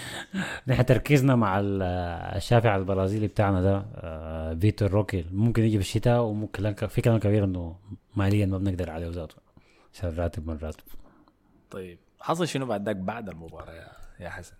[0.67, 1.81] نحن تركيزنا مع ال-
[2.35, 7.43] الشافع البرازيلي بتاعنا ده آه، فيتور روكي ممكن يجي في الشتاء وممكن في كلام كبير
[7.43, 7.75] إنه
[8.15, 9.35] ماليا ما بنقدر عليه ذاته
[9.93, 10.83] عشان الراتب من راتب
[11.71, 14.53] طيب حصل شنو بعد ذاك بعد المباراة يا, يا حسن؟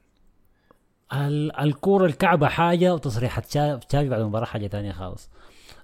[1.14, 5.30] ال- الكورة الكعبة حاجة وتصريحات شا- شافي بعد المباراة حاجة تانية خالص.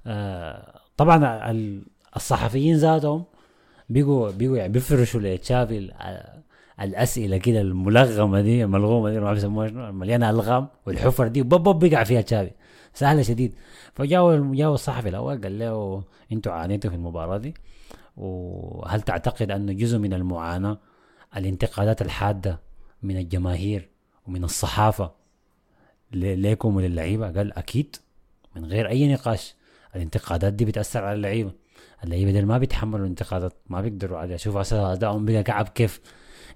[0.08, 1.82] آه، طبعا ال-
[2.16, 3.24] الصحفيين ذاتهم
[3.90, 6.42] بيجوا بيجوا يعني بيفرشوا لتشافي ال- ال-
[6.82, 11.64] الأسئلة كده الملغمة دي الملغومة دي ما بعرف يسموها شنو مليانة ألغام والحفر دي بب
[11.64, 12.52] بب بيقع فيها تشافي.
[12.94, 13.54] سهلة شديد.
[13.96, 17.54] فجاء جاء الصحفي الأول قال له أنتوا عانيتوا في المباراة دي
[18.18, 20.78] وهل تعتقد انه جزء من المعاناة
[21.38, 22.60] الانتقادات الحادة
[23.04, 23.90] من الجماهير
[24.28, 25.12] ومن الصحافة
[26.14, 27.96] ل- لكم وللعيبة؟ قال أكيد
[28.56, 29.56] من غير أي نقاش.
[29.96, 31.52] الانتقادات دي بتأثر على اللعيبة.
[32.04, 34.38] اللعيبة ما بيتحملوا الانتقادات ما بيقدروا عليها.
[34.38, 36.02] شوف هسه ادائهم بقى كعب كيف؟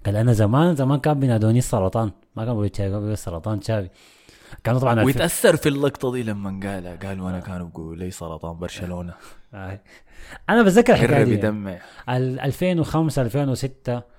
[0.06, 2.12] قال أنا زمان زمان كان بينادوني السرطان.
[2.36, 3.90] ما كان بيقولوا تشافي، كان بيقولوا السرطان تشافي
[4.64, 6.96] كانوا طبعا ويتأثر في اللقطة دي لما قالها.
[6.96, 9.14] قال وأنا كانوا بيقولوا لي سرطان برشلونة.
[9.54, 9.82] آه.
[10.50, 11.48] أنا بتذكر الحكاية دي.
[12.10, 14.15] ال 2005 2006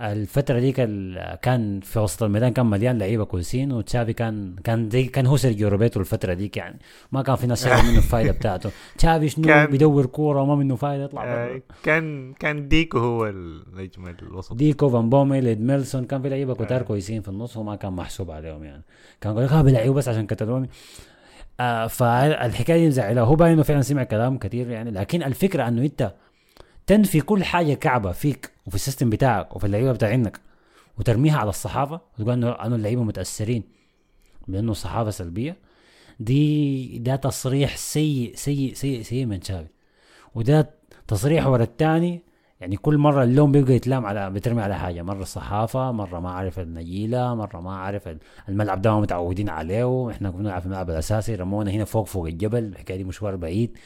[0.00, 5.04] الفترة ديك ال- كان في وسط الميدان كان مليان لعيبة كويسين وتشافي كان كان زي
[5.04, 6.78] كان هو سيرجيو روبرتو الفترة ديك يعني.
[7.12, 8.70] ما كان في ناس شايفة منه الفايدة بتاعته.
[8.98, 11.62] تشافي شنو بيدور كورة وما منه فايدة يطلع آه،.
[11.82, 14.54] كان كان ديكو هو النجم الوسط.
[14.54, 18.64] ديكو فان بوميل ادميلسون كان في لعيبة كتار كويسين في النص وما كان محسوب عليهم
[18.64, 18.82] يعني.
[19.20, 20.68] كان يقول لك ها بيلعبوا بس عشان كتالوني
[21.60, 23.20] آه فالحكاية دي مزعلة.
[23.22, 26.12] هو باين إنه فعلا سمع كلام كثير يعني لكن الفكرة إنه أنت
[26.86, 30.40] تنفي كل حاجة كعبة فيك وفي السيستم بتاعك وفي اللعيبة بتاعينك
[30.98, 32.00] وترميها على الصحافة.
[32.18, 33.62] وتقول انه إنه اللعيبة متأثرين
[34.48, 35.56] بإنه الصحافة سلبية.
[36.20, 39.68] دي ده تصريح سيء سيء سيء سيء من شافي
[40.34, 40.70] وده
[41.08, 42.22] تصريح ورا الثاني
[42.60, 45.02] يعني كل مرة اللوم بيبقى يتلام على بترمي على حاجة.
[45.02, 48.08] مرة الصحافة مرة ما عارف النجيلة مرة ما عارف
[48.48, 50.10] الملعب ده ما متعودين عليه.
[50.10, 51.34] إحنا كنا نلعب في الملعب الأساسي.
[51.34, 52.64] رمونا هنا فوق فوق الجبل.
[52.64, 53.78] الحكاية دي مشوار بعيد.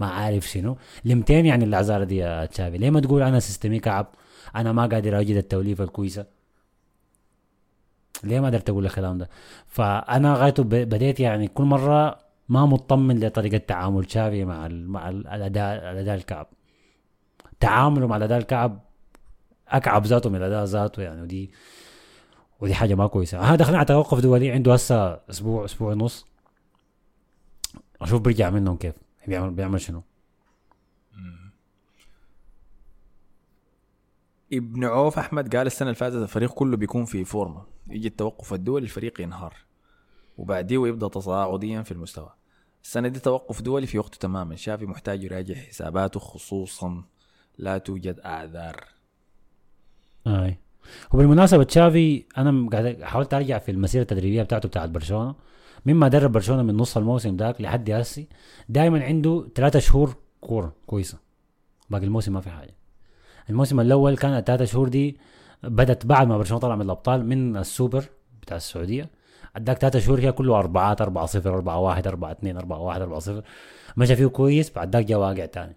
[0.00, 0.76] ما عارف شنو.
[1.04, 2.78] لمتين يعني الاعذار دي يا تشافي.
[2.78, 4.06] ليه ما تقول أنا سيستمي كعب
[4.56, 6.26] أنا ما قادر أجد التوليفة الكويسة.
[8.24, 9.28] ليه ما قدرت أقول الكلام ده؟
[9.66, 12.18] فأنا غايته بديت يعني كل مرة
[12.48, 16.46] ما مطمن لطريقة تعامل تشافي مع مع ال- الاداء الأداء الكعب.
[17.60, 18.80] تعامله مع الأداء الكعب
[19.68, 21.50] أكعب ذاته من الأداء ذاته يعني ودي
[22.60, 23.38] ودي حاجة ما كويسة.
[23.38, 26.26] ها دخلنا على توقف دولي عنده هسه أسبوع أسبوع ونص.
[28.02, 28.94] أشوف بيرجع منهم كيف.
[29.30, 30.02] بيعمل بيعمل شنو؟
[34.52, 37.66] ابن عوف أحمد قال السنة اللي فاتت الفريق كله بيكون في فورمة.
[37.88, 39.54] يجي التوقف الدولي الفريق ينهار.
[40.38, 42.32] وبعديه يبدا تصاعديا في المستوى.
[42.84, 44.56] السنة دي توقف دولي في وقته تماما.
[44.56, 47.04] شافي محتاج يراجع حساباته خصوصا
[47.58, 48.84] لا توجد اعذار
[50.26, 50.58] أي.
[51.12, 55.34] وبالمناسبة تشافي أنا قاعد حاولت أرجع في المسيرة التدريبية بتاعته بتاعت برشلونة.
[55.86, 58.28] مما درب برشلونة من نص الموسم داك لحد هسي
[58.68, 61.18] دائما عنده ثلاثة شهور كورة كويسة.
[61.90, 62.74] باقي الموسم ما في حاجة.
[63.50, 65.18] الموسم الأول كان الثلاثة شهور دي
[65.62, 68.04] بدت بعد ما برشلونة طلع من الأبطال من السوبر
[68.42, 69.10] بتاع السعودية.
[69.56, 73.18] أداك ثلاثة شهور فيها كله اربعات 4 0 4 1 4 2 4 1 4
[73.18, 73.42] 0
[73.96, 75.76] مشى فيه كويس بعد ذاك جا واقع تاني.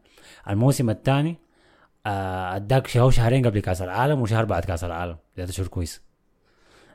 [0.49, 1.37] الموسم الثاني
[2.05, 5.17] آه، أداك شهر شهرين قبل كأس العالم وشهر بعد كأس العالم.
[5.35, 6.01] ثلاثة شهور كويس.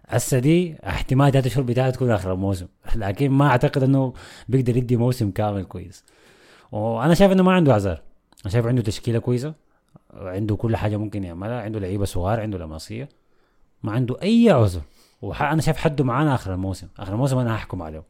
[0.09, 2.66] هسه دي احتمال ثلاثة شهور بتاعها تكون آخر الموسم.
[2.97, 4.12] لكن ما أعتقد إنه
[4.48, 6.05] بيقدر يدي موسم كامل كويس.
[6.72, 8.02] وأنا شايف إنه ما عنده اعذار
[8.44, 9.55] أنا شايف عنده تشكيلة كويسة.
[10.12, 11.62] عنده كل حاجة ممكن يعملها.
[11.62, 13.09] عنده لعيبة صغار عنده لمسية.
[13.82, 14.80] ما عنده أي عذر.
[15.22, 16.89] وأنا شايف حده معانا آخر الموسم.
[16.98, 18.02] آخر الموسم أنا هحكم عليه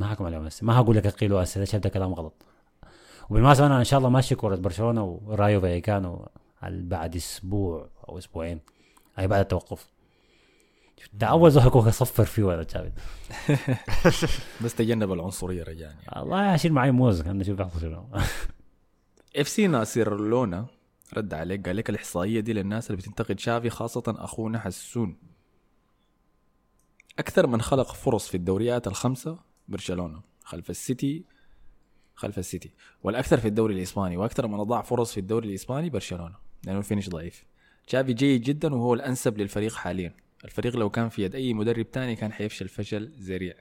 [0.00, 1.64] ما هحكم عليه بس ما هقول لك اقيله هسه.
[1.64, 2.34] شايف ده كلام غلط.
[3.30, 6.28] وبالمناسبة أنا إن شاء الله ماشي كره برشلونة ورايو فايكانو
[6.62, 8.60] بعد أسبوع أو أسبوعين.
[9.18, 9.95] أي بعد التوقف.
[11.12, 12.92] ده أول حيكون صفر فيه ولا تشافي
[14.64, 18.08] بس تجنب العنصرية رجعني الله اشيل معي موز أنا أشوف بيحصل شنو.
[19.40, 20.66] FC ناصر لونا
[21.16, 25.16] رد عليك قال لك الإحصائية دي للناس اللي بتنتقد شافي خاصة أخونا حسون.
[27.18, 31.24] أكثر من خلق فرص في الدوريات الخمسة برشلونة خلف السيتي
[32.14, 36.78] خلف السيتي والأكثر في الدوري الإسباني وأكثر من أضاع فرص في الدوري الإسباني برشلونة لأنه
[36.78, 37.44] ال finish ضعيف.
[37.86, 40.14] شافي جيد جدا وهو الأنسب للفريق حاليا.
[40.46, 43.54] الفريق لو كان في يد أي مدرب تاني كان حيفشل فشل ذريع.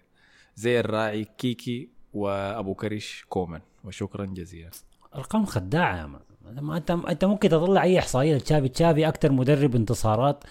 [0.55, 4.71] زي الراعي كيكي وأبو كريش كومان وشكرا جزيلا.
[5.15, 6.05] أرقام خداعة يا
[6.61, 8.67] ما انت أنت ممكن تطلع أي إحصائية لتشافي.
[8.67, 10.43] تشافي أكثر مدرب انتصارات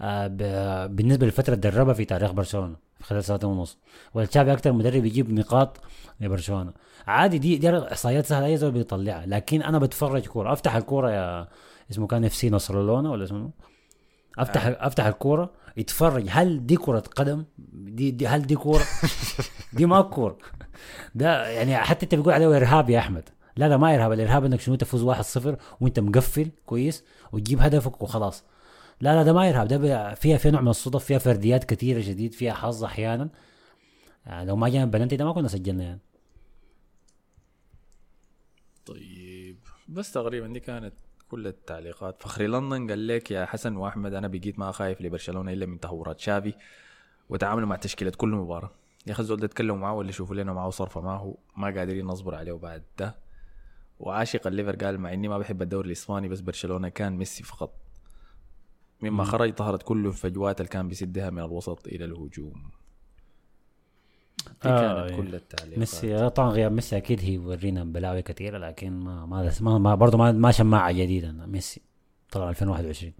[0.00, 3.78] آه، بالنسبة للفتره اللي دربها في تاريخ برشلونة في خلال سنتين ونص.
[4.14, 5.80] وتشافي أكثر مدرب يجيب نقاط
[6.20, 6.72] لبرشلونة.
[7.06, 9.26] عادي دي دي إحصائيات سهلة أي زول بيطلعها.
[9.26, 11.48] لكن أنا بتفرج كورة أفتح الكورة يا
[11.90, 13.50] اسمه كان FC نصر ولا اسمه؟
[14.38, 14.76] افتح آه.
[14.86, 18.84] أفتح الكورة يتفرج هل دي كرة قدم؟ دي, دي هل دي كورة؟
[19.72, 20.38] دي ما كورة.
[21.14, 23.28] ده يعني حتى أنت بيقول عليه ارهاب يا أحمد.
[23.56, 24.12] لا لا ما إرهاب.
[24.12, 25.04] الإرهاب إنك شنو تفوز
[25.38, 28.44] 1-0 وأنت مقفل كويس وتجيب هدفك وخلاص.
[29.00, 29.68] لا لا ده ما إرهاب.
[29.68, 33.28] ده فيها فيها نوع من الصدف فيها فرديات كثيرة شديد فيها حظ أحيانا.
[34.26, 36.00] يعني لو ما جانا بلنتي ده ما كنا سجلنا يعني.
[38.86, 39.56] طيب.
[39.88, 40.94] بس تقريبا دي كانت
[41.32, 42.22] كل التعليقات.
[42.22, 46.20] فخري لندن قال لك يا حسن وأحمد أنا بقيت ما خايف لبرشلونة إلا من تهورات
[46.20, 46.54] شافي
[47.28, 48.70] وتعاملوا مع تشكيله كل مباراة.
[49.06, 52.34] يا أخي الزول ده اتكلموا معاه ولا شوفوا لنا معاه صرفه معه ما قادرين نصبر
[52.34, 53.16] عليه بعد ده.
[53.98, 57.74] وعاشق الليفر قال مع إني ما بحب الدوري الإسباني بس برشلونة كان ميسي فقط.
[59.02, 62.70] مما خرج ظهرت كل الفجوات اللي كان بيسدها من الوسط إلى الهجوم.
[64.62, 65.16] دي آه، كانت إيه.
[65.16, 65.78] كل التعليقات.
[65.78, 69.94] ميسي آه، طبعا غياب ميسي أكيد هي يورينا بلاوي كثيره لكن ما ما, ما, ما
[69.94, 71.80] برضه ما, ما شماعه جديده ميسي
[72.30, 73.12] طلع 2021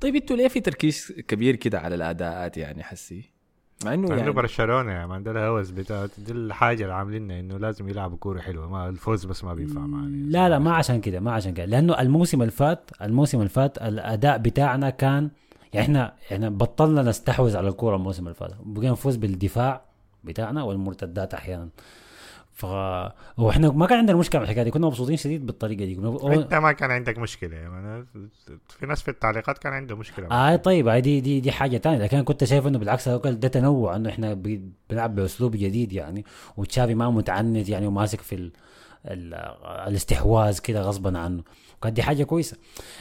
[0.00, 3.32] طيب أنتوا ليه في تركيز كبير كده على الأداءات يعني حسي؟
[3.84, 7.88] مع إنه يعني برشلونة يا مان ده الهوس بتاع دي الحاجة اللي عاملينها إنه لازم
[7.88, 8.68] يلعبوا كورة حلوة.
[8.68, 11.66] ما الفوز بس ما بينفع معنا لا لا ما عشان كده ما عشان كده.
[11.66, 15.30] لأنه الموسم اللي فات الموسم اللي فات الأداء بتاعنا كان
[15.72, 18.50] يعني إحنا إحنا بطلنا نستحوذ على الكورة الموسم اللي فات.
[18.62, 19.91] بقينا نفوز بالدفاع.
[20.24, 21.68] بتاعنا والمرتدات أحيانا.
[22.52, 22.64] ف
[23.36, 24.70] وإحنا ما كان عندنا مشكلة مع الحكاية دي.
[24.70, 25.94] كنا مبسوطين شديد بالطريقة دي.
[25.94, 27.56] كنا أنت ما كان عندك مشكلة.
[27.68, 28.06] مان
[28.68, 30.26] في ناس في التعليقات كان عنده مشكلة.
[30.30, 31.98] آه طيب دي دي دي حاجة تانية.
[31.98, 36.24] لكن كنت شايف إنه بالعكس ده تنوع إنه إحنا بنلعب بأسلوب جديد يعني.
[36.56, 38.52] وتشافي ما متعنت يعني وماسك في ال
[39.06, 39.34] ال
[39.88, 41.42] الاستحواذ كده غصبا عنه.
[41.82, 42.56] كانت دي حاجة كويسة.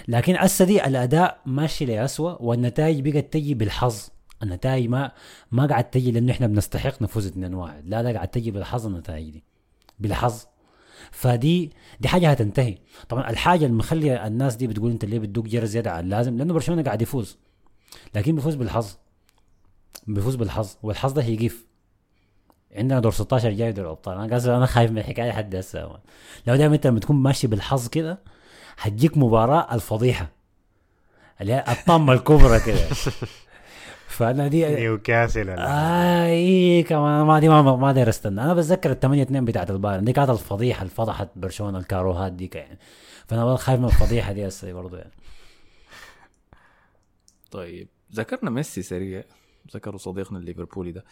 [0.07, 4.09] لكن هسه دي الأداء ماشي لأسوأ والنتائج بقت تجي بالحظ.
[4.43, 5.11] النتائج ما
[5.51, 9.29] ما قاعد تجي لأنه إحنا بنستحق نفوز 2 1 لا لا قاعد تجي بالحظ النتائج
[9.29, 9.43] دي.
[9.99, 10.45] بالحظ.
[11.11, 12.77] فدي دي حاجة هتنتهي.
[13.09, 16.83] طبعا الحاجة اللي الناس دي بتقول أنت ليه بتدوق جرس زيادة عن اللازم؟ لأنه برشلونة
[16.83, 17.37] قاعد يفوز.
[18.15, 18.95] لكن بيفوز بالحظ.
[20.07, 20.75] بيفوز بالحظ.
[20.83, 21.65] والحظ ده هيجيف.
[22.75, 24.17] عندنا دور 16 جاي دور الأبطال.
[24.17, 25.99] أنا قصدي أنا خايف من الحكاية لحد هسه.
[26.47, 28.19] لو دائما أنت لما تكون ماشي بالحظ كده
[28.77, 30.29] هتجيك مباراة الفضيحة.
[31.41, 32.87] اللي هي الطامه الكبرى كده.
[34.21, 38.99] فأنا دي نيوكاسل آه إيه كمان ما دي ما ما أقدر استنى أنا بتذكر ال
[38.99, 40.03] 8 2 بتاعت البايرن.
[40.03, 42.79] دي كانت الفضيحة اللي فضحت برشلونة الكاروهات دي يعني
[43.27, 45.11] فأنا والله خايف من الفضيحة دي هسه برضه يعني.
[47.51, 49.23] طيب ذكرنا ميسي سريع.
[49.73, 51.05] ذكروا صديقنا الليفربولي ده.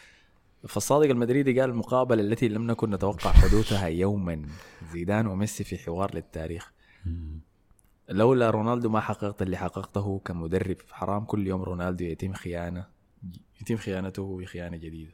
[0.67, 4.41] فالصادق المدريدي قال المقابلة التي لم نكن نتوقع حدوثها يوما.
[4.91, 6.71] زيدان وميسي في حوار للتاريخ.
[8.09, 10.77] لولا رونالدو ما حققت اللي حققته كمدرب.
[10.91, 12.98] حرام كل يوم رونالدو يتم خيانة.
[13.61, 15.11] يتم خيانته بخيانة جديدة.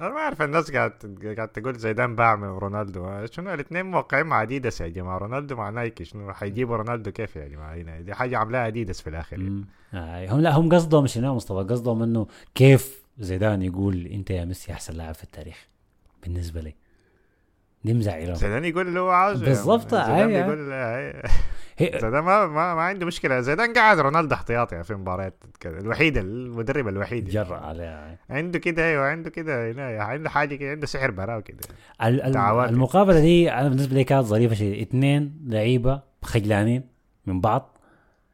[0.00, 0.92] أنا ما أعرف الناس قاعد
[1.36, 5.70] قاعد تقول زيدان باع من رونالدو شنو الاثنين موقعين مع أديداس يا جماعة؟ رونالدو مع
[5.70, 8.00] نايكي شنو حيجيبوا رونالدو كيف يا جماعة هنا.
[8.00, 9.64] دي حاجة عاملاها أديداس في الآخر يعني.
[9.94, 14.72] آه هم لا هم قصدهم شنو مصطفى؟ قصدهم إنه كيف زيدان يقول أنت يا ميسي
[14.72, 15.68] أحسن لاعب في التاريخ
[16.22, 16.74] بالنسبة لي.
[17.84, 21.22] دي مزعله زيدان يقول اللي هو عاوزه بالضبط، زيدان أي- بيقول أي.
[21.78, 23.40] هي زيدان ما, ما, ما عنده مشكلة.
[23.40, 27.28] زيدان قاعد رونالدو احتياطي في مباريات كده الوحيد المدرب الوحيد.
[27.28, 31.58] جرأ عليها عنده كده أيوه عنده كده عنده حاجة كده عنده سحر براو كده.
[32.68, 36.82] المقابلة دي أنا بالنسبة لي كانت ظريفة شيء اثنين لعيبة خجلانين
[37.26, 37.76] من بعض.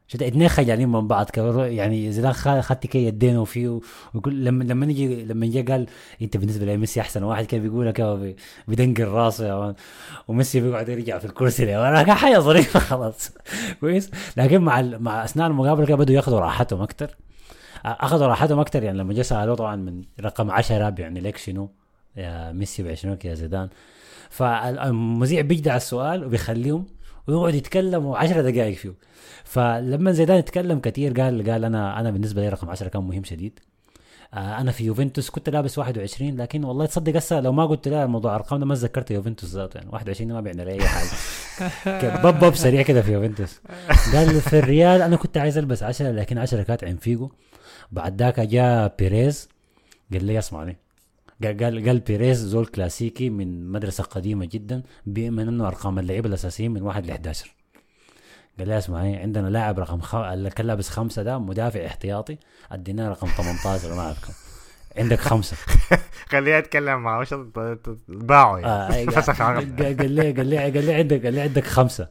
[0.09, 1.27] شفت اثنين خجلانين من بعض
[1.59, 3.81] يعني زيدان خ- خدت كده يدينه فيه
[4.15, 5.87] ويقول لما لما نجي لما جه قال
[6.23, 7.23] أنت بالنسبة لي ميسي أحسن.
[7.23, 8.37] واحد كان بيقولها كده بي-
[8.69, 9.75] بدنقل راسه يا مان
[10.29, 13.31] وميسي بيقعد يرجع في الكرسي وأنا كان حاجة ظريفه خلاص.
[13.81, 14.11] كويس.
[14.37, 17.17] لكن مع مع أثناء المقابلة بدوا ياخذوا راحتهم أكثر
[17.85, 21.71] أخذوا راحتهم أكثر يعني لما جه سألوه طبعا من رقم 10 يعني ليك شنو؟
[22.17, 23.69] يا ميسي بعشرينك يا زيدان.
[24.31, 26.87] فالمذيع بيجدع السؤال وبيخليهم
[27.29, 28.95] ويقعد يتكلموا 10 دقائق فيه.
[29.45, 33.61] فلما زيدان يتكلم كثير قال قال أنا أنا بالنسبة لي رقم 10 كان مهم شديد.
[34.35, 38.07] آه أنا في يوفنتوس كنت لابس 21 لكن والله تصدق هسه لو ما قلت لا
[38.07, 39.79] موضوع ارقام ده ما تذكرت يوفنتوس ذاته.
[39.79, 41.09] يعني 21 ما بيعني لي أي حاجة.
[42.25, 43.61] بب بب سريع كده في يوفنتوس.
[44.15, 47.31] قال في الريال أنا كنت عايز ألبس 10 لكن 10 كانت عين فيجو.
[47.93, 49.49] بعد ذاك جاء بيريز
[50.13, 50.77] قال لي اسمعني.
[51.45, 56.71] قال قال قال بيريز زول كلاسيكي من مدرسة قديمة جدا بيؤمن انه أرقام اللعيبة الأساسيين
[56.71, 57.55] من 1 ل 11
[58.59, 60.15] قال لي اسمعي عندنا لاعب رقم خ...
[60.15, 62.39] اللي كان لابس خمسة ده مدافع احتياطي
[62.73, 64.33] أديناه رقم 18 ما اعرف كم
[65.03, 65.57] عندك خمسة.
[66.33, 67.35] خليه يتكلم معه وش
[68.09, 72.09] باعوا آه يعني فسخ قال لي قال لي قال لي عندك قال لي عندك خمسة.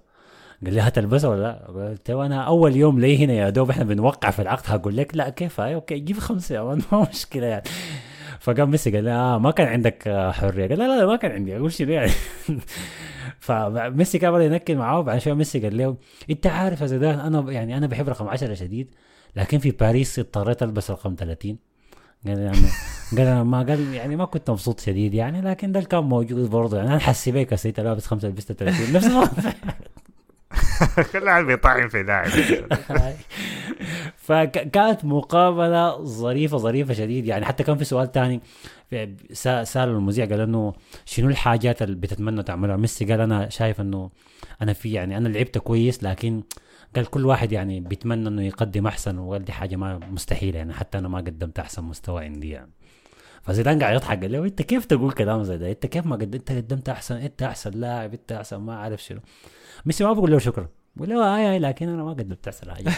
[0.65, 3.83] قال لي هتلبسها ولا لا؟ قلت له أنا أول يوم لي هنا يا دوب إحنا
[3.83, 7.63] بنوقع في العقد هقول لك لا كيف؟ هاي okay جيب خمسة ما مشكلة يعني.
[8.45, 10.67] فقام ميسي قال آه ما كان عندك حرية.
[10.67, 11.57] قال لا لا ما كان عندي.
[11.57, 12.11] أقول شنو يعني؟
[13.39, 15.95] فميسي بدا ينكل معاه وبعدين شوية ميسي قال له
[16.29, 18.95] أنت عارف يا زيدان أنا يعني أنا بحب رقم 10 شديد
[19.35, 21.57] لكن في باريس اضطريت ألبس رقم 30
[22.27, 22.57] قال يعني
[23.17, 26.77] قال أنا ما قال يعني ما كنت مبسوط شديد يعني لكن ده كان موجود برضه.
[26.77, 29.07] يعني أنا حسي بيك سيدي لابس خمسة لبست 30 نفس
[31.13, 32.29] كل واحد بيطعم في داعي.
[34.17, 37.25] فكانت مقابلة ظريفة ظريفة شديد.
[37.25, 38.11] يعني حتى كان في سؤال
[39.31, 40.73] سا- سأل المذيع قال إنه
[41.05, 44.09] شنو الحاجات اللي بتتمنى تعملها؟ ميسي قال أنا شايف إنه
[44.61, 46.43] أنا في يعني أنا لعبت كويس لكن
[46.95, 50.97] قال كل واحد يعني بيتمنى إنه يقدم أحسن وقال دي حاجة ما مستحيلة يعني حتى
[50.97, 52.71] أنا ما قدمت أحسن مستوى عندي يعني.
[53.45, 56.35] فزيدان قاعد يضحك قال له إنت كيف تقول كلام زي ده؟ إنت كيف ما قدمت
[56.35, 59.19] إنت قدمت احسن إنت أحسن لاعب إنت أحسن ما عارف شنو.
[59.85, 62.89] ميسي ما بقول له شكرا بقول له اي اي لكن أنا ما قدمت أحسن حاجة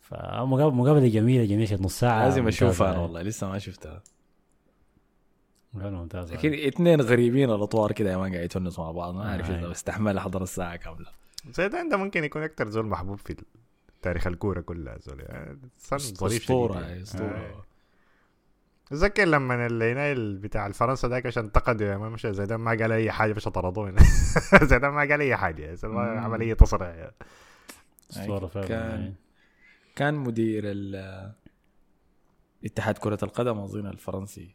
[0.00, 2.90] فمقابله جميلة جميلة نص ساعة لازم أشوفها.
[2.90, 4.02] أنا والله لسه ما شفتها.
[5.72, 6.34] ممتازة.
[6.34, 9.58] لكن اثنين غريبين الاطوار كده يا man قاعد يتونسوا مع بعض ما أعرف آه.
[9.58, 11.06] اذا استحمل احضر الساعة كاملة.
[11.50, 13.36] زيدان ده ممكن يكون أكتر زول محبوب في
[14.02, 16.80] تاريخ الكورة كلها زول يعني صار ظريف أسطورة.
[16.80, 17.02] يعني.
[17.02, 17.64] اسطوره
[18.92, 23.10] اتذكر لما الليناي بتاع الفرنسا ذاك عشان انتقدوا يا ما مش زيدان ما قال أي
[23.12, 23.94] حاجة مش طردوه
[24.70, 26.18] زيدان ما قال أي حاجة زيدان ما مم.
[26.18, 27.10] عمل اي تصريح
[28.10, 29.14] اسطوره فعلا كان
[29.96, 31.32] كان مدير ال-
[32.64, 34.54] اتحاد كرة القدم اظن الفرنسي.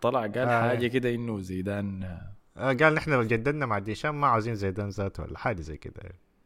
[0.00, 0.68] طلع قال آه.
[0.68, 2.02] حاجة كده إنه زيدان.
[2.56, 6.02] آه، قال نحن لو جددنا مع ديشام ما عاوزين زيدان ذاته ولا حاجة زي كده.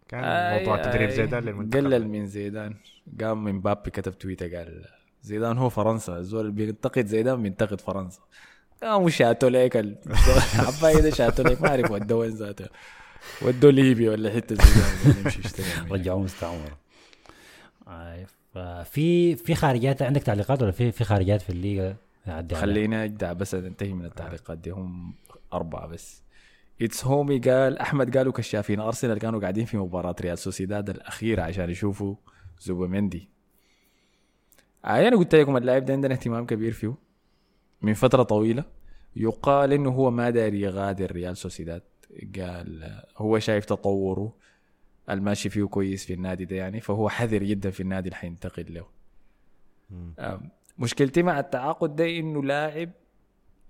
[0.09, 1.16] كان آي- موضوع تدريب آي.
[1.16, 1.85] زيدان للمنتخب.
[1.85, 2.74] قلل من زيدان.
[3.20, 4.85] قام من بابي كتب تويتر قال
[5.23, 6.19] زيدان هو فرنسا.
[6.19, 8.20] الزول اللي بينتقد زيدان بينتقد فرنسا.
[8.82, 9.97] قاموا شاتوا ليك ال-
[10.78, 11.62] عباية ده شاتوا ليك.
[11.62, 12.66] ما أعرف ودوه وين ذاته
[13.43, 15.90] ودوه ليبيا ولا حتة زيدان.
[15.90, 16.78] رجعوه مستعمره
[17.89, 21.97] آي، ففي في خارجات عندك تعليقات ولا في في خارجات في الليغا؟
[22.55, 24.70] خلينا اجدع بس ننتهي من التعليقات دي.
[24.70, 25.15] هم
[25.53, 26.23] أربعة بس.
[26.82, 31.70] اتس هومي قال أحمد قالوا كشافين أرسنال كانوا قاعدين في مباراة ريال سوسيداد الأخيرة عشان
[31.70, 32.15] يشوفوا
[32.61, 33.32] زوباميندي آه
[34.87, 36.95] أنا قلت لكم اللاعب ده عندنا اهتمام كبير فيه.
[37.83, 38.65] من فترة طويلة
[39.17, 41.83] يقال إنه هو ما داري يغادر ريال سوسيداد.
[42.39, 44.37] قال آه، هو شايف تطوره
[45.11, 48.87] الماشي فيه كويس في النادي ده يعني فهو حذر جدا في النادي اللي حينتقل له.
[50.19, 52.91] آم، مشكلتي مع التعاقد ده إنه لاعب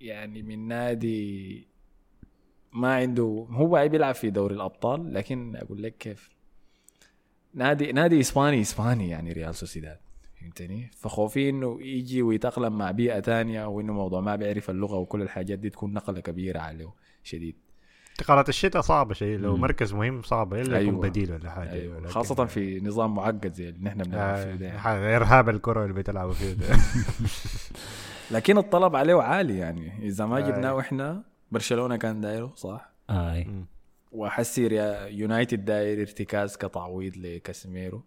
[0.00, 1.68] يعني من نادي
[2.72, 6.30] ما عنده هو بيلعب في دوري الأبطال لكن أقول لك كيف.
[7.54, 9.98] نادي نادي إسباني إسباني يعني ريال سوسيداد.
[10.42, 15.58] فهمتني فخوفي إنه يجي ويتأقلم مع بيئة تانية وانه موضوع ما بيعرف اللغة وكل الحاجات
[15.58, 16.90] دي تكون نقلة كبيرة عليه
[17.22, 17.56] شديد
[18.10, 19.60] انتقالات الشتاء صعبة شيء لو مم.
[19.60, 21.08] مركز مهم صعبه إلا يكون أيوة.
[21.08, 21.98] بديل ولا حاجة أيوة.
[22.00, 24.78] لكن- خاصة في نظام معقد زي اللي نحن بنلعب فيه آه، يعني.
[24.78, 26.66] حاجة ارهاب الكرة اللي بتلعبوا فيه ده
[28.30, 30.40] لكن الطلب عليه عالي يعني إذا ما آه.
[30.40, 33.46] جبناه إحنا برشلونة كان دايره صح أي
[34.12, 38.02] وحسي ريا- يونايتد داير ارتكاز كتعويض لكاسيميرو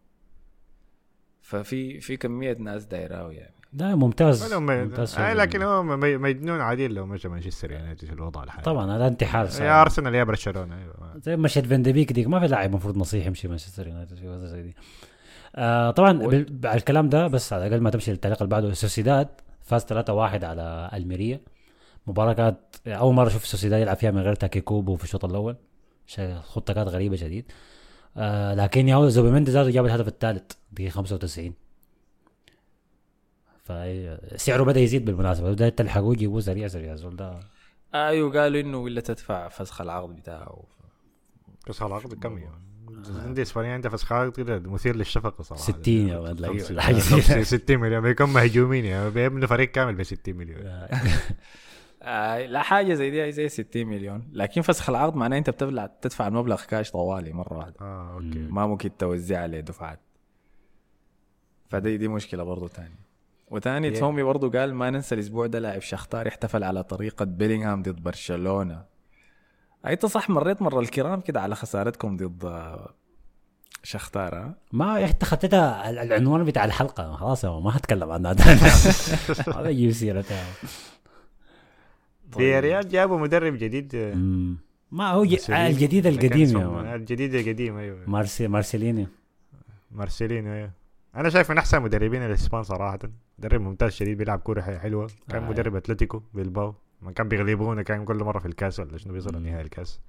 [1.46, 3.54] ففي في كمية ناس دايراه يعني.
[3.74, 4.54] لا ممتاز.
[4.54, 5.34] ممتاز آه،.
[5.34, 8.64] لكن هو مجنون عديل لو مشى مانشستر يونايتد في الوضع الحالي.
[8.64, 9.82] طبعا هذا انتحار يا.
[9.82, 11.20] أرسنال يا برشلونة أيوة.
[11.22, 14.28] زي شيت فان دي بيك ديك ما في لاعب المفروض نصيح يمشي مانشستر يونايتد في
[14.28, 14.76] وضع زي دي.
[15.56, 18.74] آه طبعا بال- على الكلام ده بس على الأقل ما تمشي للتعليق اللي بعده.
[18.74, 19.28] سوسيداد
[19.62, 21.42] فاز 3-1 على ألميريا.
[22.08, 22.58] مباراة كانت
[22.88, 25.56] أول مرة أشوف سوسيداد يلعب فيها من غير تاكي كوبو في الشوط الأول.
[26.42, 27.46] خطة كانت غريبة شديد.
[27.52, 27.54] آه
[28.56, 31.54] لكن يا زوبيميندي ذاته جاب الهدف الثالث دقيقة 95
[33.64, 35.52] فسعره بدأ يزيد بالمناسبة.
[35.52, 36.96] بدا تلحقوه يجيبوه سريع سريع.
[36.96, 37.40] زول ده
[37.96, 40.64] أيوه قالوا إنه ولا تدفع فسخ العقد بتاعه.
[41.70, 42.66] بس العقد كم يوم؟
[43.26, 45.64] عندي إسبانيا عندها فسخات كده مثير للشفقه صراحة.
[45.64, 47.44] 60 يا ولد لا، خمسة- حاجة زي خمسة- كده.
[47.44, 48.02] 60 مليون.
[48.02, 49.10] بيكون مهجومين يعني.
[49.10, 50.62] بيبنوا فريق كامل ب 60 مليون.
[52.06, 54.30] آه لا حاجة زي دي زي 60 مليون.
[54.34, 57.76] لكن فسخ العقد معناه انت بتبلع تدفع المبلغ كاش طوالي مرة واحدة.
[57.82, 58.40] آه okay.
[58.40, 60.00] ما ممكن توزع عليه دفعات.
[61.70, 62.96] فدي دي مشكلة برضو تاني
[63.52, 64.00] وتاني Yeah.
[64.00, 68.86] تومي برضو قال ما ننسى الأسبوع ده لاعب شختار احتفل على طريقة بيلينغهام ضد برشلونة.
[69.86, 72.94] انت صح مريت مرة الكرام كده على خسارتكم ضد آه،
[73.84, 77.16] شختار ها؟ ما أنت خطيتها ال- العنوان بتاع الحلقة.
[77.16, 78.36] خلاص ما هتكلم عنها
[79.60, 80.44] هذا يجيب سيرتها
[82.38, 84.58] في ريال جابوا مدرب جديد مم.
[84.92, 85.24] ما هو.
[85.50, 86.96] الجديد القديم يا.
[86.96, 89.08] الجديد القديم أيوه مارسي مارسيليني
[89.92, 90.72] مارسيلينو أيوه
[91.16, 93.00] أنا شايف من أحسن مدربين الإسبان صراحة
[93.40, 95.50] مدرب ممتاز شديد بيلعب كورة حلوة كان آه.
[95.50, 99.44] مدرب أتلتيكو بالباو ما كان بيغلبونا كان كل مرة في الكاس ولا شنو مم.
[99.46, 100.00] نهائي الكاس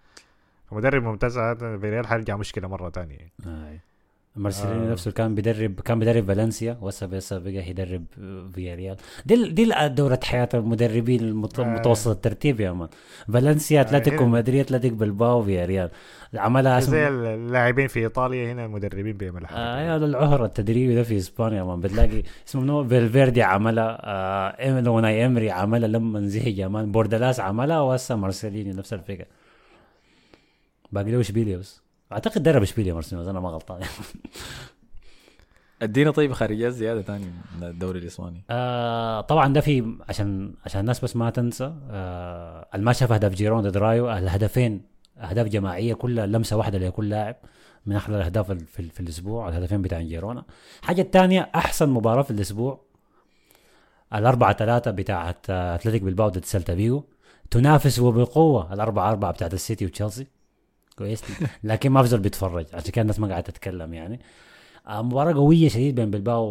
[0.72, 3.78] مدرب ممتاز هذا في ريال حيرجع مشكلة مرة ثانية آه.
[4.36, 4.92] مارسيليني آه.
[4.92, 8.04] نفسه كان بيدرب كان بيدرب فالنسيا وهسه بس بقى يدرب
[8.54, 8.96] فيا ريال
[9.26, 11.62] دي دي دورة حياة المدربين المت- آه.
[11.62, 12.88] المتوسط الترتيب يا man.
[13.32, 15.90] فالنسيا أتلتيكو هنا- مدريد اتلتيك بالباو فيا ريال
[16.34, 17.24] عملها زي اسم...
[17.24, 19.58] اللاعبين في إيطاليا هنا المدربين بيعملوا حاجة.
[19.58, 25.26] آه هذا العهر التدريبي ده في إسبانيا ما بتلاقي اسمه منو؟ فالفيردي عملها آه أوناي
[25.26, 26.92] إمري عملها لما زهق يا man.
[26.92, 29.26] بوردلاس عملها وهسه مارسيليني نفس الفكرة.
[30.92, 33.80] باقي له اشبيليا بس؟ أعتقد درب إشبيليا مارسيليني أنا ما غلطان.
[35.82, 37.24] أدينا طيب خارجيات زيادة تاني
[37.58, 38.42] من الدوري الإسباني.
[38.50, 43.62] آه طبعا ده في عشان عشان الناس بس ما تنسى آه ما شاف هدف جيرونا
[43.62, 44.82] ضد رايو الهدفين
[45.18, 47.36] أهداف جماعية كلها لمسة واحدة لكل لاعب
[47.86, 50.44] من أحلى الأهداف ال- في, في الأسبوع الهدفين بتاع جيرونا.
[50.82, 52.80] الحاجة الثانية أحسن مباراة في الأسبوع
[54.14, 57.04] الأربعة ثلاثة بتاعت آه، أتلتيك بالباو ضد سيلتا فيجو
[57.50, 60.26] تنافس وبقوة الأربعة أربعة بتاعت السيتي وتشيلسي.
[60.97, 61.23] كويس.
[61.64, 64.20] لكن ما في زول بيتفرج عشان كده الناس ما قاعدة تتكلم يعني.
[64.89, 66.44] آه، مباراة قوية شديد بين بلباو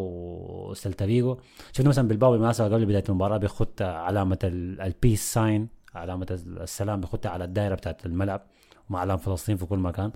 [0.69, 1.37] وسيلتا فيجو.
[1.73, 6.27] شفنا مثلا بلباو بالمناسبة قبل بداية المباراة بيخط علامة ال- ال peace sign علامة
[6.61, 8.41] السلام بيخطها على الدائرة بتاعت الملعب
[8.89, 10.11] مع علم فلسطين في كل مكان.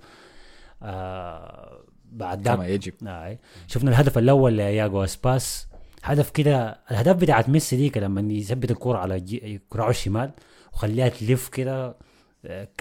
[0.82, 1.78] آه
[2.12, 2.92] بعد ذاك كما يجب.
[3.06, 3.38] آه.
[3.66, 5.66] شفنا الهدف الأول لياجو أسباس.
[6.02, 10.30] هدف كده الهدف بتاعت ميسي ديك لما يثبت الكرة على جي- كراعه الشمال
[10.72, 11.96] وخليها تلف كده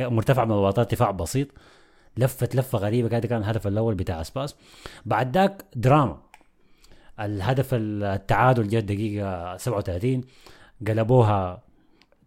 [0.01, 1.47] مرتفع من الوطاء ارتفاع بسيط.
[2.17, 4.55] لفت لفة غريبة كده كان الهدف الأول بتاع اسباس
[5.05, 6.21] بعد ذاك دراما.
[7.19, 10.21] الهدف التعادل جاء الدقيقه 37
[10.87, 11.63] قلبوها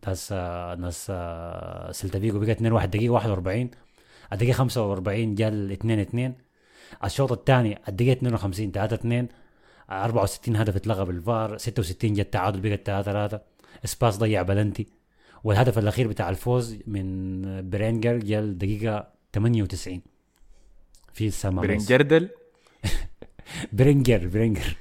[0.06, 0.32] ناس
[0.78, 1.12] ناس
[1.96, 3.70] سيلتا فيجو بقت 2 1 دقيقة 41
[4.32, 6.34] الدقيقة 45 جاء ال 2 2
[7.04, 9.28] الشوط الثاني الدقيقة 52 3 2
[9.90, 11.58] 64 هدف اتلغى بالفار.
[11.58, 13.40] 66 جاء التعادل بقت 3 3
[13.84, 15.01] اسباس ضيع بلنتي.
[15.44, 20.02] والهدف الأخير بتاع الفوز من برينجر جاء الدقيقه 98
[21.12, 22.28] في السما برنجردل
[23.72, 24.76] برينجر برينجر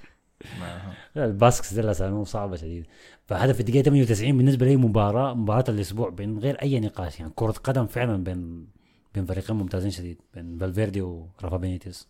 [1.18, 2.86] الباسكس دي اساميهم صعبة شديد.
[3.26, 7.32] فهدف الدقيقه 98 بالنسبة لي مباراة مباراة الأسبوع من غير أي نقاش يعني.
[7.36, 8.68] كرة قدم فعلا بين
[9.14, 12.08] بين فريقين ممتازين شديد بين فالفيردي ورافا بينيتيز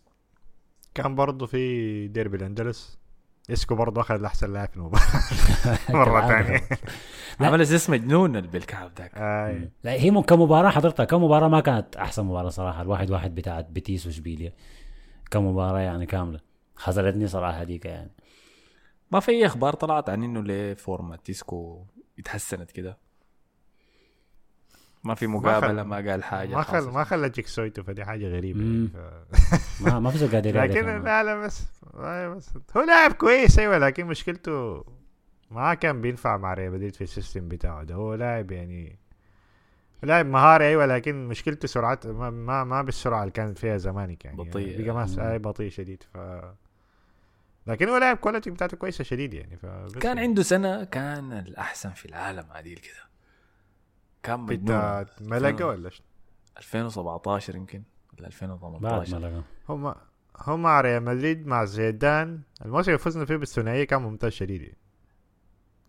[0.94, 2.98] كان برضه في ديربي الأندلس.
[3.50, 5.02] إسكو برضه أخذ احسن لاعب في المباراه
[5.90, 6.28] مره.
[6.28, 6.60] ثانية
[7.40, 7.46] لا.
[7.46, 9.10] عمل أساس مجنون بالكعب ذاك.
[9.14, 9.68] آه.
[9.84, 12.82] لا هي كمباراة حضرتها كمباراة ما كانت أحسن مباراة صراحة.
[12.82, 14.52] الواحد واحد بتاعت بيتيس وإشبيليا.
[15.30, 16.40] كمباراة يعني كاملة.
[16.76, 18.10] خذلتني صراحة هذيك يعني.
[19.10, 21.84] ما في اي أخبار طلعت عن إنه ليه فورمة إيسكو
[22.18, 22.98] اتحسنت كده؟
[25.04, 26.90] ما في مقابلة ما قال حاجة ما خل.
[26.90, 28.60] ما خلى جيك سويتو فدي حاجة غريبة.
[28.60, 29.82] يعني ف...
[29.82, 31.04] ما ما في قادر لكن يعني.
[31.04, 31.62] لا لا بس
[32.36, 34.84] بس هو لاعب كويس أيوه لكن مشكلته
[35.50, 38.98] ما كان بينفع مع ريال مدريد في ال system بتاعه ده هو لاعب يعني
[40.02, 44.36] لاعب مهاري أيوه لكن مشكلته سرعات ما ما, ما بالسرعة اللي كانت فيها زمانك يعني
[44.36, 44.82] بطيء.
[44.84, 46.18] بقى ما آه بطيء شديد ف
[47.66, 49.66] لكن هو لاعب quality بتاعته كويسة شديد يعني ف
[50.00, 53.11] كان عنده سنة كان الأحسن في العالم عديل كده
[54.22, 55.64] كان مجنون بتاعت ملقا.
[55.64, 56.06] ولا شنو؟
[56.58, 57.82] 2017 يمكن
[58.12, 59.94] ولا بعد 2018 ما لقى هم
[60.38, 64.76] هم مع ريال مدريد مع زيدان الموسم اللي فزنا فيه بالثنائية كان ممتاز شديد يعني.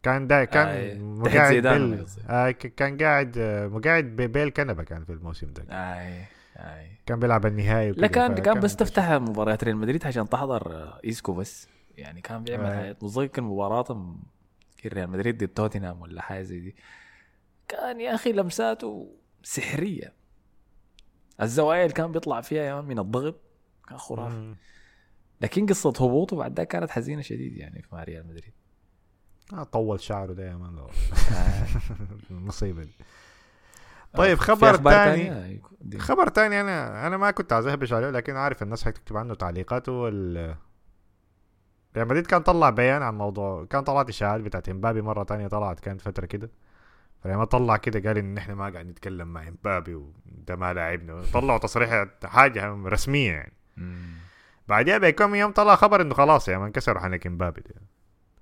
[0.03, 2.05] كان دا كان آي، مقاعد بيل.
[2.29, 6.25] آه ك- كان قاعد آه، مقاعد ببيل كنبه كان في الموسم ده اي
[6.57, 8.75] اي كان بيلعب النهائي لا كان كان بس.
[8.75, 12.75] تفتح مباريات ريال مدريد عشان تحضر آه، إيسكو بس يعني كان بيعمل آه.
[12.75, 14.15] حاجات متذكر مباراة
[14.85, 16.75] ريال مدريد ضد توتنهام ولا حاجة زي دي
[17.73, 20.13] كان يا أخي لمساته سحرية
[21.41, 23.41] الزوايا اللي كان بيطلع فيها يا man من الضغط
[23.89, 24.55] كان خرافي.
[25.41, 28.53] لكن قصة هبوطه بعد ذاك كانت حزينة شديد يعني في مع ريال مدريد
[29.53, 30.89] آه طول شعره ده يا man لو-.
[32.31, 32.93] المصيبه دي
[34.13, 35.99] طيب خبر تاني دي.
[35.99, 39.89] خبر تاني أنا أنا ما كنت عايز اهبش عليه لكن عارف الناس حتكتب عنه تعليقات
[39.89, 40.55] هو ال
[41.95, 45.79] ريال مدريد كان طلع بيان عن موضوع كان طلعت إشاعات بتاعت إمبابي مرة تانية طلعت
[45.79, 46.49] كانت فترة كده
[47.23, 51.21] فلما طلع كده قال إن إحنا ما قاعد نتكلم مع إمبابي وده ما لاعبنا.
[51.33, 53.53] طلعوا تصريح حاجة رسمية يعني.
[54.67, 57.81] بعدها بكم يوم طلع خبر إنه خلاص يا من كسروا حنك إمبابي ده.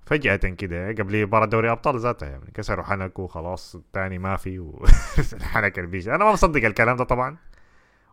[0.06, 5.78] فجأة كده قبل مباراة دوري أبطال ذاتها يعني كسروا حنك وخلاص الثاني ما في والحنك
[5.82, 7.36] البيجي أنا ما مصدق الكلام ده طبعا.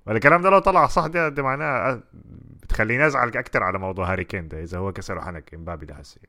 [0.08, 2.04] والكلام ده لو طلع صح ده, ده معناه
[2.64, 6.20] بتخليني أزعل أكثر على موضوع هاري كين ده إذا هو كسروا حنك إمبابي ده هسي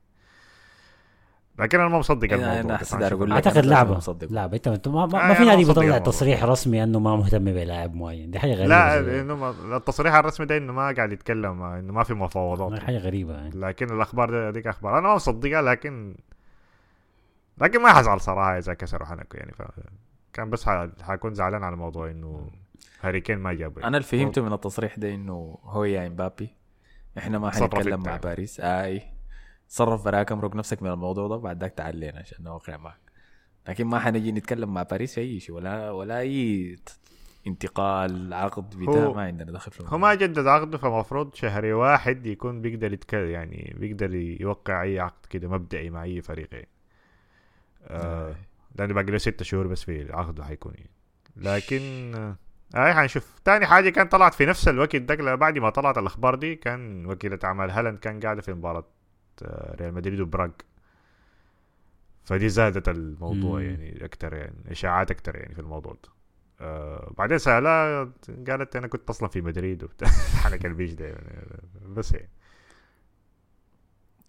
[1.61, 2.79] لكن أنا ما مصدق أنا- الموضوع
[3.23, 3.97] أنا أعتقد لعبة.
[3.97, 4.33] أصدقه.
[4.33, 4.55] لعبة.
[4.57, 6.05] أنت أنت ما, ما, آه، ما في نادي مصدق بيطلع الموضوع.
[6.05, 8.67] تصريح رسمي إنه ما مهتم بلاعب معين دي حاجة غريبة.
[8.67, 9.21] لا.
[9.21, 12.79] إنه ما- التصريح الرسمي ده إنه ما قاعد يتكلم إنه ما في مفاوضات.
[12.79, 13.33] حاجة غريبة.
[13.33, 14.97] يعني لكن الأخبار دي ديك أخبار.
[14.99, 16.15] أنا ما مصدقها لكن
[17.61, 19.51] لكن ما حزعل صراحة إذا كسروا حنكه يعني.
[19.51, 19.61] ف...
[20.33, 20.87] كان بس ح...
[21.01, 22.49] حكون زعلان على موضوع إنه
[23.01, 26.49] هاري كين ما جاب أنا اللي فهمته من التصريح ده إنه هو يا إمبابي.
[27.17, 28.03] إحنا ما حنتكلم.
[28.03, 28.59] مع باريس.
[28.59, 29.01] اي
[29.71, 33.11] تصرف براك امرق نفسك من الموضوع ده بعد ذاك تعال لنا عشان نوقع معك.
[33.67, 36.75] لكن ما حنجي نتكلم مع باريس في أي شيء ولا ولا أي
[37.47, 42.61] انتقال عقد بتاع ما عندنا دخل في هو ما جدد عقده فمفروض شهري واحد يكون
[42.61, 46.49] بيقدر يتكلم يعني بيقدر يوقع أي عقد كده مبدئي مع أي فريق.
[46.53, 46.67] يعني.
[47.87, 48.35] آه
[48.75, 50.73] لأنه باقي له ستة شهور بس في عقده حيكون.
[50.75, 50.91] يعني.
[51.35, 52.35] لكن آه
[52.75, 56.55] هاي حنشوف تاني حاجة كان طلعت في نفس الوقت ده بعد ما طلعت الأخبار دي
[56.55, 58.79] كان وكيلة أعمال هالاند كان قاعدة في مباراة.
[58.79, 59.00] آه،
[59.81, 60.49] ريال مدريد وبراغ.
[62.23, 63.65] فدي زادت الموضوع مم.
[63.65, 66.09] يعني أكتر يعني إشاعات أكتر يعني في الموضوع ده.
[66.61, 68.11] آه بعدين سألها
[68.47, 70.07] قالت أنا كنت أصلا في مدريد وبتاع.
[70.43, 71.45] حنك البيش ده يعني
[71.85, 72.29] بس يعني.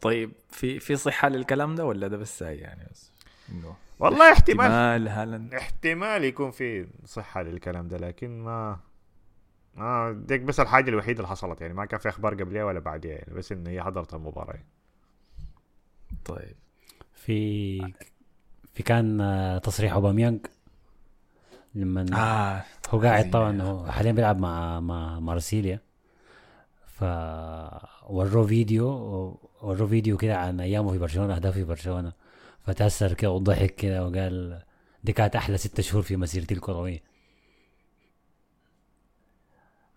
[0.00, 3.12] طيب في في صحة للكلام ده ولا ده بس يعني بس؟
[3.52, 4.66] إنه والله احتمال.
[4.66, 8.78] احتمال هالاند احتمال يكون في صحة للكلام ده لكن ما
[9.74, 13.12] ما ديك بس الحاجة الوحيدة اللي حصلت يعني ما كان في أخبار قبلها ولا بعدها
[13.12, 14.66] يعني بس إن هي حضرت المباراة يعني.
[16.24, 16.56] طيب.
[17.14, 17.78] في
[18.74, 20.46] في كان آه، تصريح اوباميانج
[21.74, 25.80] لما آه هو قاعد طبعا هو حاليا بيلعب مع مع مارسيليا
[26.86, 27.04] ف
[28.08, 28.86] وروه فيديو
[29.62, 32.12] وروه فيديو كده عن أيامه في برشلونة أهدافه في برشلونة.
[32.60, 34.62] فتأثر كده وضحك كده وقال
[35.04, 37.02] دي كانت أحلى ستة شهور في مسيرتي الكروية.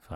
[0.01, 0.13] ف.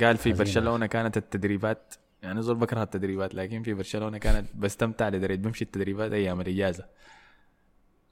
[0.00, 0.32] قال في.
[0.32, 6.12] برشلونة كانت التدريبات يعني زول بكره التدريبات لكن في برشلونة كانت بستمتع لدرجة بمشي التدريبات
[6.12, 6.86] أيام الإجازة.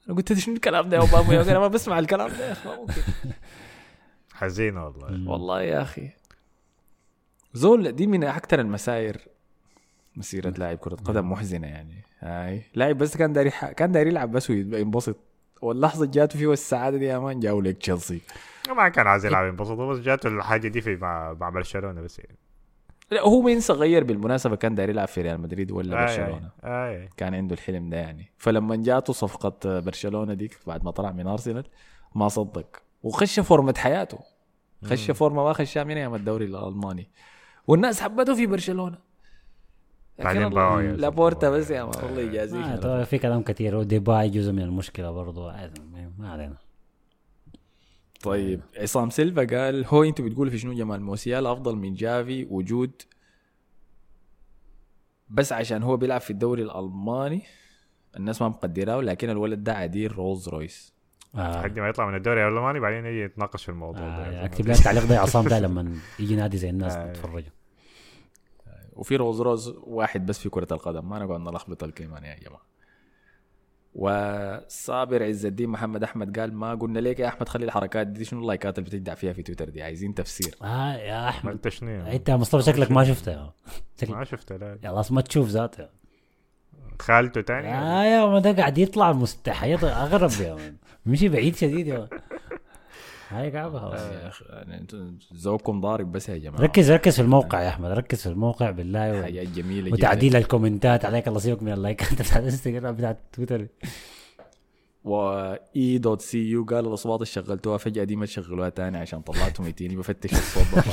[0.09, 3.03] أنا قلت شنو الكلام ده يا أخي؟ أنا ما بسمع الكلام ده يا أخي ممكن.
[4.35, 5.31] حزينة والله.
[5.31, 6.11] والله يا أخي.
[7.55, 9.29] زول دي من أكثر المساير
[10.17, 12.05] مسيرة لاعب كرة قدم محزنة يعني.
[12.21, 12.63] هاي.
[12.75, 13.71] لاعب بس كان داري ح...
[13.73, 15.17] كان داري يلعب بس وينبسط
[15.63, 18.21] واللحظة جاته فيه والسعادة دي يا مان جاوا لك تشيلسي.
[18.69, 22.19] ما كان عايز يلعب ينبسط هو بس جاته الحاجة دي في مع, مع برشلونة بس.
[22.19, 22.37] يعني
[23.11, 26.51] لا هو مين صغير بالمناسبة كان داري يلعب في ريال مدريد ولا آي برشلونة.
[26.65, 27.09] آي آي.
[27.17, 28.33] كان عنده الحلم ده يعني.
[28.39, 31.65] فلما جاته صفقة برشلونة ديك بعد ما طلع من أرسنال
[32.15, 32.83] ما صدق.
[33.03, 34.19] وخش فورمة حياته.
[34.85, 37.11] خش فورمة ما خشها من أيام الدوري الألماني.
[37.67, 38.99] والناس حبته في برشلونة.
[40.19, 41.51] لكن بعدين باعوا لابورتا.
[41.51, 42.65] بس يا الله يجازيك.
[42.65, 45.81] آه في كلام كثير وديباي جزء من المشكلة برضه عادي،
[46.19, 46.57] ما علينا.
[48.23, 53.03] طيب عصام سيلفا قال هو أنتوا بتقولوا في شنو جمال موسيال افضل من جافي وجود
[55.29, 57.43] بس عشان هو بيلعب في الدوري الألماني
[58.17, 60.93] الناس ما مقدراه لكن الولد ده عديل رولز رويس
[61.35, 61.61] آه.
[61.61, 64.45] لحد ما يطلع من الدوري الألماني بعدين يجي يتناقش في الموضوع آه ده.
[64.45, 67.13] اكتب لي التعليق ده يا عصام ده لما يجي نادي زي الناس آه.
[67.13, 67.45] تتفرج
[68.93, 72.70] وفي رولز رويس واحد بس في كرة القدم ما نقعد نلخبط الكلمة يا جماعة.
[73.95, 78.41] وصابر عز الدين محمد أحمد قال ما قلنا ليك يا أحمد خلي الحركات دي شنو
[78.41, 80.55] اللايكات اللي بتجدع فيها في تويتر دي؟ عايزين تفسير.
[80.63, 81.53] آه يا أحمد.
[81.53, 83.55] انت شنو أنت يا مصطفى شكلك ما شفتها
[84.01, 84.79] شكلك ما شفته لا.
[84.85, 85.89] يا خلاص ما تشوف ذاته.
[87.01, 90.57] خالته تاني؟ آه يا ما ده قاعد يطلع مستحيط أغرب يا
[91.07, 92.09] مشي بعيد شديد يا.
[93.31, 94.01] هاي قاعدة خلاص.
[94.01, 94.87] يا أخي يعني
[95.35, 96.61] ذوقكم ضارب بس يا جماعة.
[96.61, 99.23] ركز ركز في الموقع يا أحمد ركز في الموقع بالله و...
[99.23, 103.67] حاجات جميلة وتعديل الكومنتات عليك الله سيبك من اللايكات بتاعت الانستغرام بتاعت تويتر.
[105.05, 109.97] Y dot CU قال الأصوات اللي شغلتوها فجأة دي ما تشغلوها تاني عشان طلعتهم يتيني
[109.97, 110.87] بفتش الصوت.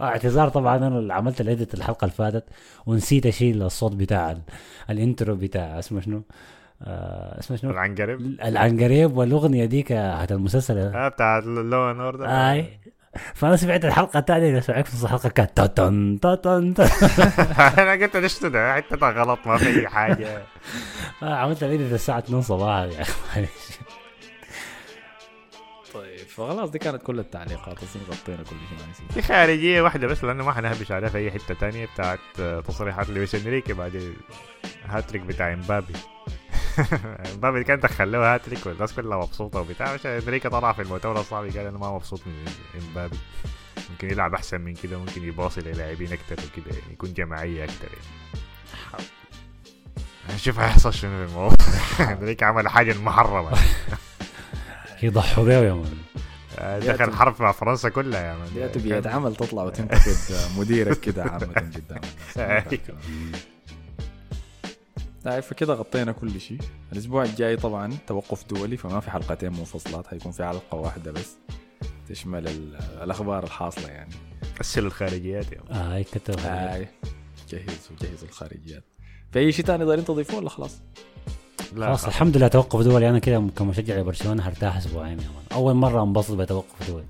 [0.00, 2.44] آه، اعتذار طبعا أنا اللي عملت ال edit الحلقة اللي فاتت
[2.86, 4.42] ونسيت أشيل الصوت بتاع ال-
[4.90, 6.22] ال intro بتاع اسمه شنو؟
[6.86, 8.20] آه اسمه شنو؟ العنقريب.
[8.44, 10.78] العنقريب والأغنية ديك بتاعت المسلسل.
[10.78, 12.78] آه بتاع Law and Order آي.
[13.34, 17.06] فأنا سمعت الحلقة الثانية سمعت في نص الحلقة كانت تاتن تاتن تاتن.
[17.82, 20.42] أنا قلت ليش ده حتى غلط ما في اي حاجة.
[21.22, 23.78] آه، عملت ال edit الساعة 2 صباحا يا أخي معلش
[26.36, 30.52] فخلاص دي كانت كل التعليقات اظن غطينا كل شيء في خارجيه واحدة بس لأنه ما
[30.52, 32.18] حنهبش عليها في أي حتة تانية بتاعت
[32.66, 34.14] تصريحات لويس إنريكي بعد
[34.84, 35.94] الهاتريك بتاع إمبابي.
[37.34, 39.94] إمبابي كان دخل له هاتريك والناس كلها مبسوطة وبتاع.
[39.94, 42.44] مش إنريكي طلع في المؤتمر الصحفي قال أنا ما مبسوط من
[42.80, 43.18] إمبابي.
[43.90, 49.04] ممكن يلعب أحسن من كده ممكن يباصي للاعبين أكتر وكده يعني يكون جماعية أكتر يعني.
[50.34, 51.56] نشوف هيحصل شنو في الموضوع.
[52.20, 53.58] إنريكي عمل حاجة محرمة.
[55.02, 55.98] يضحوا بيه يا مان.
[56.80, 58.48] دخل حرب مع فرنسا كلها يا مان.
[58.54, 60.16] دي تبي عمل تطلع وتنتقد
[60.58, 62.00] مديرك كده عامة قدام
[62.36, 62.78] الناس
[65.24, 66.58] طيب فكده غطينا كل شيء.
[66.92, 71.36] الأسبوع الجاي طبعا توقف دولي فما في حلقتين منفصلات حيكون في حلقة واحدة بس
[72.08, 74.14] تشمل ال- الأخبار الحاصلة يعني.
[74.60, 75.76] غسلوا الخارجيات يا مان.
[75.76, 76.88] آه هيك كتب هاي.
[77.48, 78.84] جهزوا جهزوا الخارجيات.
[79.32, 80.80] في أي شيء ثاني دايرين تضيفوه ولا خلاص؟
[81.74, 83.08] لا خلاص الحمد لله توقف دولي.
[83.08, 85.44] أنا كده كمشجع لبرشلونة هرتاح أسبوعين يا man.
[85.52, 87.04] أول مرة انبسط بتوقف دولي.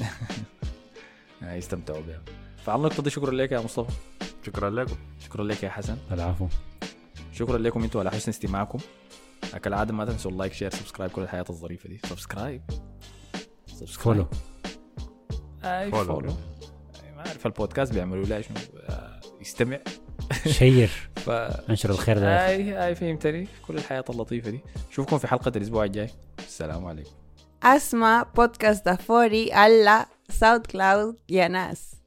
[1.42, 2.22] آه، يستمتعوا بها.
[2.64, 3.92] فعلى النقطة دي شكرا لك يا مصطفى.
[4.46, 4.96] شكرا لكم.
[5.18, 5.96] شكرا لك يا حسن.
[6.12, 6.48] العفو.
[7.32, 8.78] شكرا لكم أنتم على حسن استماعكم.
[9.62, 12.00] كالعادة ما تنسوا ال like share subscribe كل الحياة الظريفة دي.
[12.08, 12.62] subscribe.
[13.66, 14.26] subscribe.
[14.26, 14.26] follow
[15.64, 16.20] أي follow.
[17.16, 18.56] ما أعرف البودكاست بيعملوا شنو
[18.88, 19.78] آه، يستمع.
[20.46, 20.90] share.
[21.16, 23.48] ف انشر الخير ده اي آي فهمتني.
[23.66, 24.60] كل الحياة اللطيفة دي.
[24.90, 26.10] اشوفكم في حلقة الأسبوع الجاي.
[26.38, 27.10] السلام عليكم.
[27.62, 31.99] اسمع بودكاست دافوري على ساوند كلاود يا ناس.